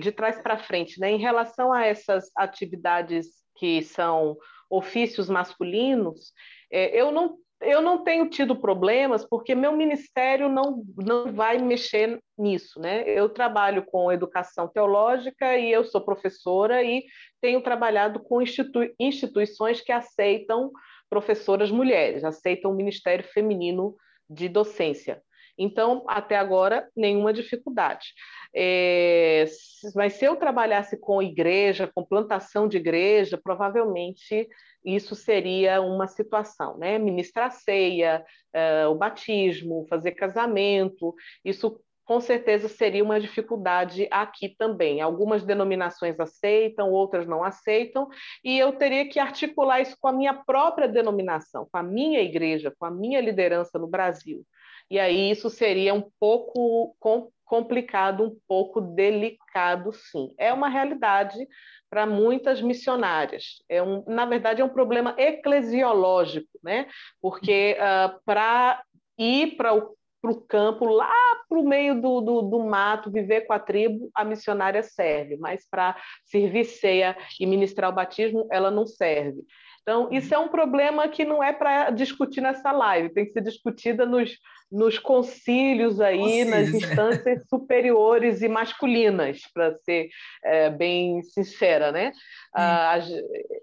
de 0.00 0.10
trás 0.10 0.40
para 0.40 0.58
frente, 0.58 0.98
né, 0.98 1.10
em 1.10 1.18
relação 1.18 1.72
a 1.72 1.84
essas 1.84 2.30
atividades 2.34 3.26
que 3.56 3.82
são 3.82 4.36
ofícios 4.70 5.28
masculinos, 5.28 6.32
é, 6.70 6.98
eu 6.98 7.10
não 7.12 7.38
eu 7.60 7.80
não 7.80 8.04
tenho 8.04 8.28
tido 8.28 8.54
problemas 8.54 9.24
porque 9.24 9.54
meu 9.54 9.72
ministério 9.76 10.48
não, 10.48 10.84
não 10.96 11.32
vai 11.32 11.58
mexer 11.58 12.20
nisso, 12.38 12.78
né? 12.78 13.02
Eu 13.06 13.28
trabalho 13.28 13.84
com 13.84 14.12
educação 14.12 14.68
teológica 14.68 15.56
e 15.56 15.72
eu 15.72 15.84
sou 15.84 16.00
professora 16.00 16.82
e 16.82 17.04
tenho 17.40 17.62
trabalhado 17.62 18.20
com 18.20 18.42
institui 18.42 18.94
instituições 19.00 19.80
que 19.80 19.92
aceitam 19.92 20.70
professoras 21.08 21.70
mulheres, 21.70 22.24
aceitam 22.24 22.70
o 22.70 22.74
ministério 22.74 23.24
feminino 23.24 23.96
de 24.28 24.48
docência. 24.48 25.22
Então, 25.58 26.04
até 26.06 26.36
agora, 26.36 26.86
nenhuma 26.94 27.32
dificuldade. 27.32 28.12
É, 28.54 29.46
mas 29.94 30.14
se 30.14 30.24
eu 30.24 30.36
trabalhasse 30.36 30.98
com 30.98 31.22
igreja, 31.22 31.90
com 31.94 32.04
plantação 32.04 32.68
de 32.68 32.76
igreja, 32.76 33.40
provavelmente 33.42 34.46
isso 34.86 35.16
seria 35.16 35.82
uma 35.82 36.06
situação, 36.06 36.78
né? 36.78 36.98
Ministrar 36.98 37.50
ceia, 37.50 38.24
uh, 38.54 38.88
o 38.88 38.94
batismo, 38.94 39.84
fazer 39.88 40.12
casamento, 40.12 41.12
isso 41.44 41.80
com 42.06 42.20
certeza 42.20 42.68
seria 42.68 43.02
uma 43.02 43.20
dificuldade 43.20 44.06
aqui 44.12 44.48
também. 44.56 45.00
Algumas 45.00 45.42
denominações 45.42 46.18
aceitam, 46.20 46.92
outras 46.92 47.26
não 47.26 47.42
aceitam, 47.42 48.08
e 48.44 48.56
eu 48.56 48.72
teria 48.72 49.08
que 49.08 49.18
articular 49.18 49.80
isso 49.80 49.96
com 50.00 50.06
a 50.06 50.12
minha 50.12 50.32
própria 50.32 50.86
denominação, 50.86 51.66
com 51.70 51.76
a 51.76 51.82
minha 51.82 52.20
igreja, 52.20 52.72
com 52.78 52.86
a 52.86 52.90
minha 52.92 53.20
liderança 53.20 53.76
no 53.76 53.88
Brasil. 53.88 54.46
E 54.90 54.98
aí 54.98 55.30
isso 55.30 55.50
seria 55.50 55.94
um 55.94 56.10
pouco 56.18 56.96
complicado, 57.44 58.24
um 58.24 58.36
pouco 58.46 58.80
delicado, 58.80 59.92
sim. 59.92 60.34
É 60.38 60.52
uma 60.52 60.68
realidade 60.68 61.46
para 61.88 62.04
muitas 62.06 62.60
missionárias. 62.60 63.62
É 63.68 63.82
um, 63.82 64.04
na 64.06 64.24
verdade, 64.26 64.60
é 64.60 64.64
um 64.64 64.68
problema 64.68 65.14
eclesiológico, 65.16 66.58
né? 66.62 66.86
Porque 67.20 67.76
uh, 67.78 68.20
para 68.24 68.82
ir 69.18 69.56
para 69.56 69.74
o 69.74 69.96
para 70.20 70.32
o 70.32 70.40
campo, 70.40 70.86
lá 70.86 71.12
para 71.48 71.58
o 71.58 71.62
meio 71.62 72.00
do, 72.00 72.20
do, 72.20 72.42
do, 72.42 72.58
mato, 72.64 73.12
viver 73.12 73.42
com 73.42 73.52
a 73.52 73.60
tribo, 73.60 74.10
a 74.12 74.24
missionária 74.24 74.82
serve, 74.82 75.36
mas 75.36 75.68
para 75.68 75.96
servir 76.24 76.64
ceia 76.64 77.16
e 77.38 77.46
ministrar 77.46 77.90
o 77.90 77.94
batismo, 77.94 78.48
ela 78.50 78.70
não 78.70 78.86
serve. 78.86 79.44
Então, 79.88 80.08
isso 80.10 80.34
é 80.34 80.38
um 80.38 80.48
problema 80.48 81.06
que 81.06 81.24
não 81.24 81.40
é 81.40 81.52
para 81.52 81.90
discutir 81.90 82.40
nessa 82.40 82.72
live, 82.72 83.14
tem 83.14 83.24
que 83.24 83.30
ser 83.30 83.40
discutida 83.40 84.04
nos, 84.04 84.36
nos 84.70 84.98
concílios 84.98 86.00
aí, 86.00 86.18
Concílios, 86.18 86.50
nas 86.50 86.74
é. 86.74 86.76
instâncias 86.76 87.48
superiores 87.48 88.42
e 88.42 88.48
masculinas, 88.48 89.42
para 89.54 89.76
ser 89.76 90.08
é, 90.42 90.70
bem 90.70 91.22
sincera, 91.22 91.92
né? 91.92 92.10
Ah, 92.52 92.98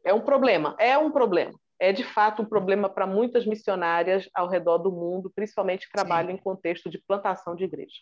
é 0.05 0.13
um 0.13 0.21
problema, 0.21 0.77
é 0.79 0.97
um 0.97 1.11
problema 1.11 1.51
é 1.81 1.91
de 1.91 2.03
fato 2.03 2.41
um 2.41 2.45
problema 2.45 2.87
para 2.87 3.05
muitas 3.05 3.45
missionárias 3.45 4.29
ao 4.33 4.47
redor 4.47 4.77
do 4.77 4.89
mundo, 4.89 5.29
principalmente 5.35 5.85
que 5.85 5.91
trabalham 5.91 6.29
Sim. 6.29 6.35
em 6.35 6.41
contexto 6.41 6.89
de 6.89 6.97
plantação 7.05 7.57
de 7.57 7.65
igreja. 7.65 7.97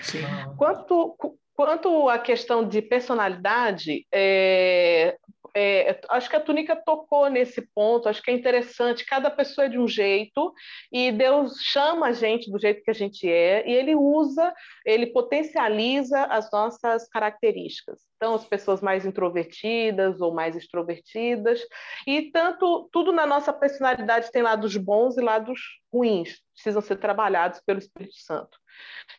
Sim. 0.00 0.22
Quanto, 0.56 1.14
quanto 1.54 2.08
à 2.08 2.18
questão 2.18 2.66
de 2.66 2.80
personalidade, 2.80 4.06
é, 4.10 5.18
é, 5.54 6.00
acho 6.10 6.28
que 6.28 6.36
a 6.36 6.40
Túnica 6.40 6.76
tocou 6.76 7.28
nesse 7.28 7.62
ponto, 7.74 8.08
acho 8.08 8.22
que 8.22 8.30
é 8.30 8.34
interessante, 8.34 9.04
cada 9.04 9.30
pessoa 9.30 9.66
é 9.66 9.68
de 9.68 9.78
um 9.78 9.88
jeito, 9.88 10.52
e 10.92 11.12
Deus 11.12 11.60
chama 11.62 12.08
a 12.08 12.12
gente 12.12 12.50
do 12.50 12.58
jeito 12.58 12.82
que 12.82 12.90
a 12.90 12.94
gente 12.94 13.28
é, 13.28 13.68
e 13.68 13.72
Ele 13.72 13.94
usa, 13.94 14.52
Ele 14.84 15.06
potencializa 15.06 16.24
as 16.24 16.50
nossas 16.50 17.08
características. 17.08 18.00
Então, 18.16 18.34
as 18.34 18.44
pessoas 18.44 18.80
mais 18.80 19.06
introvertidas 19.06 20.20
ou 20.20 20.34
mais 20.34 20.56
extrovertidas, 20.56 21.60
e 22.06 22.30
tanto, 22.30 22.88
tudo 22.92 23.12
na 23.12 23.26
nossa 23.26 23.52
personalidade 23.52 24.30
tem 24.32 24.42
lados 24.42 24.76
bons 24.76 25.16
e 25.16 25.20
lados 25.20 25.60
ruins, 25.92 26.40
precisam 26.58 26.82
ser 26.82 26.96
trabalhados 26.96 27.60
pelo 27.60 27.78
Espírito 27.78 28.16
Santo. 28.16 28.58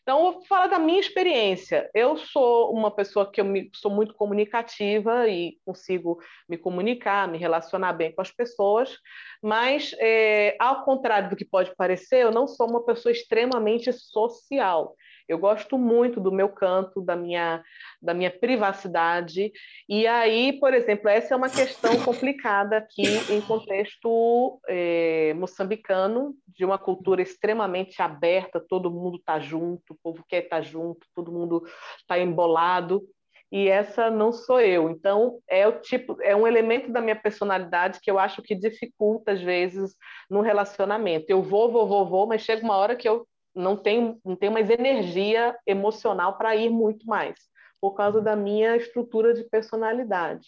Então, 0.01 0.33
vou 0.33 0.45
falar 0.45 0.67
da 0.67 0.77
minha 0.77 0.99
experiência. 0.99 1.89
Eu 1.93 2.17
sou 2.17 2.73
uma 2.73 2.91
pessoa 2.91 3.31
que 3.31 3.39
eu 3.39 3.45
me, 3.45 3.69
sou 3.73 3.89
muito 3.89 4.13
comunicativa 4.13 5.27
e 5.27 5.57
consigo 5.65 6.19
me 6.47 6.57
comunicar, 6.57 7.27
me 7.27 7.37
relacionar 7.37 7.93
bem 7.93 8.13
com 8.13 8.21
as 8.21 8.31
pessoas, 8.31 8.97
mas, 9.41 9.95
é, 9.99 10.55
ao 10.59 10.83
contrário 10.83 11.29
do 11.29 11.35
que 11.35 11.45
pode 11.45 11.73
parecer, 11.75 12.23
eu 12.23 12.31
não 12.31 12.47
sou 12.47 12.69
uma 12.69 12.85
pessoa 12.85 13.11
extremamente 13.11 13.91
social. 13.93 14.95
Eu 15.29 15.37
gosto 15.37 15.77
muito 15.77 16.19
do 16.19 16.31
meu 16.31 16.49
canto, 16.49 17.01
da 17.01 17.15
minha, 17.15 17.63
da 18.01 18.15
minha 18.15 18.31
privacidade. 18.31 19.51
E 19.87 20.07
aí, 20.07 20.59
por 20.59 20.73
exemplo, 20.73 21.07
essa 21.07 21.35
é 21.35 21.37
uma 21.37 21.49
questão 21.49 22.01
complicada 22.03 22.77
aqui 22.77 23.03
em 23.31 23.39
contexto 23.39 24.59
é, 24.67 25.35
moçambicano, 25.35 26.33
de 26.47 26.65
uma 26.65 26.79
cultura 26.79 27.21
extremamente 27.21 28.01
aberta, 28.01 28.59
todo 28.59 28.89
mundo 28.89 29.17
está 29.17 29.39
junto, 29.39 29.93
o 29.93 29.97
povo 30.01 30.25
quer 30.27 30.45
estar 30.45 30.57
tá 30.57 30.61
junto, 30.63 31.05
todo 31.13 31.31
mundo 31.31 31.63
está 32.01 32.17
embolado 32.17 33.03
e 33.51 33.67
essa 33.67 34.11
não 34.11 34.31
sou 34.31 34.59
eu. 34.59 34.89
Então 34.89 35.39
é 35.47 35.67
o 35.67 35.79
tipo, 35.79 36.17
é 36.21 36.35
um 36.35 36.47
elemento 36.47 36.91
da 36.91 37.01
minha 37.01 37.15
personalidade 37.15 37.99
que 38.01 38.09
eu 38.09 38.19
acho 38.19 38.41
que 38.41 38.55
dificulta 38.55 39.31
às 39.31 39.41
vezes 39.41 39.95
no 40.29 40.41
relacionamento. 40.41 41.25
Eu 41.29 41.41
vou, 41.41 41.71
vou, 41.71 41.87
vou, 41.87 42.07
vou, 42.07 42.27
mas 42.27 42.41
chega 42.41 42.63
uma 42.63 42.77
hora 42.77 42.95
que 42.95 43.07
eu 43.07 43.27
não 43.55 43.75
tenho, 43.75 44.19
não 44.23 44.35
tenho 44.35 44.51
mais 44.51 44.69
energia 44.69 45.55
emocional 45.65 46.37
para 46.37 46.55
ir 46.55 46.69
muito 46.69 47.05
mais, 47.05 47.39
por 47.81 47.93
causa 47.93 48.21
da 48.21 48.35
minha 48.35 48.75
estrutura 48.75 49.33
de 49.33 49.43
personalidade. 49.43 50.47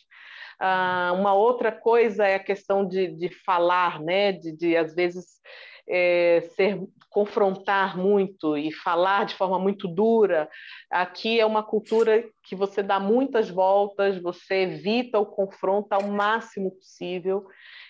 Ah, 0.59 1.11
uma 1.15 1.33
outra 1.33 1.71
coisa 1.71 2.25
é 2.27 2.35
a 2.35 2.43
questão 2.43 2.87
de, 2.87 3.07
de 3.07 3.29
falar, 3.43 3.99
né? 3.99 4.31
de, 4.31 4.55
de 4.55 4.77
às 4.77 4.93
vezes 4.93 5.41
é, 5.89 6.41
ser 6.55 6.79
confrontar 7.09 7.97
muito 7.97 8.57
e 8.57 8.71
falar 8.71 9.25
de 9.25 9.35
forma 9.35 9.59
muito 9.59 9.87
dura. 9.87 10.49
Aqui 10.89 11.39
é 11.39 11.45
uma 11.45 11.63
cultura 11.63 12.23
que 12.43 12.55
você 12.55 12.81
dá 12.81 12.99
muitas 12.99 13.49
voltas, 13.49 14.21
você 14.21 14.61
evita 14.61 15.19
o 15.19 15.25
confronto 15.25 15.91
ao 15.91 16.03
máximo 16.03 16.71
possível. 16.71 17.45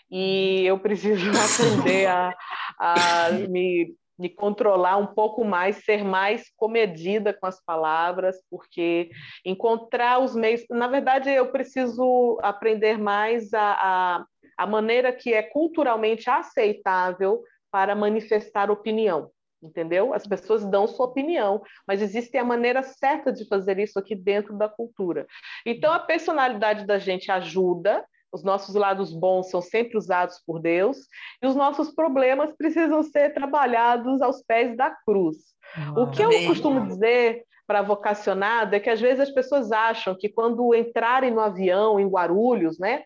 E 0.10 0.64
eu 0.66 0.80
preciso 0.80 1.30
aprender 1.38 2.08
a, 2.08 2.34
a 2.80 3.32
me 3.48 3.94
me 4.22 4.30
controlar 4.30 4.98
um 4.98 5.08
pouco 5.08 5.44
mais, 5.44 5.78
ser 5.84 6.04
mais 6.04 6.48
comedida 6.56 7.34
com 7.34 7.48
as 7.48 7.60
palavras, 7.60 8.38
porque 8.52 9.10
encontrar 9.44 10.20
os 10.20 10.36
meios. 10.36 10.64
Na 10.70 10.88
verdade, 10.88 11.32
eu 11.32 11.52
preciso 11.52 12.38
aprender 12.44 13.00
mais 13.00 13.52
a, 13.52 13.72
a, 13.74 14.26
a 14.56 14.68
maneira 14.68 15.12
que 15.12 15.34
é 15.34 15.42
culturalmente 15.42 16.30
aceitável 16.30 17.42
para 17.72 17.96
manifestar 17.96 18.70
opinião. 18.70 19.32
Entendeu? 19.64 20.14
As 20.14 20.26
pessoas 20.28 20.66
dão 20.66 20.88
sua 20.88 21.08
opinião, 21.08 21.64
mas 21.88 22.02
existe 22.02 22.38
a 22.38 22.44
maneira 22.44 22.84
certa 22.84 23.32
de 23.32 23.48
fazer 23.48 23.80
isso 23.80 23.98
aqui 23.98 24.16
dentro 24.16 24.56
da 24.56 24.70
cultura. 24.70 25.26
Então, 25.66 25.92
a 25.92 26.00
personalidade 26.00 26.86
da 26.86 27.00
gente 27.00 27.32
ajuda, 27.32 28.06
os 28.32 28.44
nossos 28.44 28.76
lados 28.76 29.14
bons 29.14 29.50
são 29.50 29.62
sempre 29.62 29.98
usados 29.98 30.42
por 30.46 30.60
Deus 30.60 30.98
e 31.42 31.48
os 31.48 31.56
nossos 31.56 31.94
problemas 31.94 32.56
precisam 32.56 33.04
ser 33.04 33.34
trabalhados 33.34 34.22
aos 34.22 34.42
pés 34.42 34.76
da 34.76 34.90
cruz. 35.06 35.38
Ah, 35.76 36.00
o 36.00 36.12
que 36.12 36.24
eu 36.24 36.48
costumo 36.48 36.86
dizer 36.88 37.44
para 37.68 37.82
vocacionado 37.82 38.76
é 38.76 38.80
que 38.80 38.90
às 38.90 39.00
vezes 39.00 39.22
as 39.22 39.32
pessoas 39.32 39.72
acham 39.72 40.16
que 40.18 40.30
quando 40.30 40.74
entrarem 40.76 41.32
no 41.32 41.40
avião 41.40 42.00
em 42.00 42.08
Guarulhos, 42.08 42.78
né, 42.80 43.04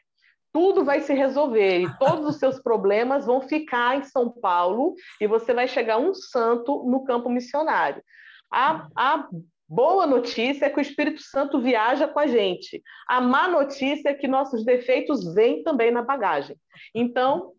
tudo 0.52 0.86
vai 0.86 1.02
se 1.02 1.14
resolver 1.14 1.82
e 1.82 1.98
todos 1.98 2.26
os 2.28 2.38
seus 2.38 2.62
problemas 2.62 3.26
vão 3.26 3.42
ficar 3.42 3.98
em 3.98 4.04
São 4.04 4.30
Paulo 4.30 4.96
e 5.20 5.28
você 5.28 5.54
vai 5.54 5.68
chegar 5.68 5.98
um 5.98 6.14
santo 6.14 6.84
no 6.86 7.04
campo 7.04 7.30
missionário. 7.30 8.02
A, 8.50 8.88
a 8.96 9.28
Boa 9.68 10.06
notícia 10.06 10.66
é 10.66 10.70
que 10.70 10.78
o 10.78 10.82
Espírito 10.82 11.22
Santo 11.22 11.60
viaja 11.60 12.08
com 12.08 12.20
a 12.20 12.28
gente. 12.28 12.84
A 13.08 13.20
má 13.20 13.48
notícia 13.48 14.10
é 14.10 14.14
que 14.14 14.28
nossos 14.28 14.64
defeitos 14.64 15.34
vêm 15.34 15.64
também 15.64 15.90
na 15.90 16.04
bagagem. 16.04 16.56
Então, 16.94 17.52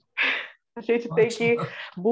a 0.77 0.81
gente 0.83 1.09
tem 1.15 1.29
que 1.29 1.57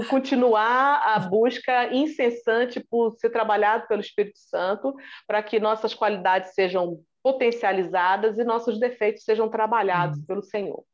continuar 0.08 1.02
a 1.14 1.18
busca 1.20 1.94
incessante 1.94 2.80
por 2.80 3.14
ser 3.18 3.30
trabalhado 3.30 3.86
pelo 3.86 4.00
Espírito 4.00 4.38
Santo 4.38 4.94
para 5.26 5.42
que 5.42 5.60
nossas 5.60 5.94
qualidades 5.94 6.54
sejam 6.54 7.00
potencializadas 7.22 8.38
e 8.38 8.44
nossos 8.44 8.80
defeitos 8.80 9.22
sejam 9.22 9.48
trabalhados 9.48 10.18
hum. 10.18 10.24
pelo 10.26 10.42
Senhor. 10.42 10.84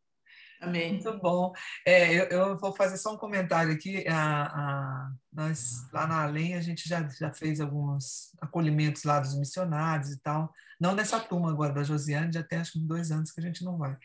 Amém. 0.61 0.93
Muito 0.93 1.19
bom. 1.19 1.53
É, 1.87 2.13
eu, 2.13 2.25
eu, 2.27 2.59
vou 2.59 2.75
fazer 2.75 2.99
só 2.99 3.15
um 3.15 3.17
comentário 3.17 3.73
aqui. 3.73 4.07
A, 4.07 4.43
a, 4.45 5.13
nós, 5.33 5.91
lá 5.91 6.07
na 6.07 6.23
Além, 6.23 6.55
a 6.55 6.61
gente 6.61 6.87
já, 6.87 7.09
já 7.09 7.33
fez 7.33 7.61
alguns 7.61 8.37
acolhimentos 8.41 9.05
lá 9.05 9.19
dos 9.21 9.35
missionários 9.39 10.11
e 10.11 10.21
tal. 10.21 10.53
Não 10.79 10.95
nessa 10.95 11.19
turma 11.19 11.51
agora 11.51 11.73
da 11.73 11.83
Josiane, 11.83 12.33
já 12.33 12.43
tem 12.43 12.59
acho 12.59 12.73
que 12.73 12.79
dois 12.81 13.11
anos 13.11 13.33
que 13.33 13.41
a 13.41 13.43
gente 13.43 13.65
não 13.65 13.79
vai. 13.79 13.97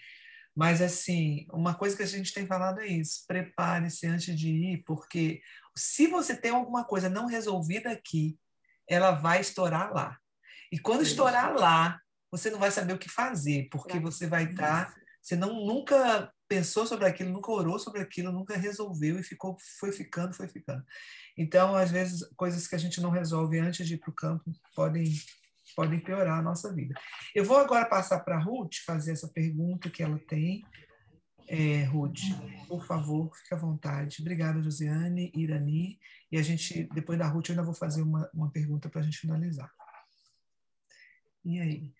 Mas, 0.55 0.81
assim, 0.81 1.45
uma 1.51 1.75
coisa 1.75 1.97
que 1.97 2.03
a 2.03 2.07
gente 2.07 2.33
tem 2.33 2.47
falado 2.47 2.79
é 2.79 2.87
isso: 2.87 3.25
prepare-se 3.27 4.07
antes 4.07 4.33
de 4.39 4.49
ir, 4.49 4.83
porque 4.85 5.41
se 5.75 6.07
você 6.07 6.37
tem 6.37 6.51
alguma 6.51 6.85
coisa 6.85 7.09
não 7.09 7.25
resolvida 7.25 7.91
aqui, 7.91 8.39
ela 8.87 9.11
vai 9.11 9.41
estourar 9.41 9.93
lá. 9.93 10.17
E 10.71 10.79
quando 10.79 11.03
estourar 11.03 11.53
lá, 11.53 11.99
você 12.31 12.49
não 12.49 12.59
vai 12.59 12.71
saber 12.71 12.93
o 12.93 12.97
que 12.97 13.09
fazer, 13.09 13.67
porque 13.69 13.99
você 13.99 14.25
vai 14.25 14.45
estar. 14.45 14.85
Tá, 14.85 14.95
você 15.21 15.35
não, 15.35 15.65
nunca 15.65 16.31
pensou 16.47 16.85
sobre 16.85 17.05
aquilo, 17.05 17.31
nunca 17.31 17.51
orou 17.51 17.79
sobre 17.79 18.01
aquilo, 18.01 18.31
nunca 18.31 18.57
resolveu 18.57 19.19
e 19.19 19.23
ficou, 19.23 19.57
foi 19.79 19.91
ficando, 19.91 20.33
foi 20.33 20.47
ficando. 20.47 20.83
Então, 21.37 21.75
às 21.75 21.91
vezes, 21.91 22.27
coisas 22.35 22.67
que 22.67 22.75
a 22.75 22.77
gente 22.77 23.01
não 23.01 23.09
resolve 23.09 23.59
antes 23.59 23.87
de 23.87 23.95
ir 23.95 23.97
para 23.97 24.09
o 24.09 24.13
campo 24.13 24.51
podem, 24.75 25.05
podem 25.75 25.99
piorar 25.99 26.39
a 26.39 26.43
nossa 26.43 26.73
vida. 26.73 26.93
Eu 27.33 27.43
vou 27.43 27.57
agora 27.57 27.85
passar 27.85 28.19
para 28.21 28.35
a 28.35 28.39
Ruth 28.39 28.75
fazer 28.85 29.11
essa 29.11 29.27
pergunta 29.27 29.89
que 29.89 30.03
ela 30.03 30.19
tem. 30.19 30.63
É, 31.47 31.83
Ruth, 31.83 32.21
por 32.67 32.85
favor, 32.85 33.35
fique 33.35 33.53
à 33.53 33.57
vontade. 33.57 34.17
Obrigada, 34.21 34.61
Josiane, 34.61 35.31
Irani. 35.35 35.99
E 36.31 36.37
a 36.37 36.41
gente, 36.41 36.87
depois 36.93 37.19
da 37.19 37.27
Ruth, 37.27 37.49
eu 37.49 37.53
ainda 37.53 37.63
vou 37.63 37.73
fazer 37.73 38.01
uma, 38.01 38.29
uma 38.33 38.49
pergunta 38.51 38.89
para 38.89 39.01
a 39.01 39.03
gente 39.03 39.19
finalizar. 39.19 39.71
E 41.43 41.59
aí? 41.59 41.93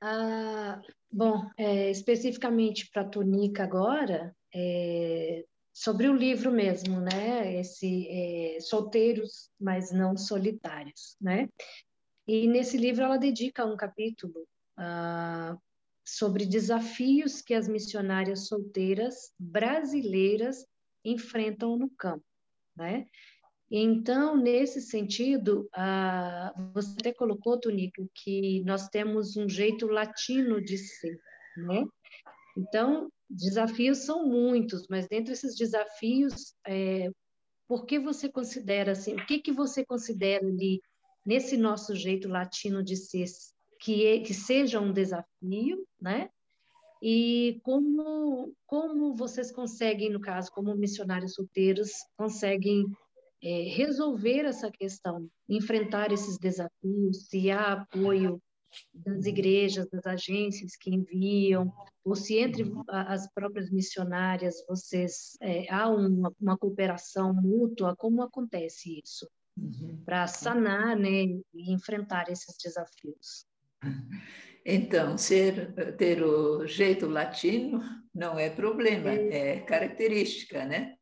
Ah, 0.00 0.80
bom, 1.12 1.50
é, 1.58 1.90
especificamente 1.90 2.88
para 2.90 3.02
a 3.02 3.08
túnica 3.08 3.64
agora, 3.64 4.34
é, 4.54 5.44
sobre 5.72 6.08
o 6.08 6.14
livro 6.14 6.50
mesmo, 6.50 7.00
né? 7.00 7.60
Esse 7.60 8.08
é, 8.08 8.60
solteiros, 8.60 9.50
mas 9.60 9.92
não 9.92 10.16
solitários, 10.16 11.16
né? 11.20 11.48
E 12.26 12.46
nesse 12.46 12.76
livro 12.76 13.04
ela 13.04 13.18
dedica 13.18 13.66
um 13.66 13.76
capítulo 13.76 14.46
uh, 14.78 15.60
sobre 16.04 16.46
desafios 16.46 17.42
que 17.42 17.54
as 17.54 17.68
missionárias 17.68 18.46
solteiras 18.46 19.32
brasileiras 19.38 20.66
enfrentam 21.04 21.76
no 21.76 21.90
campo, 21.90 22.24
né? 22.76 23.06
Então, 23.70 24.36
nesse 24.36 24.80
sentido, 24.80 25.70
você 26.74 26.92
até 26.98 27.12
colocou, 27.12 27.58
Tonico, 27.58 28.10
que 28.14 28.62
nós 28.64 28.88
temos 28.88 29.36
um 29.36 29.48
jeito 29.48 29.86
latino 29.86 30.60
de 30.60 30.76
ser, 30.76 31.20
né? 31.56 31.84
Então, 32.56 33.08
desafios 33.28 33.98
são 33.98 34.26
muitos, 34.26 34.88
mas 34.88 35.06
dentre 35.06 35.32
esses 35.32 35.54
desafios, 35.54 36.54
é, 36.66 37.08
por 37.68 37.86
que 37.86 38.00
você 38.00 38.28
considera 38.28 38.92
assim, 38.92 39.14
o 39.14 39.24
que 39.24 39.38
que 39.38 39.52
você 39.52 39.84
considera 39.84 40.44
ali 40.44 40.80
nesse 41.24 41.56
nosso 41.56 41.94
jeito 41.94 42.28
latino 42.28 42.82
de 42.82 42.96
ser 42.96 43.26
que, 43.78 44.04
é, 44.04 44.20
que 44.20 44.34
seja 44.34 44.80
um 44.80 44.92
desafio, 44.92 45.86
né? 46.00 46.28
E 47.02 47.60
como 47.62 48.52
como 48.66 49.14
vocês 49.14 49.50
conseguem, 49.50 50.10
no 50.10 50.20
caso, 50.20 50.50
como 50.52 50.74
missionários 50.74 51.34
solteiros, 51.34 51.90
conseguem 52.16 52.84
é, 53.42 53.62
resolver 53.74 54.44
essa 54.44 54.70
questão, 54.70 55.28
enfrentar 55.48 56.12
esses 56.12 56.38
desafios, 56.38 57.26
se 57.28 57.50
há 57.50 57.72
apoio 57.72 58.40
das 58.94 59.26
igrejas, 59.26 59.88
das 59.90 60.06
agências 60.06 60.76
que 60.76 60.90
enviam, 60.94 61.72
ou 62.04 62.14
se 62.14 62.38
entre 62.38 62.70
as 62.88 63.30
próprias 63.32 63.70
missionárias 63.70 64.64
vocês 64.68 65.36
é, 65.40 65.66
há 65.72 65.88
uma, 65.88 66.32
uma, 66.40 66.56
cooperação 66.56 67.34
mútua, 67.34 67.96
como 67.96 68.22
acontece 68.22 69.00
isso? 69.04 69.28
Uhum. 69.56 70.02
Para 70.04 70.26
sanar 70.26 70.96
né, 70.96 71.24
e 71.52 71.72
enfrentar 71.72 72.30
esses 72.30 72.56
desafios. 72.62 73.44
Então, 74.64 75.16
ser, 75.18 75.72
ter 75.96 76.22
o 76.22 76.66
jeito 76.66 77.08
latino 77.08 77.80
não 78.14 78.38
é 78.38 78.50
problema, 78.50 79.10
é, 79.10 79.56
é 79.56 79.60
característica, 79.60 80.64
né? 80.64 80.96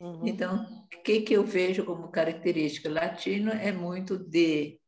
Uhum. 0.00 0.26
Então, 0.26 0.66
o 0.94 1.02
que, 1.02 1.20
que 1.22 1.34
eu 1.34 1.44
vejo 1.44 1.84
como 1.84 2.08
característica? 2.08 2.90
Latino 2.90 3.50
é 3.50 3.72
muito 3.72 4.18
de, 4.18 4.78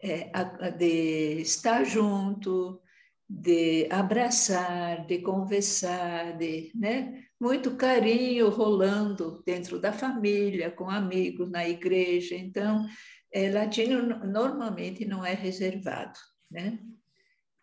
é, 0.00 0.30
de 0.76 1.40
estar 1.40 1.84
junto, 1.84 2.80
de 3.28 3.86
abraçar, 3.90 5.06
de 5.06 5.18
conversar, 5.18 6.36
de, 6.36 6.72
né? 6.74 7.24
muito 7.40 7.76
carinho 7.76 8.50
rolando 8.50 9.42
dentro 9.46 9.80
da 9.80 9.92
família, 9.92 10.70
com 10.70 10.90
amigos, 10.90 11.50
na 11.50 11.66
igreja. 11.66 12.34
Então, 12.34 12.86
é, 13.32 13.50
latino 13.50 14.02
normalmente 14.26 15.06
não 15.06 15.24
é 15.24 15.32
reservado. 15.32 16.18
Né? 16.50 16.78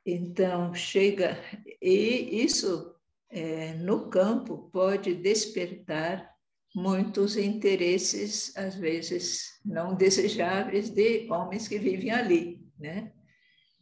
Então, 0.06 0.74
chega, 0.74 1.38
e 1.82 2.44
isso 2.44 2.96
é, 3.30 3.74
no 3.74 4.10
campo 4.10 4.70
pode 4.72 5.14
despertar 5.14 6.37
muitos 6.78 7.38
interesses, 7.38 8.56
às 8.56 8.76
vezes 8.76 9.60
não 9.66 9.96
desejáveis, 9.96 10.92
de 10.92 11.28
homens 11.32 11.68
que 11.68 11.80
vivem 11.80 12.12
ali, 12.12 12.64
né? 12.78 13.12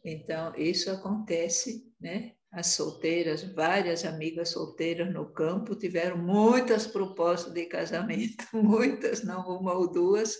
Então, 0.02 0.54
isso 0.56 0.90
acontece, 0.90 1.92
né? 2.00 2.32
As 2.50 2.68
solteiras, 2.68 3.42
várias 3.52 4.02
amigas 4.06 4.48
solteiras 4.48 5.12
no 5.12 5.30
campo 5.30 5.74
tiveram 5.76 6.16
muitas 6.16 6.86
propostas 6.86 7.52
de 7.52 7.66
casamento, 7.66 8.46
muitas, 8.56 9.22
não 9.22 9.42
uma 9.42 9.74
ou 9.74 9.92
duas, 9.92 10.34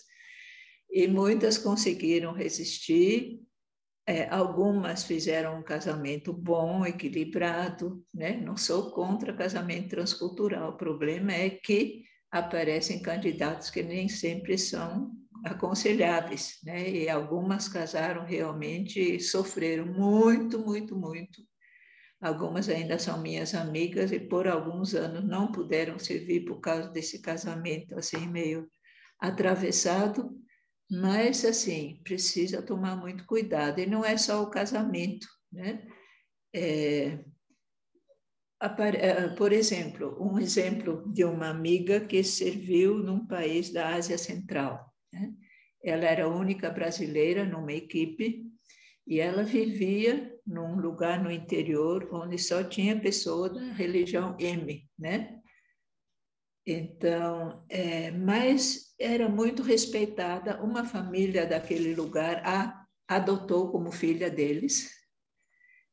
e 0.91 1.07
muitas 1.07 1.59
conseguiram 1.59 2.33
resistir. 2.33 3.39
É, 4.07 4.31
algumas 4.31 5.05
fizeram 5.05 5.59
um 5.59 5.63
casamento 5.63 6.33
bom, 6.33 6.87
equilibrado, 6.87 8.03
né? 8.15 8.35
Não 8.35 8.57
sou 8.57 8.93
contra 8.93 9.37
casamento 9.37 9.91
transcultural. 9.91 10.71
O 10.71 10.77
problema 10.79 11.35
é 11.35 11.51
que 11.51 12.07
aparecem 12.39 13.03
candidatos 13.03 13.71
que 13.71 13.83
nem 13.83 14.09
sempre 14.09 14.59
são 14.59 15.13
aconselháveis, 15.45 16.59
né? 16.65 16.89
E 16.89 17.09
algumas 17.09 17.69
casaram 17.69 18.25
realmente 18.25 19.21
sofreram 19.21 19.87
muito, 19.87 20.59
muito, 20.59 20.97
muito. 20.97 21.43
Algumas 22.21 22.69
ainda 22.69 22.99
são 22.99 23.21
minhas 23.21 23.55
amigas 23.55 24.11
e 24.11 24.19
por 24.19 24.49
alguns 24.49 24.95
anos 24.95 25.25
não 25.25 25.53
puderam 25.53 25.99
servir 25.99 26.45
por 26.45 26.61
causa 26.61 26.89
desse 26.89 27.21
casamento 27.21 27.97
assim 27.99 28.27
meio 28.27 28.67
atravessado, 29.21 30.31
mas 30.91 31.45
assim 31.45 32.01
precisa 32.03 32.63
tomar 32.63 32.97
muito 32.97 33.27
cuidado 33.27 33.81
e 33.81 33.87
não 33.87 34.05
é 34.05 34.17
só 34.17 34.43
o 34.43 34.51
casamento, 34.51 35.27
né? 35.53 35.87
É, 36.55 37.19
por 39.37 39.53
exemplo, 39.53 40.17
um 40.21 40.39
exemplo 40.39 41.05
de 41.13 41.25
uma 41.25 41.49
amiga 41.49 42.01
que 42.01 42.23
serviu 42.25 42.99
num 42.99 43.27
país 43.27 43.71
da 43.71 43.95
Ásia 43.95 44.17
Central. 44.17 44.93
Né? 45.13 45.33
Ela 45.85 46.05
era 46.07 46.25
a 46.25 46.29
única 46.29 46.71
brasileira 46.71 47.45
numa 47.45 47.73
equipe 47.73 48.45
e 49.07 49.21
ela 49.21 49.45
vivia 49.45 50.35
num 50.47 50.77
lugar 50.77 51.23
no 51.23 51.31
interior 51.31 52.09
onde 52.13 52.39
só 52.39 52.65
tinha 52.65 53.01
pessoa 53.01 53.51
da 53.51 53.73
religião 53.73 54.37
M, 54.39 54.89
né? 54.99 55.41
Então, 56.67 57.65
é, 57.69 58.11
mas 58.11 58.93
era 58.99 59.29
muito 59.29 59.63
respeitada. 59.63 60.61
Uma 60.61 60.85
família 60.85 61.47
daquele 61.47 61.95
lugar 61.95 62.43
a 62.45 62.85
adotou 63.07 63.71
como 63.71 63.93
filha 63.93 64.29
deles 64.29 64.96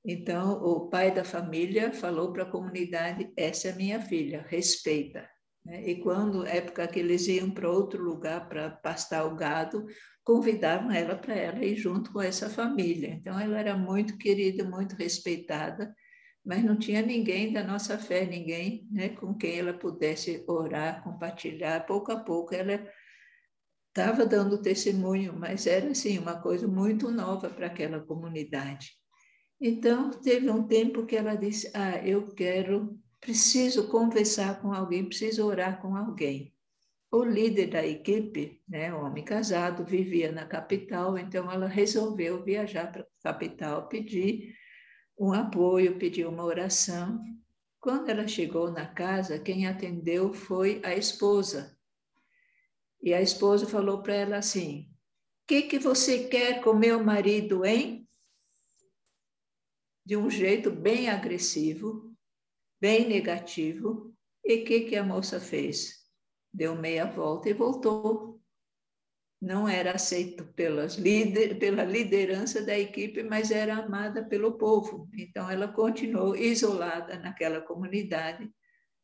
então, 0.06 0.62
o 0.62 0.90
pai 0.90 1.14
da 1.14 1.24
família 1.24 1.94
falou 1.94 2.34
para 2.34 2.44
a 2.44 2.50
comunidade: 2.50 3.32
essa 3.38 3.70
é 3.70 3.76
minha 3.76 4.02
filha, 4.02 4.46
respeita. 4.50 5.30
Né? 5.66 5.82
E 5.88 6.02
quando, 6.02 6.46
época 6.46 6.88
que 6.88 7.00
eles 7.00 7.26
iam 7.28 7.50
para 7.50 7.70
outro 7.70 8.04
lugar 8.04 8.50
para 8.50 8.70
pastar 8.70 9.26
o 9.26 9.36
gado, 9.36 9.86
convidavam 10.24 10.92
ela 10.92 11.16
para 11.16 11.36
ela 11.36 11.64
ir 11.64 11.78
junto 11.78 12.12
com 12.12 12.22
essa 12.22 12.50
família. 12.50 13.10
Então, 13.14 13.40
ela 13.40 13.58
era 13.58 13.78
muito 13.78 14.18
querida, 14.18 14.66
muito 14.66 14.94
respeitada, 14.96 15.96
mas 16.46 16.62
não 16.66 16.78
tinha 16.78 17.02
ninguém 17.02 17.54
da 17.54 17.64
nossa 17.64 17.98
fé, 17.98 18.26
ninguém 18.26 18.86
né, 18.92 19.10
com 19.10 19.34
quem 19.34 19.60
ela 19.60 19.74
pudesse 19.74 20.44
orar, 20.48 21.02
compartilhar. 21.02 21.86
Pouco 21.86 22.12
a 22.12 22.20
pouco, 22.20 22.54
ela 22.54 22.86
estava 23.88 24.26
dando 24.26 24.62
testemunho, 24.62 25.34
mas 25.34 25.66
era 25.66 25.92
assim 25.92 26.18
uma 26.18 26.42
coisa 26.42 26.68
muito 26.68 27.10
nova 27.10 27.50
para 27.50 27.68
aquela 27.68 28.02
comunidade. 28.02 29.03
Então, 29.60 30.12
teve 30.12 30.50
um 30.50 30.68
tempo 30.68 31.06
que 31.06 31.16
ela 31.16 31.36
disse: 31.36 31.72
Ah, 31.74 31.98
eu 32.06 32.34
quero, 32.34 33.00
preciso 33.20 33.88
conversar 33.88 34.62
com 34.62 34.74
alguém, 34.74 35.06
preciso 35.06 35.46
orar 35.46 35.82
com 35.82 35.96
alguém. 35.96 36.54
O 37.12 37.24
líder 37.24 37.68
da 37.68 37.86
equipe, 37.86 38.62
né, 38.68 38.94
um 38.94 39.06
homem 39.06 39.24
casado, 39.24 39.86
vivia 39.86 40.32
na 40.32 40.46
capital, 40.46 41.18
então 41.18 41.52
ela 41.52 41.68
resolveu 41.68 42.44
viajar 42.44 42.92
para 42.92 43.02
a 43.04 43.32
capital, 43.32 43.88
pedir 43.88 44.56
um 45.18 45.32
apoio, 45.32 46.00
pedir 46.00 46.26
uma 46.28 46.44
oração. 46.44 47.24
Quando 47.80 48.10
ela 48.10 48.28
chegou 48.28 48.72
na 48.72 48.88
casa, 48.88 49.38
quem 49.38 49.68
atendeu 49.68 50.34
foi 50.34 50.82
a 50.84 50.96
esposa. 50.96 51.78
E 53.02 53.14
a 53.14 53.22
esposa 53.22 53.68
falou 53.68 54.02
para 54.02 54.16
ela 54.16 54.38
assim: 54.38 54.90
O 55.44 55.48
que, 55.48 55.64
que 55.64 55.78
você 55.78 56.28
quer 56.28 56.62
com 56.62 56.74
meu 56.74 57.04
marido, 57.04 57.64
hein? 57.64 58.03
De 60.06 60.18
um 60.18 60.30
jeito 60.30 60.70
bem 60.70 61.10
agressivo, 61.10 62.14
bem 62.80 63.08
negativo. 63.08 64.14
E 64.44 64.56
o 64.56 64.66
que, 64.66 64.82
que 64.82 64.96
a 64.96 65.04
moça 65.04 65.40
fez? 65.40 66.04
Deu 66.54 66.76
meia 66.76 67.06
volta 67.06 67.50
e 67.50 67.54
voltou. 67.54 68.42
Não 69.42 69.68
era 69.68 69.92
aceito 69.92 70.46
pelas 70.54 70.96
lider, 70.96 71.60
pela 71.60 71.84
liderança 71.84 72.62
da 72.62 72.78
equipe, 72.78 73.24
mas 73.24 73.52
era 73.52 73.76
amada 73.76 74.24
pelo 74.24 74.58
povo. 74.58 75.10
Então, 75.18 75.50
ela 75.50 75.68
continuou 75.68 76.36
isolada 76.36 77.18
naquela 77.20 77.62
comunidade 77.62 78.50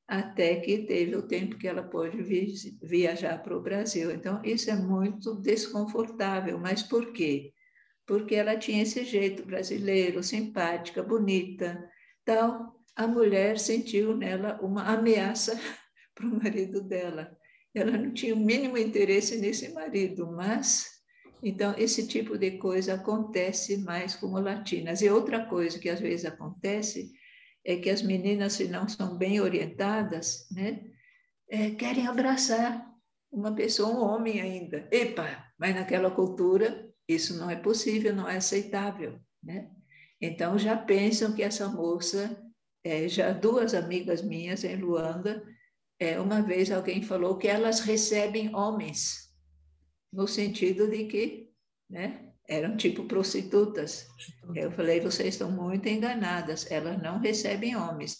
até 0.08 0.56
que 0.60 0.86
teve 0.86 1.16
o 1.16 1.28
tempo 1.28 1.58
que 1.58 1.68
ela 1.68 1.84
pôde 1.84 2.18
viajar 2.82 3.44
para 3.44 3.56
o 3.56 3.62
Brasil. 3.62 4.12
Então, 4.12 4.42
isso 4.44 4.72
é 4.72 4.76
muito 4.76 5.36
desconfortável. 5.36 6.58
Mas 6.58 6.82
por 6.82 7.14
quê? 7.14 7.54
Porque 8.10 8.34
ela 8.34 8.58
tinha 8.58 8.82
esse 8.82 9.04
jeito 9.06 9.46
brasileiro, 9.46 10.24
simpática, 10.24 11.04
bonita. 11.04 11.88
Então, 12.24 12.74
a 12.96 13.06
mulher 13.06 13.60
sentiu 13.60 14.18
nela 14.18 14.60
uma 14.64 14.82
ameaça 14.82 15.56
para 16.16 16.26
o 16.26 16.42
marido 16.42 16.82
dela. 16.82 17.32
Ela 17.72 17.92
não 17.92 18.12
tinha 18.12 18.34
o 18.34 18.40
mínimo 18.40 18.80
interesse 18.80 19.38
nesse 19.38 19.70
marido, 19.74 20.26
mas 20.32 20.88
então 21.44 21.76
esse 21.78 22.08
tipo 22.08 22.36
de 22.36 22.58
coisa 22.58 22.96
acontece 22.96 23.78
mais 23.78 24.16
como 24.16 24.40
latinas. 24.40 25.04
E 25.04 25.10
outra 25.12 25.46
coisa 25.46 25.78
que 25.78 25.88
às 25.88 26.00
vezes 26.00 26.26
acontece 26.26 27.12
é 27.64 27.76
que 27.76 27.92
as 27.92 28.02
meninas, 28.02 28.54
se 28.54 28.68
não 28.68 28.90
são 28.90 29.20
bem 29.20 29.40
orientadas, 29.40 30.48
né, 30.52 30.84
é, 31.48 31.70
querem 31.76 32.08
abraçar 32.08 32.90
uma 33.32 33.54
pessoa, 33.54 33.94
um 33.94 34.02
homem 34.02 34.42
ainda. 34.42 34.88
Epa, 34.92 35.46
mas 35.60 35.76
naquela 35.76 36.10
cultura 36.10 36.89
isso 37.10 37.38
não 37.38 37.50
é 37.50 37.56
possível, 37.56 38.16
não 38.16 38.30
é 38.30 38.38
aceitável, 38.38 39.20
né? 39.44 39.70
Então 40.22 40.58
já 40.58 40.78
pensam 40.78 41.34
que 41.34 41.42
essa 41.42 41.68
moça, 41.68 42.42
é, 42.84 43.08
já 43.08 43.34
duas 43.34 43.74
amigas 43.74 44.22
minhas 44.22 44.64
em 44.64 44.76
Luanda, 44.76 45.44
é, 46.00 46.20
uma 46.20 46.42
vez 46.42 46.72
alguém 46.72 47.02
falou 47.02 47.38
que 47.38 47.48
elas 47.48 47.80
recebem 47.80 48.56
homens, 48.56 49.34
no 50.14 50.28
sentido 50.28 50.88
de 50.88 51.06
que, 51.06 51.50
né? 51.90 52.26
Eram 52.48 52.76
tipo 52.76 53.06
prostitutas. 53.06 54.08
Eu 54.56 54.72
falei, 54.72 55.00
vocês 55.00 55.36
estão 55.36 55.52
muito 55.52 55.88
enganadas, 55.88 56.70
elas 56.72 57.00
não 57.02 57.20
recebem 57.20 57.76
homens 57.76 58.20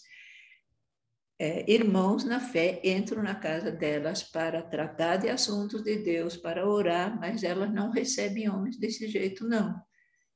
é, 1.40 1.64
irmãos 1.72 2.22
na 2.22 2.38
fé 2.38 2.82
entram 2.84 3.22
na 3.22 3.34
casa 3.34 3.72
delas 3.72 4.22
para 4.22 4.60
tratar 4.60 5.16
de 5.16 5.30
assuntos 5.30 5.82
de 5.82 5.96
Deus, 5.96 6.36
para 6.36 6.68
orar, 6.68 7.18
mas 7.18 7.42
elas 7.42 7.72
não 7.72 7.90
recebem 7.90 8.50
homens 8.50 8.76
desse 8.76 9.08
jeito, 9.08 9.48
não. 9.48 9.74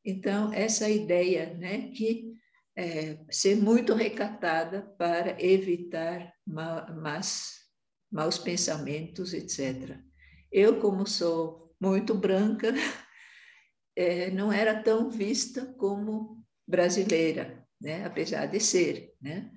Então, 0.02 0.50
essa 0.50 0.88
ideia, 0.88 1.52
né, 1.58 1.90
que 1.90 2.32
é, 2.74 3.18
ser 3.30 3.56
muito 3.56 3.92
recatada 3.92 4.80
para 4.96 5.36
evitar 5.44 6.32
ma 6.46 6.86
mas, 6.96 7.52
maus 8.10 8.38
pensamentos, 8.38 9.34
etc. 9.34 9.98
Eu, 10.50 10.80
como 10.80 11.06
sou 11.06 11.76
muito 11.78 12.14
branca, 12.14 12.72
é, 13.94 14.30
não 14.30 14.50
era 14.50 14.82
tão 14.82 15.10
vista 15.10 15.66
como 15.78 16.42
brasileira, 16.66 17.62
né, 17.78 18.06
apesar 18.06 18.46
de 18.46 18.58
ser, 18.58 19.12
né? 19.20 19.50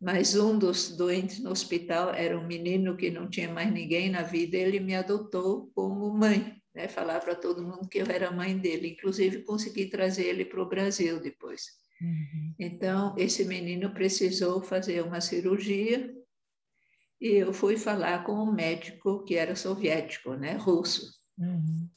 Mas 0.00 0.36
um 0.36 0.58
dos 0.58 0.96
doentes 0.96 1.42
no 1.42 1.50
hospital 1.50 2.12
era 2.12 2.38
um 2.38 2.46
menino 2.46 2.96
que 2.96 3.10
não 3.10 3.28
tinha 3.28 3.50
mais 3.52 3.72
ninguém 3.72 4.10
na 4.10 4.22
vida, 4.22 4.56
ele 4.56 4.78
me 4.78 4.94
adotou 4.94 5.70
como 5.74 6.10
mãe, 6.10 6.60
né? 6.74 6.86
falar 6.88 7.20
para 7.20 7.34
todo 7.34 7.62
mundo 7.62 7.88
que 7.88 7.98
eu 7.98 8.06
era 8.06 8.30
mãe 8.30 8.56
dele, 8.56 8.90
inclusive 8.90 9.42
consegui 9.42 9.86
trazer 9.86 10.26
ele 10.26 10.44
para 10.44 10.62
o 10.62 10.68
Brasil 10.68 11.20
depois. 11.20 11.64
Uhum. 12.00 12.54
Então, 12.58 13.14
esse 13.16 13.44
menino 13.44 13.92
precisou 13.94 14.62
fazer 14.62 15.02
uma 15.02 15.20
cirurgia 15.20 16.14
e 17.18 17.28
eu 17.28 17.52
fui 17.52 17.78
falar 17.78 18.24
com 18.24 18.34
um 18.34 18.52
médico 18.52 19.24
que 19.24 19.36
era 19.36 19.56
soviético, 19.56 20.34
né, 20.34 20.56
russo. 20.56 21.10
Uhum. 21.38 21.88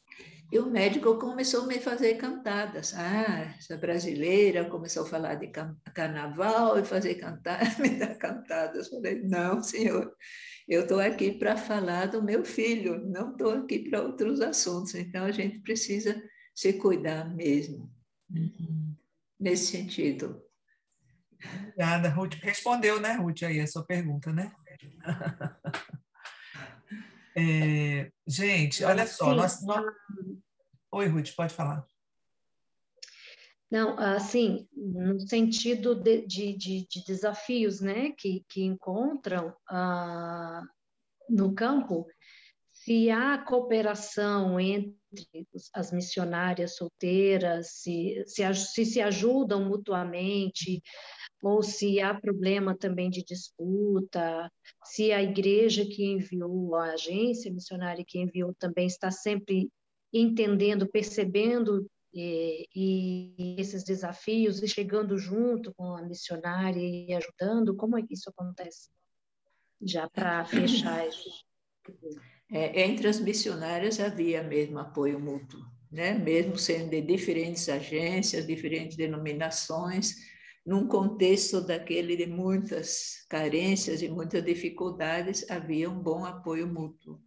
E 0.52 0.58
o 0.58 0.66
médico 0.66 1.20
começou 1.20 1.64
a 1.64 1.68
me 1.68 1.80
fazer 1.80 2.16
cantadas. 2.16 2.96
Ah, 2.96 3.54
essa 3.58 3.78
brasileira 3.78 4.66
começou 4.66 5.04
a 5.04 5.08
falar 5.08 5.36
de 5.36 5.52
carnaval 5.94 6.80
e 6.80 6.84
fazer 6.84 7.16
cantadas, 7.16 7.78
me 7.78 7.90
dar 7.90 8.16
cantadas. 8.16 8.90
Falei, 8.90 9.22
não, 9.22 9.62
senhor, 9.62 10.12
eu 10.68 10.82
estou 10.82 11.00
aqui 11.00 11.34
para 11.34 11.56
falar 11.56 12.08
do 12.08 12.24
meu 12.24 12.44
filho, 12.44 13.00
não 13.06 13.32
estou 13.32 13.52
aqui 13.52 13.88
para 13.88 14.02
outros 14.02 14.42
assuntos. 14.42 14.96
Então, 14.96 15.26
a 15.26 15.32
gente 15.32 15.60
precisa 15.60 16.20
se 16.56 16.74
cuidar 16.74 17.30
mesmo, 17.36 17.92
uhum. 18.32 18.96
nesse 19.40 19.68
sentido. 19.68 20.42
Obrigada, 21.62 22.10
Ruth. 22.10 22.34
Respondeu, 22.42 23.00
né, 23.00 23.14
Ruth, 23.14 23.44
aí 23.44 23.60
a 23.60 23.68
sua 23.68 23.86
pergunta, 23.86 24.34
né? 24.34 24.52
É, 27.36 28.12
gente, 28.28 28.84
olha 28.84 29.06
só, 29.08 29.34
nós, 29.34 29.64
nós... 29.64 29.86
Oi, 30.92 31.08
Ruth, 31.08 31.36
pode 31.36 31.54
falar. 31.54 31.86
Não, 33.72 34.00
assim, 34.00 34.68
no 34.76 35.20
sentido 35.20 35.94
de, 35.94 36.26
de, 36.26 36.58
de, 36.58 36.88
de 36.88 37.06
desafios 37.06 37.82
né, 37.82 38.12
que, 38.18 38.44
que 38.50 38.64
encontram 38.64 39.54
ah, 39.70 40.64
no 41.30 41.54
campo, 41.54 42.08
se 42.72 43.12
há 43.12 43.38
cooperação 43.38 44.60
entre 44.60 44.98
as 45.74 45.92
missionárias 45.92 46.78
solteiras, 46.78 47.74
se 47.74 48.24
se, 48.26 48.54
se, 48.56 48.86
se 48.86 49.02
ajudam 49.02 49.66
mutuamente, 49.66 50.82
ou 51.42 51.64
se 51.64 52.00
há 52.02 52.14
problema 52.14 52.76
também 52.76 53.10
de 53.10 53.24
disputa, 53.24 54.52
se 54.84 55.12
a 55.12 55.22
igreja 55.24 55.86
que 55.86 56.06
enviou, 56.06 56.76
a 56.76 56.94
agência 56.94 57.52
missionária 57.52 58.04
que 58.06 58.20
enviou 58.20 58.54
também 58.56 58.88
está 58.88 59.10
sempre 59.10 59.70
entendendo, 60.12 60.88
percebendo 60.88 61.90
e, 62.14 62.68
e, 62.76 63.56
esses 63.60 63.84
desafios 63.84 64.62
e 64.62 64.68
chegando 64.68 65.18
junto 65.18 65.74
com 65.74 65.96
a 65.96 66.02
missionária 66.02 66.82
e 66.82 67.14
ajudando, 67.14 67.76
como 67.76 67.98
é 67.98 68.02
que 68.02 68.14
isso 68.14 68.30
acontece? 68.30 68.90
Já 69.82 70.10
para 70.10 70.44
fechar 70.46 71.08
isso. 71.08 71.30
É, 72.52 72.82
entre 72.82 73.08
as 73.08 73.20
missionárias 73.20 74.00
havia 74.00 74.44
mesmo 74.44 74.80
apoio 74.80 75.20
mútuo, 75.20 75.62
né? 75.92 76.14
mesmo 76.14 76.58
sendo 76.58 76.90
de 76.90 77.02
diferentes 77.02 77.70
agências, 77.70 78.46
diferentes 78.46 78.98
denominações, 78.98 80.16
num 80.70 80.88
contexto 80.88 81.62
daquele 81.62 82.16
de 82.16 82.28
muitas 82.28 83.26
carências 83.28 84.04
e 84.04 84.08
muitas 84.08 84.46
dificuldades, 84.46 85.50
havia 85.50 85.90
um 85.90 86.00
bom 86.00 86.24
apoio 86.24 86.68
mútuo. 86.68 87.20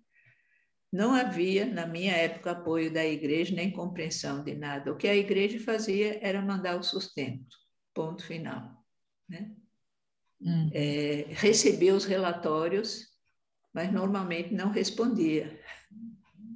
Não 0.93 1.13
havia, 1.13 1.67
na 1.67 1.85
minha 1.85 2.13
época, 2.13 2.53
apoio 2.53 2.93
da 2.93 3.05
igreja, 3.05 3.53
nem 3.53 3.73
compreensão 3.73 4.45
de 4.45 4.55
nada. 4.55 4.93
O 4.93 4.97
que 4.97 5.09
a 5.09 5.17
igreja 5.17 5.59
fazia 5.59 6.21
era 6.25 6.41
mandar 6.41 6.79
o 6.79 6.85
sustento, 6.85 7.57
ponto 7.93 8.25
final. 8.25 8.81
Né? 9.29 9.51
Hum. 10.41 10.71
É, 10.73 11.27
recebia 11.31 11.97
os 11.97 12.05
relatórios, 12.05 13.09
mas 13.75 13.93
normalmente 13.93 14.55
não 14.55 14.71
respondia. 14.71 15.61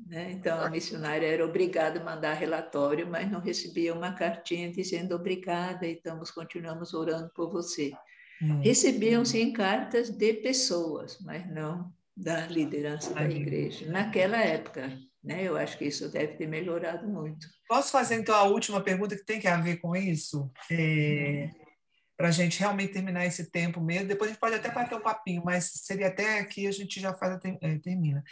Né? 0.07 0.31
Então, 0.31 0.61
a 0.61 0.71
missionária 0.71 1.27
era 1.27 1.45
obrigada 1.45 2.01
a 2.01 2.05
mandar 2.05 2.35
relatório, 2.35 3.09
mas 3.09 3.31
não 3.31 3.41
recebia 3.41 3.93
uma 3.93 4.13
cartinha 4.13 4.71
dizendo 4.71 5.17
obrigada 5.17 5.87
e 5.87 5.95
estamos, 5.95 6.31
continuamos 6.31 6.95
orando 6.95 7.29
por 7.35 7.51
você. 7.51 7.93
Hum. 8.41 8.61
Recebiam-se 8.61 9.51
cartas 9.53 10.11
de 10.11 10.35
pessoas, 10.35 11.19
mas 11.21 11.51
não 11.51 11.93
da 12.17 12.47
liderança 12.47 13.13
da 13.13 13.25
igreja. 13.29 13.91
Naquela 13.91 14.39
época, 14.39 14.97
né? 15.23 15.43
eu 15.43 15.57
acho 15.57 15.77
que 15.77 15.85
isso 15.85 16.09
deve 16.11 16.35
ter 16.35 16.47
melhorado 16.47 17.07
muito. 17.09 17.47
Posso 17.69 17.91
fazer, 17.91 18.15
então, 18.15 18.35
a 18.35 18.45
última 18.45 18.81
pergunta 18.81 19.17
que 19.17 19.25
tem 19.25 19.41
que 19.41 19.49
a 19.49 19.61
ver 19.61 19.79
com 19.79 19.95
isso? 19.97 20.51
É, 20.71 21.51
Para 22.17 22.29
a 22.29 22.31
gente 22.31 22.61
realmente 22.61 22.93
terminar 22.93 23.27
esse 23.27 23.51
tempo 23.51 23.81
mesmo. 23.81 24.09
Depois 24.09 24.31
a 24.31 24.33
gente 24.33 24.41
pode 24.41 24.55
até 24.55 24.71
bater 24.71 24.97
um 24.97 25.03
papinho, 25.03 25.43
mas 25.45 25.73
seria 25.85 26.07
até 26.07 26.39
aqui 26.39 26.67
a 26.67 26.73
gente 26.73 27.01
já 27.01 27.13
faz, 27.13 27.39
é, 27.61 27.79
termina. 27.79 28.23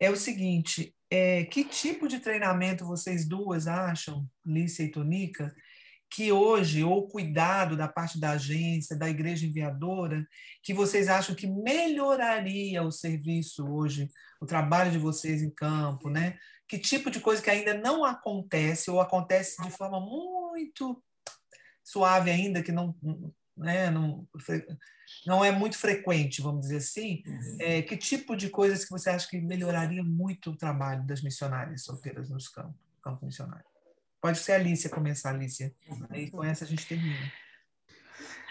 É 0.00 0.10
o 0.10 0.16
seguinte, 0.16 0.95
é, 1.10 1.44
que 1.44 1.64
tipo 1.64 2.08
de 2.08 2.20
treinamento 2.20 2.86
vocês 2.86 3.26
duas 3.26 3.66
acham, 3.66 4.28
Lícia 4.44 4.82
e 4.82 4.90
Tonica, 4.90 5.54
que 6.10 6.30
hoje, 6.30 6.84
ou 6.84 7.08
cuidado 7.08 7.76
da 7.76 7.88
parte 7.88 8.18
da 8.18 8.30
agência, 8.32 8.96
da 8.96 9.08
igreja 9.08 9.46
enviadora, 9.46 10.26
que 10.62 10.72
vocês 10.72 11.08
acham 11.08 11.34
que 11.34 11.46
melhoraria 11.46 12.82
o 12.82 12.92
serviço 12.92 13.66
hoje, 13.68 14.08
o 14.40 14.46
trabalho 14.46 14.90
de 14.90 14.98
vocês 14.98 15.42
em 15.42 15.50
campo, 15.50 16.08
né? 16.08 16.38
Que 16.68 16.78
tipo 16.78 17.10
de 17.10 17.20
coisa 17.20 17.42
que 17.42 17.50
ainda 17.50 17.74
não 17.74 18.04
acontece, 18.04 18.90
ou 18.90 19.00
acontece 19.00 19.62
de 19.62 19.70
forma 19.70 20.00
muito 20.00 21.02
suave 21.84 22.30
ainda, 22.30 22.62
que 22.62 22.72
não, 22.72 22.94
né, 23.56 23.90
não, 23.90 24.26
não 25.26 25.44
é 25.44 25.50
muito 25.50 25.78
frequente, 25.78 26.42
vamos 26.42 26.62
dizer 26.62 26.78
assim, 26.78 27.22
uhum. 27.26 27.56
é, 27.60 27.82
que 27.82 27.96
tipo 27.96 28.36
de 28.36 28.50
coisas 28.50 28.84
que 28.84 28.90
você 28.90 29.10
acha 29.10 29.28
que 29.28 29.40
melhoraria 29.40 30.02
muito 30.02 30.50
o 30.50 30.56
trabalho 30.56 31.04
das 31.04 31.22
missionárias 31.22 31.84
solteiras 31.84 32.28
nos 32.28 32.48
campos, 32.48 32.74
campo 33.02 33.24
missionário? 33.24 33.64
Pode 34.20 34.38
ser 34.38 34.52
a 34.52 34.56
Alicia 34.56 34.90
começar, 34.90 35.30
Alicia. 35.30 35.72
Aí 36.10 36.30
com 36.30 36.42
essa 36.42 36.64
a 36.64 36.68
gente 36.68 36.86
termina. 36.86 37.32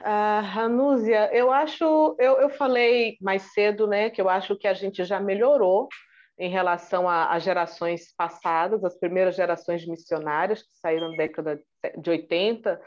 Uh, 0.02 0.42
Ranúzia, 0.44 1.30
eu 1.34 1.52
acho, 1.52 2.16
eu, 2.20 2.40
eu 2.40 2.50
falei 2.50 3.18
mais 3.22 3.54
cedo, 3.54 3.88
né, 3.88 4.10
que 4.10 4.22
eu 4.22 4.30
acho 4.30 4.56
que 4.56 4.68
a 4.68 4.74
gente 4.74 5.04
já 5.04 5.20
melhorou 5.20 5.90
em 6.38 6.50
relação 6.50 7.10
às 7.10 7.44
gerações 7.44 8.14
passadas, 8.16 8.84
as 8.84 8.98
primeiras 8.98 9.36
gerações 9.36 9.82
de 9.82 9.90
missionárias 9.90 10.62
que 10.62 10.76
saíram 10.82 11.12
na 11.12 11.18
década 11.18 11.62
de 11.98 12.10
80, 12.10 12.82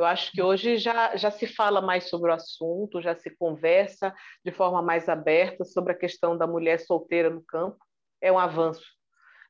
eu 0.00 0.06
acho 0.06 0.32
que 0.32 0.40
hoje 0.40 0.78
já, 0.78 1.14
já 1.14 1.30
se 1.30 1.46
fala 1.46 1.82
mais 1.82 2.08
sobre 2.08 2.30
o 2.30 2.34
assunto, 2.34 3.02
já 3.02 3.14
se 3.14 3.28
conversa 3.36 4.14
de 4.42 4.50
forma 4.50 4.80
mais 4.80 5.10
aberta 5.10 5.62
sobre 5.62 5.92
a 5.92 5.96
questão 5.96 6.38
da 6.38 6.46
mulher 6.46 6.80
solteira 6.80 7.28
no 7.28 7.42
campo. 7.42 7.76
É 8.18 8.32
um 8.32 8.38
avanço. 8.38 8.82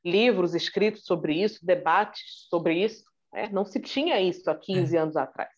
Livros 0.03 0.53
escritos 0.53 1.05
sobre 1.05 1.41
isso, 1.41 1.65
debates 1.65 2.47
sobre 2.49 2.75
isso. 2.75 3.05
Né? 3.31 3.49
Não 3.51 3.63
se 3.63 3.79
tinha 3.79 4.19
isso 4.19 4.49
há 4.51 4.55
15 4.55 4.95
é. 4.95 4.99
anos 4.99 5.15
atrás. 5.15 5.51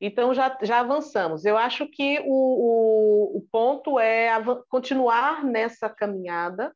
Então, 0.00 0.34
já, 0.34 0.58
já 0.60 0.80
avançamos. 0.80 1.44
Eu 1.44 1.56
acho 1.56 1.86
que 1.86 2.20
o, 2.26 3.36
o, 3.36 3.38
o 3.38 3.42
ponto 3.50 3.96
é 3.98 4.28
continuar 4.68 5.44
nessa 5.44 5.88
caminhada 5.88 6.74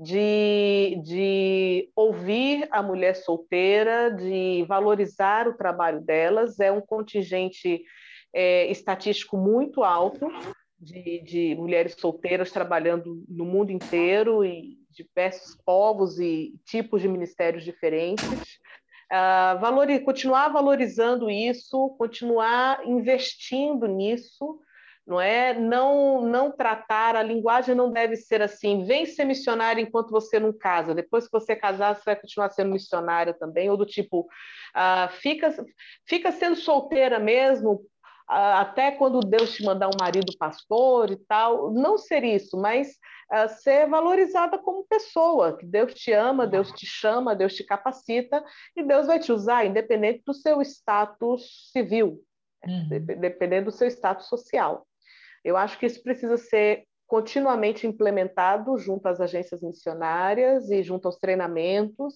de, 0.00 0.98
de 1.04 1.90
ouvir 1.94 2.66
a 2.70 2.82
mulher 2.82 3.14
solteira, 3.14 4.10
de 4.10 4.64
valorizar 4.66 5.46
o 5.46 5.56
trabalho 5.56 6.00
delas. 6.00 6.58
É 6.58 6.72
um 6.72 6.80
contingente 6.80 7.82
é, 8.34 8.70
estatístico 8.70 9.36
muito 9.36 9.84
alto, 9.84 10.26
de, 10.78 11.20
de 11.22 11.54
mulheres 11.54 11.94
solteiras 11.98 12.50
trabalhando 12.50 13.22
no 13.28 13.44
mundo 13.44 13.70
inteiro 13.70 14.42
e 14.42 14.78
diversos 14.90 15.54
povos 15.66 16.18
e 16.18 16.54
tipos 16.64 17.02
de 17.02 17.08
ministérios 17.08 17.62
diferentes. 17.62 18.58
Uh, 19.12 19.60
valor, 19.60 19.86
continuar 20.00 20.48
valorizando 20.48 21.30
isso, 21.30 21.90
continuar 21.98 22.86
investindo 22.86 23.86
nisso, 23.86 24.60
não 25.10 25.20
é? 25.20 25.52
Não, 25.52 26.22
não 26.22 26.52
tratar 26.52 27.16
a 27.16 27.22
linguagem 27.22 27.74
não 27.74 27.90
deve 27.90 28.14
ser 28.14 28.40
assim. 28.40 28.84
Vem 28.84 29.04
ser 29.04 29.24
missionário 29.24 29.82
enquanto 29.82 30.10
você 30.10 30.38
não 30.38 30.52
casa. 30.52 30.94
Depois 30.94 31.24
que 31.24 31.32
você 31.32 31.56
casar, 31.56 31.96
você 31.96 32.02
vai 32.06 32.16
continuar 32.16 32.50
sendo 32.50 32.70
missionária 32.70 33.34
também. 33.34 33.68
Ou 33.68 33.76
do 33.76 33.84
tipo, 33.84 34.20
uh, 34.20 35.12
fica, 35.20 35.52
fica 36.06 36.30
sendo 36.30 36.54
solteira 36.54 37.18
mesmo 37.18 37.84
até 38.30 38.92
quando 38.92 39.18
Deus 39.18 39.52
te 39.52 39.64
mandar 39.64 39.88
um 39.88 39.98
marido 40.00 40.32
pastor 40.38 41.10
e 41.10 41.16
tal, 41.16 41.72
não 41.72 41.98
ser 41.98 42.22
isso, 42.22 42.56
mas 42.56 42.90
uh, 43.32 43.48
ser 43.60 43.88
valorizada 43.88 44.56
como 44.56 44.86
pessoa, 44.88 45.56
que 45.58 45.66
Deus 45.66 45.92
te 45.94 46.12
ama, 46.12 46.46
Deus 46.46 46.70
te 46.70 46.86
chama, 46.86 47.34
Deus 47.34 47.54
te 47.54 47.64
capacita 47.64 48.44
e 48.76 48.84
Deus 48.84 49.08
vai 49.08 49.18
te 49.18 49.32
usar, 49.32 49.66
independente 49.66 50.22
do 50.24 50.32
seu 50.32 50.62
status 50.62 51.72
civil, 51.72 52.22
uhum. 52.64 52.88
dependendo 53.18 53.64
do 53.64 53.76
seu 53.76 53.88
status 53.88 54.28
social. 54.28 54.86
Eu 55.44 55.56
acho 55.56 55.78
que 55.78 55.86
isso 55.86 56.02
precisa 56.02 56.36
ser 56.36 56.84
continuamente 57.10 57.88
implementado 57.88 58.78
junto 58.78 59.08
às 59.08 59.20
agências 59.20 59.60
missionárias 59.62 60.70
e 60.70 60.80
junto 60.80 61.06
aos 61.06 61.16
treinamentos, 61.18 62.14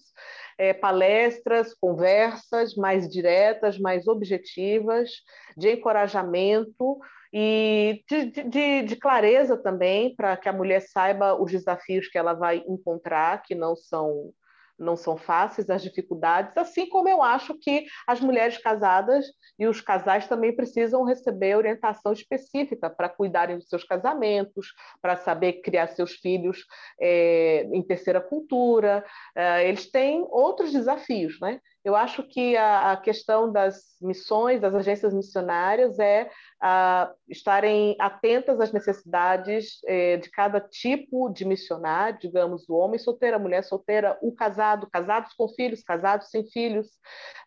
é, 0.57 0.73
palestras, 0.73 1.73
conversas 1.73 2.75
mais 2.75 3.09
diretas, 3.09 3.77
mais 3.77 4.07
objetivas, 4.07 5.11
de 5.57 5.73
encorajamento 5.73 6.97
e 7.33 8.01
de, 8.09 8.43
de, 8.43 8.83
de 8.83 8.95
clareza 8.95 9.57
também, 9.57 10.15
para 10.15 10.37
que 10.37 10.47
a 10.47 10.53
mulher 10.53 10.79
saiba 10.79 11.35
os 11.35 11.51
desafios 11.51 12.07
que 12.07 12.17
ela 12.17 12.33
vai 12.33 12.63
encontrar, 12.65 13.41
que 13.43 13.53
não 13.53 13.75
são 13.75 14.31
não 14.77 14.95
são 14.95 15.17
fáceis 15.17 15.69
as 15.69 15.81
dificuldades, 15.81 16.55
assim 16.57 16.87
como 16.87 17.07
eu 17.07 17.21
acho 17.23 17.57
que 17.57 17.85
as 18.07 18.19
mulheres 18.19 18.57
casadas 18.57 19.25
e 19.57 19.67
os 19.67 19.81
casais 19.81 20.27
também 20.27 20.55
precisam 20.55 21.03
receber 21.03 21.55
orientação 21.55 22.11
específica 22.11 22.89
para 22.89 23.09
cuidarem 23.09 23.57
dos 23.57 23.69
seus 23.69 23.83
casamentos, 23.83 24.73
para 25.01 25.15
saber 25.15 25.61
criar 25.61 25.87
seus 25.87 26.13
filhos 26.13 26.65
é, 26.99 27.67
em 27.71 27.81
terceira 27.81 28.19
cultura. 28.19 29.05
É, 29.35 29.67
eles 29.67 29.89
têm 29.89 30.25
outros 30.29 30.71
desafios, 30.71 31.39
né? 31.39 31.59
Eu 31.83 31.95
acho 31.95 32.23
que 32.23 32.57
a, 32.57 32.93
a 32.93 32.97
questão 32.97 33.51
das 33.51 33.95
missões, 34.01 34.59
das 34.59 34.73
agências 34.73 35.13
missionárias, 35.13 35.99
é 35.99 36.31
a, 36.67 37.13
estarem 37.29 37.95
atentas 37.99 38.59
às 38.59 38.71
necessidades 38.71 39.77
é, 39.85 40.17
de 40.17 40.31
cada 40.31 40.59
tipo 40.59 41.29
de 41.29 41.45
missionário, 41.45 42.17
digamos, 42.19 42.67
o 42.67 42.73
homem 42.73 42.97
solteiro, 42.97 43.35
a 43.35 43.39
mulher 43.39 43.63
solteira, 43.63 44.17
o 44.19 44.31
casado, 44.31 44.89
casados 44.89 45.33
com 45.33 45.47
filhos, 45.47 45.83
casados 45.83 46.31
sem 46.31 46.43
filhos, 46.49 46.87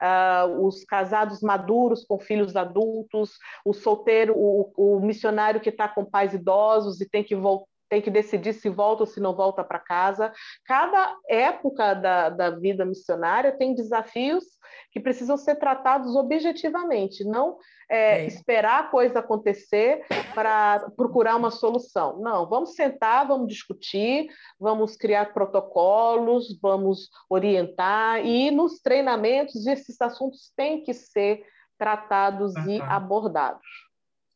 uh, 0.00 0.64
os 0.64 0.84
casados 0.84 1.40
maduros 1.40 2.04
com 2.04 2.20
filhos 2.20 2.54
adultos, 2.54 3.32
o 3.64 3.72
solteiro, 3.72 4.34
o, 4.36 4.72
o 4.76 5.00
missionário 5.00 5.60
que 5.60 5.70
está 5.70 5.88
com 5.88 6.04
pais 6.04 6.32
idosos 6.32 7.00
e 7.00 7.08
tem 7.08 7.24
que 7.24 7.34
voltar 7.34 7.66
tem 7.89 8.03
que 8.03 8.11
decidir 8.11 8.53
se 8.53 8.68
volta 8.68 9.03
ou 9.03 9.07
se 9.07 9.20
não 9.20 9.34
volta 9.34 9.64
para 9.64 9.78
casa. 9.78 10.32
Cada 10.64 11.16
época 11.28 11.95
da, 11.95 12.28
da 12.30 12.51
vida 12.51 12.84
missionária 12.84 13.57
tem 13.57 13.74
desafios 13.74 14.45
que 14.93 15.01
precisam 15.01 15.36
ser 15.36 15.57
tratados 15.57 16.14
objetivamente, 16.16 17.24
não 17.24 17.59
é, 17.91 18.22
é. 18.22 18.26
esperar 18.26 18.84
a 18.84 18.86
coisa 18.89 19.18
acontecer 19.20 20.05
para 20.34 20.91
procurar 20.97 21.36
uma 21.36 21.51
solução. 21.51 22.20
Não, 22.20 22.49
vamos 22.49 22.74
sentar, 22.74 23.26
vamos 23.26 23.49
discutir, 23.49 24.28
vamos 24.59 24.97
criar 24.97 25.32
protocolos, 25.32 26.59
vamos 26.61 27.11
orientar, 27.28 28.24
e 28.24 28.51
nos 28.51 28.80
treinamentos 28.80 29.66
esses 29.66 30.01
assuntos 30.01 30.53
têm 30.57 30.82
que 30.82 30.93
ser 30.93 31.45
tratados 31.78 32.55
ah, 32.57 32.66
e 32.66 32.80
abordados. 32.82 33.66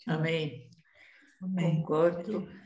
Amém. 0.06 0.68
Amém. 1.42 1.80
Concordo. 1.82 2.61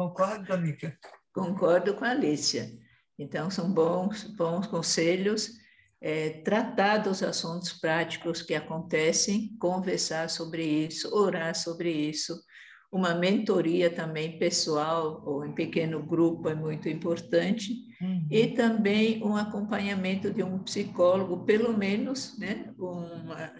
Concordo, 0.00 0.46
Danica? 0.46 0.98
Concordo 1.30 1.92
com 1.94 2.06
a 2.06 2.12
Alicia. 2.12 2.72
Então, 3.18 3.50
são 3.50 3.70
bons, 3.70 4.24
bons 4.34 4.66
conselhos, 4.66 5.50
é, 6.00 6.40
tratar 6.42 6.98
dos 6.98 7.22
assuntos 7.22 7.74
práticos 7.74 8.40
que 8.40 8.54
acontecem, 8.54 9.54
conversar 9.60 10.30
sobre 10.30 10.64
isso, 10.64 11.14
orar 11.14 11.54
sobre 11.54 11.92
isso. 11.92 12.34
Uma 12.90 13.14
mentoria 13.14 13.90
também 13.90 14.38
pessoal 14.38 15.22
ou 15.26 15.44
em 15.44 15.52
pequeno 15.52 16.02
grupo 16.02 16.48
é 16.48 16.54
muito 16.54 16.88
importante. 16.88 17.74
Uhum. 18.00 18.26
E 18.30 18.46
também 18.46 19.22
um 19.22 19.36
acompanhamento 19.36 20.32
de 20.32 20.42
um 20.42 20.60
psicólogo, 20.60 21.44
pelo 21.44 21.76
menos, 21.76 22.38
né, 22.38 22.72
uma, 22.78 23.52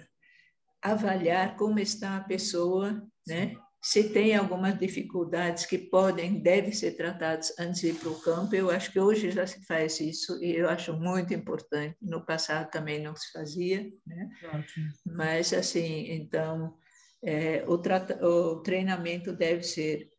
avaliar 0.81 1.55
como 1.59 1.79
está 1.79 2.17
a 2.17 2.25
pessoa, 2.25 3.07
né, 3.29 3.55
se 3.83 4.11
tem 4.11 4.37
algumas 4.37 4.79
dificuldades 4.79 5.65
que 5.65 5.79
podem, 5.79 6.43
devem 6.43 6.73
ser 6.73 6.93
tratadas 6.93 7.59
antes 7.59 7.81
de 7.81 7.89
ir 7.89 7.95
para 7.95 8.11
o 8.11 8.21
campo, 8.21 8.55
eu 8.55 8.71
acho 8.71 8.93
que 8.93 9.01
hoje 9.01 9.31
já 9.31 9.47
se 9.47 9.65
faz 9.65 9.99
isso 10.01 10.43
e 10.43 10.55
eu 10.55 10.69
acho 10.69 10.93
muito 10.93 11.33
importante. 11.33 11.97
No 12.03 12.25
passado 12.25 12.71
também 12.71 13.03
não 13.03 13.17
se 13.17 13.33
fazia, 13.33 13.91
né? 14.07 14.29
Mas, 15.07 15.55
assim, 15.55 16.13
então, 16.13 16.77
é, 17.25 17.65
o, 17.67 17.81
o 18.27 18.57
treinamento 18.61 19.33
deve 19.33 19.63
ser 19.63 20.11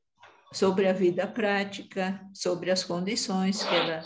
sobre 0.51 0.87
a 0.87 0.93
vida 0.93 1.27
prática, 1.27 2.19
sobre 2.33 2.71
as 2.71 2.83
condições 2.83 3.63
que 3.63 3.75
ela 3.75 4.03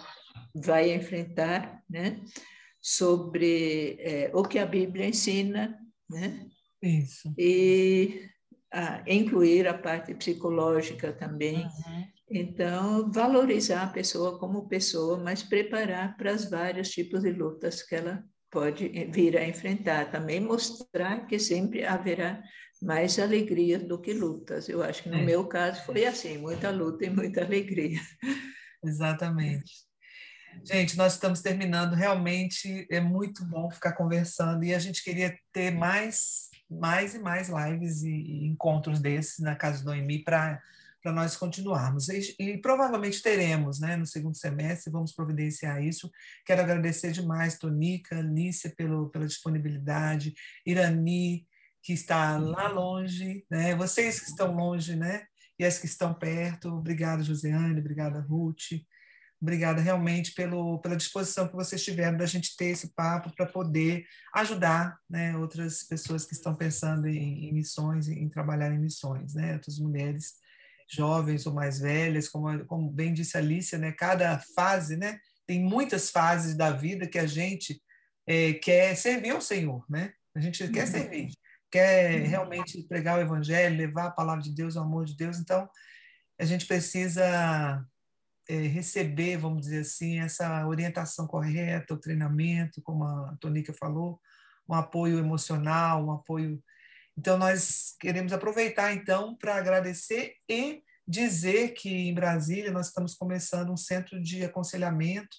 vai 0.54 0.94
enfrentar, 0.94 1.82
né? 1.90 2.22
Sobre 2.82 3.96
é, 4.00 4.32
o 4.34 4.44
que 4.44 4.60
a 4.60 4.66
Bíblia 4.66 5.08
ensina, 5.08 5.80
né? 6.10 6.46
Isso. 6.84 7.34
E 7.38 8.30
a 8.76 9.02
incluir 9.08 9.66
a 9.70 9.74
parte 9.74 10.14
psicológica 10.14 11.14
também. 11.14 11.64
Uhum. 11.64 12.06
Então, 12.30 13.10
valorizar 13.10 13.84
a 13.84 13.88
pessoa 13.88 14.38
como 14.38 14.68
pessoa, 14.68 15.18
mas 15.18 15.42
preparar 15.42 16.18
para 16.18 16.34
os 16.34 16.50
vários 16.50 16.90
tipos 16.90 17.22
de 17.22 17.32
lutas 17.32 17.82
que 17.82 17.96
ela 17.96 18.22
pode 18.52 18.90
vir 19.12 19.38
a 19.38 19.48
enfrentar. 19.48 20.12
Também 20.12 20.42
mostrar 20.42 21.26
que 21.26 21.40
sempre 21.40 21.86
haverá 21.86 22.44
mais 22.82 23.18
alegria 23.18 23.80
do 23.80 24.02
que 24.02 24.12
lutas. 24.12 24.68
Eu 24.68 24.84
acho 24.84 25.04
que 25.04 25.10
no 25.10 25.20
é. 25.20 25.24
meu 25.24 25.48
caso 25.48 25.86
foi 25.86 26.06
assim, 26.06 26.38
muita 26.38 26.70
luta 26.70 27.06
e 27.06 27.10
muita 27.10 27.46
alegria. 27.46 28.02
Exatamente. 28.84 29.72
Gente, 30.66 30.98
nós 30.98 31.14
estamos 31.14 31.42
terminando. 31.42 31.94
Realmente 31.94 32.86
é 32.92 33.00
muito 33.00 33.46
bom 33.46 33.70
ficar 33.72 33.94
conversando 33.94 34.66
e 34.66 34.74
a 34.74 34.80
gente 34.80 35.02
queria 35.02 35.34
ter 35.54 35.72
mais 35.72 36.50
mais 36.76 37.16
e 37.16 37.20
mais 37.20 37.50
lives 37.50 38.04
e, 38.04 38.10
e 38.10 38.48
encontros 38.48 39.00
desses 39.00 39.40
na 39.40 39.56
Casa 39.56 39.80
do 39.80 39.86
Noemi 39.86 40.24
para 40.24 40.62
para 41.06 41.14
nós 41.14 41.38
continuarmos. 41.38 42.10
E, 42.10 42.36
e, 42.40 42.58
provavelmente 42.58 43.22
teremos, 43.22 43.80
né, 43.80 43.96
no 43.96 44.08
segundo 44.08 44.36
semestre, 44.36 44.92
vamos 44.92 45.14
providenciar 45.14 45.80
isso. 45.84 46.12
Quero 46.44 46.64
agradecer 46.64 47.12
demais, 47.12 47.60
Tonica, 47.60 48.20
Lícia, 48.22 48.74
pelo, 48.76 49.08
pela 49.12 49.28
disponibilidade, 49.28 50.34
Irani, 50.66 51.46
que 51.84 51.94
está 51.94 52.40
lá 52.40 52.68
longe, 52.70 53.46
né, 53.52 53.76
vocês 53.76 54.20
que 54.20 54.32
estão 54.32 54.56
longe, 54.56 54.96
né, 54.96 55.28
e 55.60 55.64
as 55.64 55.78
que 55.78 55.86
estão 55.86 56.12
perto. 56.12 56.70
Obrigada, 56.70 57.22
Josiane, 57.22 57.80
obrigada, 57.80 58.20
Ruth. 58.22 58.72
Obrigada 59.42 59.82
realmente 59.82 60.34
pelo, 60.34 60.80
pela 60.80 60.96
disposição 60.96 61.48
que 61.48 61.56
vocês 61.56 61.84
tiveram 61.84 62.18
da 62.18 62.26
gente 62.26 62.56
ter 62.56 62.68
esse 62.68 62.94
papo 62.94 63.34
para 63.36 63.46
poder 63.46 64.06
ajudar 64.34 64.98
né, 65.10 65.38
outras 65.38 65.84
pessoas 65.84 66.26
que 66.26 66.34
estão 66.34 66.56
pensando 66.56 67.08
em, 67.08 67.50
em 67.50 67.54
missões, 67.54 68.08
em, 68.08 68.28
trabalhar 68.30 68.72
em 68.72 68.80
missões, 68.80 69.34
né, 69.34 69.54
outras 69.54 69.78
mulheres 69.78 70.36
jovens 70.90 71.46
ou 71.46 71.54
mais 71.54 71.80
velhas, 71.80 72.30
como, 72.30 72.66
como 72.66 72.90
bem 72.90 73.14
disse 73.14 73.38
a 73.38 73.40
Alicia, 73.40 73.78
né, 73.78 73.92
cada 73.92 74.40
fase, 74.56 74.96
né, 74.96 75.20
tem 75.46 75.62
muitas 75.62 76.10
fases 76.10 76.56
da 76.56 76.72
vida 76.72 77.08
que 77.08 77.20
a 77.20 77.28
gente 77.28 77.82
é, 78.28 78.54
quer 78.54 78.96
servir 78.96 79.32
ao 79.32 79.42
Senhor, 79.42 79.86
né? 79.90 80.14
A 80.34 80.40
gente 80.40 80.64
uhum. 80.64 80.72
quer 80.72 80.88
servir, 80.88 81.32
quer 81.72 82.22
realmente 82.24 82.82
pregar 82.84 83.18
o 83.18 83.22
Evangelho, 83.22 83.78
levar 83.78 84.08
a 84.08 84.12
palavra 84.12 84.44
de 84.44 84.54
Deus, 84.54 84.76
o 84.76 84.80
amor 84.80 85.06
de 85.06 85.16
Deus. 85.16 85.38
Então, 85.38 85.70
a 86.40 86.46
gente 86.46 86.66
precisa 86.66 87.86
é, 88.48 88.56
receber, 88.68 89.38
vamos 89.38 89.62
dizer 89.62 89.82
assim, 89.82 90.20
essa 90.20 90.68
orientação 90.68 91.28
correta, 91.28 91.94
o 91.94 92.00
treinamento, 92.00 92.82
como 92.82 93.04
a 93.04 93.36
Tonica 93.40 93.74
falou, 93.74 94.20
um 94.68 94.74
apoio 94.74 95.20
emocional, 95.20 96.06
um 96.06 96.12
apoio. 96.12 96.62
Então, 97.18 97.38
nós 97.38 97.96
queremos 98.00 98.34
aproveitar, 98.34 98.94
então, 98.94 99.36
para 99.36 99.56
agradecer 99.56 100.36
e 100.50 100.84
dizer 101.08 101.74
que 101.74 101.90
em 102.10 102.14
Brasília 102.14 102.72
nós 102.72 102.88
estamos 102.88 103.14
começando 103.14 103.72
um 103.72 103.78
centro 103.78 104.22
de 104.22 104.44
aconselhamento 104.44 105.38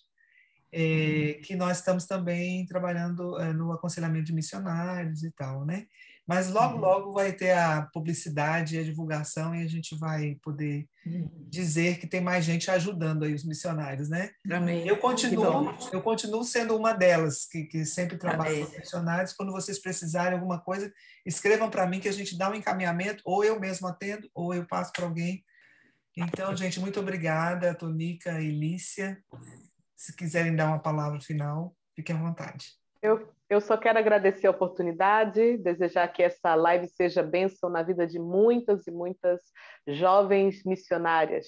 é, 0.73 1.41
que 1.43 1.57
nós 1.57 1.79
estamos 1.79 2.07
também 2.07 2.67
trabalhando 2.67 3.39
é, 3.41 3.53
no 3.53 3.73
aconselhamento 3.73 4.27
de 4.27 4.35
missionários 4.35 5.23
e 5.23 5.31
tal, 5.31 5.65
né? 5.65 5.87
Mas 6.27 6.51
logo, 6.51 6.75
uhum. 6.75 6.81
logo 6.81 7.13
vai 7.13 7.33
ter 7.33 7.53
a 7.53 7.83
publicidade 7.93 8.75
e 8.75 8.79
a 8.81 8.83
divulgação 8.83 9.55
e 9.55 9.63
a 9.63 9.69
gente 9.69 9.97
vai 9.97 10.37
poder 10.43 10.89
uhum. 11.07 11.31
dizer 11.49 12.01
que 12.01 12.07
tem 12.07 12.21
mais 12.21 12.45
gente 12.45 12.69
ajudando 12.69 13.25
aí 13.25 13.33
os 13.33 13.45
missionários, 13.45 14.09
né? 14.09 14.33
Amém. 14.51 14.87
Eu 14.89 14.97
continuo, 14.97 15.73
eu 15.93 16.03
continuo 16.03 16.43
sendo 16.43 16.77
uma 16.77 16.93
delas 16.93 17.47
que, 17.47 17.65
que 17.65 17.85
sempre 17.85 18.19
trabalha 18.19 18.67
com 18.67 18.77
missionários. 18.77 19.33
Quando 19.33 19.53
vocês 19.53 19.79
precisarem 19.79 20.35
alguma 20.35 20.61
coisa, 20.61 20.93
escrevam 21.25 21.71
para 21.71 21.87
mim 21.87 22.01
que 22.01 22.09
a 22.09 22.13
gente 22.13 22.37
dá 22.37 22.51
um 22.51 22.55
encaminhamento, 22.55 23.23
ou 23.25 23.45
eu 23.45 23.61
mesmo 23.61 23.87
atendo, 23.87 24.29
ou 24.35 24.53
eu 24.53 24.67
passo 24.67 24.93
para 24.93 25.05
alguém. 25.05 25.45
Então, 26.17 26.57
gente, 26.57 26.81
muito 26.81 26.99
obrigada, 26.99 27.75
Tonica 27.75 28.41
e 28.41 28.51
Lícia. 28.51 29.23
Se 29.95 30.17
quiserem 30.17 30.57
dar 30.57 30.67
uma 30.67 30.79
palavra 30.81 31.21
final, 31.21 31.77
fiquem 31.95 32.17
à 32.17 32.19
vontade. 32.19 32.73
Eu 33.01 33.36
eu 33.49 33.61
só 33.61 33.77
quero 33.77 33.99
agradecer 33.99 34.47
a 34.47 34.51
oportunidade, 34.51 35.59
desejar 35.59 36.09
que 36.09 36.23
essa 36.23 36.55
live 36.55 36.89
seja 36.89 37.23
bênção 37.23 37.71
na 37.71 37.83
vida 37.83 38.07
de 38.07 38.19
muitas 38.19 38.87
e 38.87 38.91
muitas 38.91 39.41
jovens 39.87 40.65
missionárias 40.65 41.47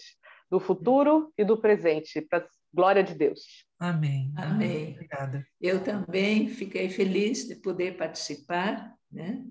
do 0.51 0.61
futuro 0.61 1.33
e 1.37 1.45
do 1.45 1.61
presente, 1.61 2.21
para 2.21 2.47
glória 2.73 3.03
de 3.03 3.15
Deus. 3.15 3.65
Amém. 3.79 4.33
Amém. 4.37 4.93
Obrigada. 4.93 5.47
Eu 5.61 5.83
também 5.83 6.49
fiquei 6.49 6.89
feliz 6.89 7.47
de 7.47 7.57
poder 7.57 7.97
participar, 7.97 8.95
né? 9.11 9.45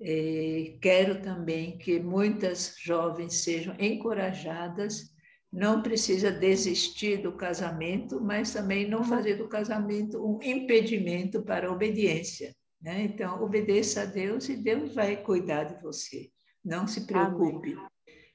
E 0.00 0.78
quero 0.82 1.22
também 1.22 1.78
que 1.78 2.00
muitas 2.00 2.74
jovens 2.82 3.42
sejam 3.42 3.74
encorajadas 3.78 5.11
não 5.52 5.82
precisa 5.82 6.30
desistir 6.30 7.18
do 7.18 7.32
casamento, 7.32 8.18
mas 8.20 8.52
também 8.52 8.88
não 8.88 9.04
fazer 9.04 9.34
do 9.34 9.48
casamento 9.48 10.24
um 10.24 10.42
impedimento 10.42 11.42
para 11.42 11.68
a 11.68 11.72
obediência. 11.72 12.54
Né? 12.80 13.02
Então, 13.02 13.42
obedeça 13.42 14.02
a 14.02 14.06
Deus 14.06 14.48
e 14.48 14.56
Deus 14.56 14.94
vai 14.94 15.16
cuidar 15.16 15.64
de 15.64 15.82
você. 15.82 16.30
Não 16.64 16.86
se 16.86 17.06
preocupe. 17.06 17.72
Amém. 17.72 17.88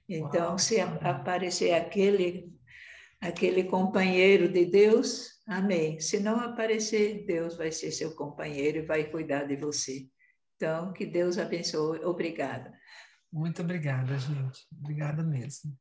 Então, 0.08 0.58
se 0.58 0.80
aparecer 0.80 1.74
aquele 1.74 2.56
aquele 3.20 3.64
companheiro 3.64 4.48
de 4.48 4.66
Deus, 4.66 5.42
amém. 5.48 6.00
Se 6.00 6.20
não 6.20 6.40
aparecer, 6.40 7.26
Deus 7.26 7.58
vai 7.58 7.72
ser 7.72 7.92
seu 7.92 8.16
companheiro 8.16 8.78
e 8.78 8.86
vai 8.86 9.10
cuidar 9.10 9.46
de 9.46 9.56
você. 9.56 10.08
Então, 10.56 10.94
que 10.94 11.04
Deus 11.04 11.40
abençoe. 11.40 12.06
Obrigada. 12.06 12.72
Muito 13.34 13.64
obrigada, 13.64 14.18
gente. 14.20 14.68
Obrigada 14.72 15.24
mesmo. 15.24 15.76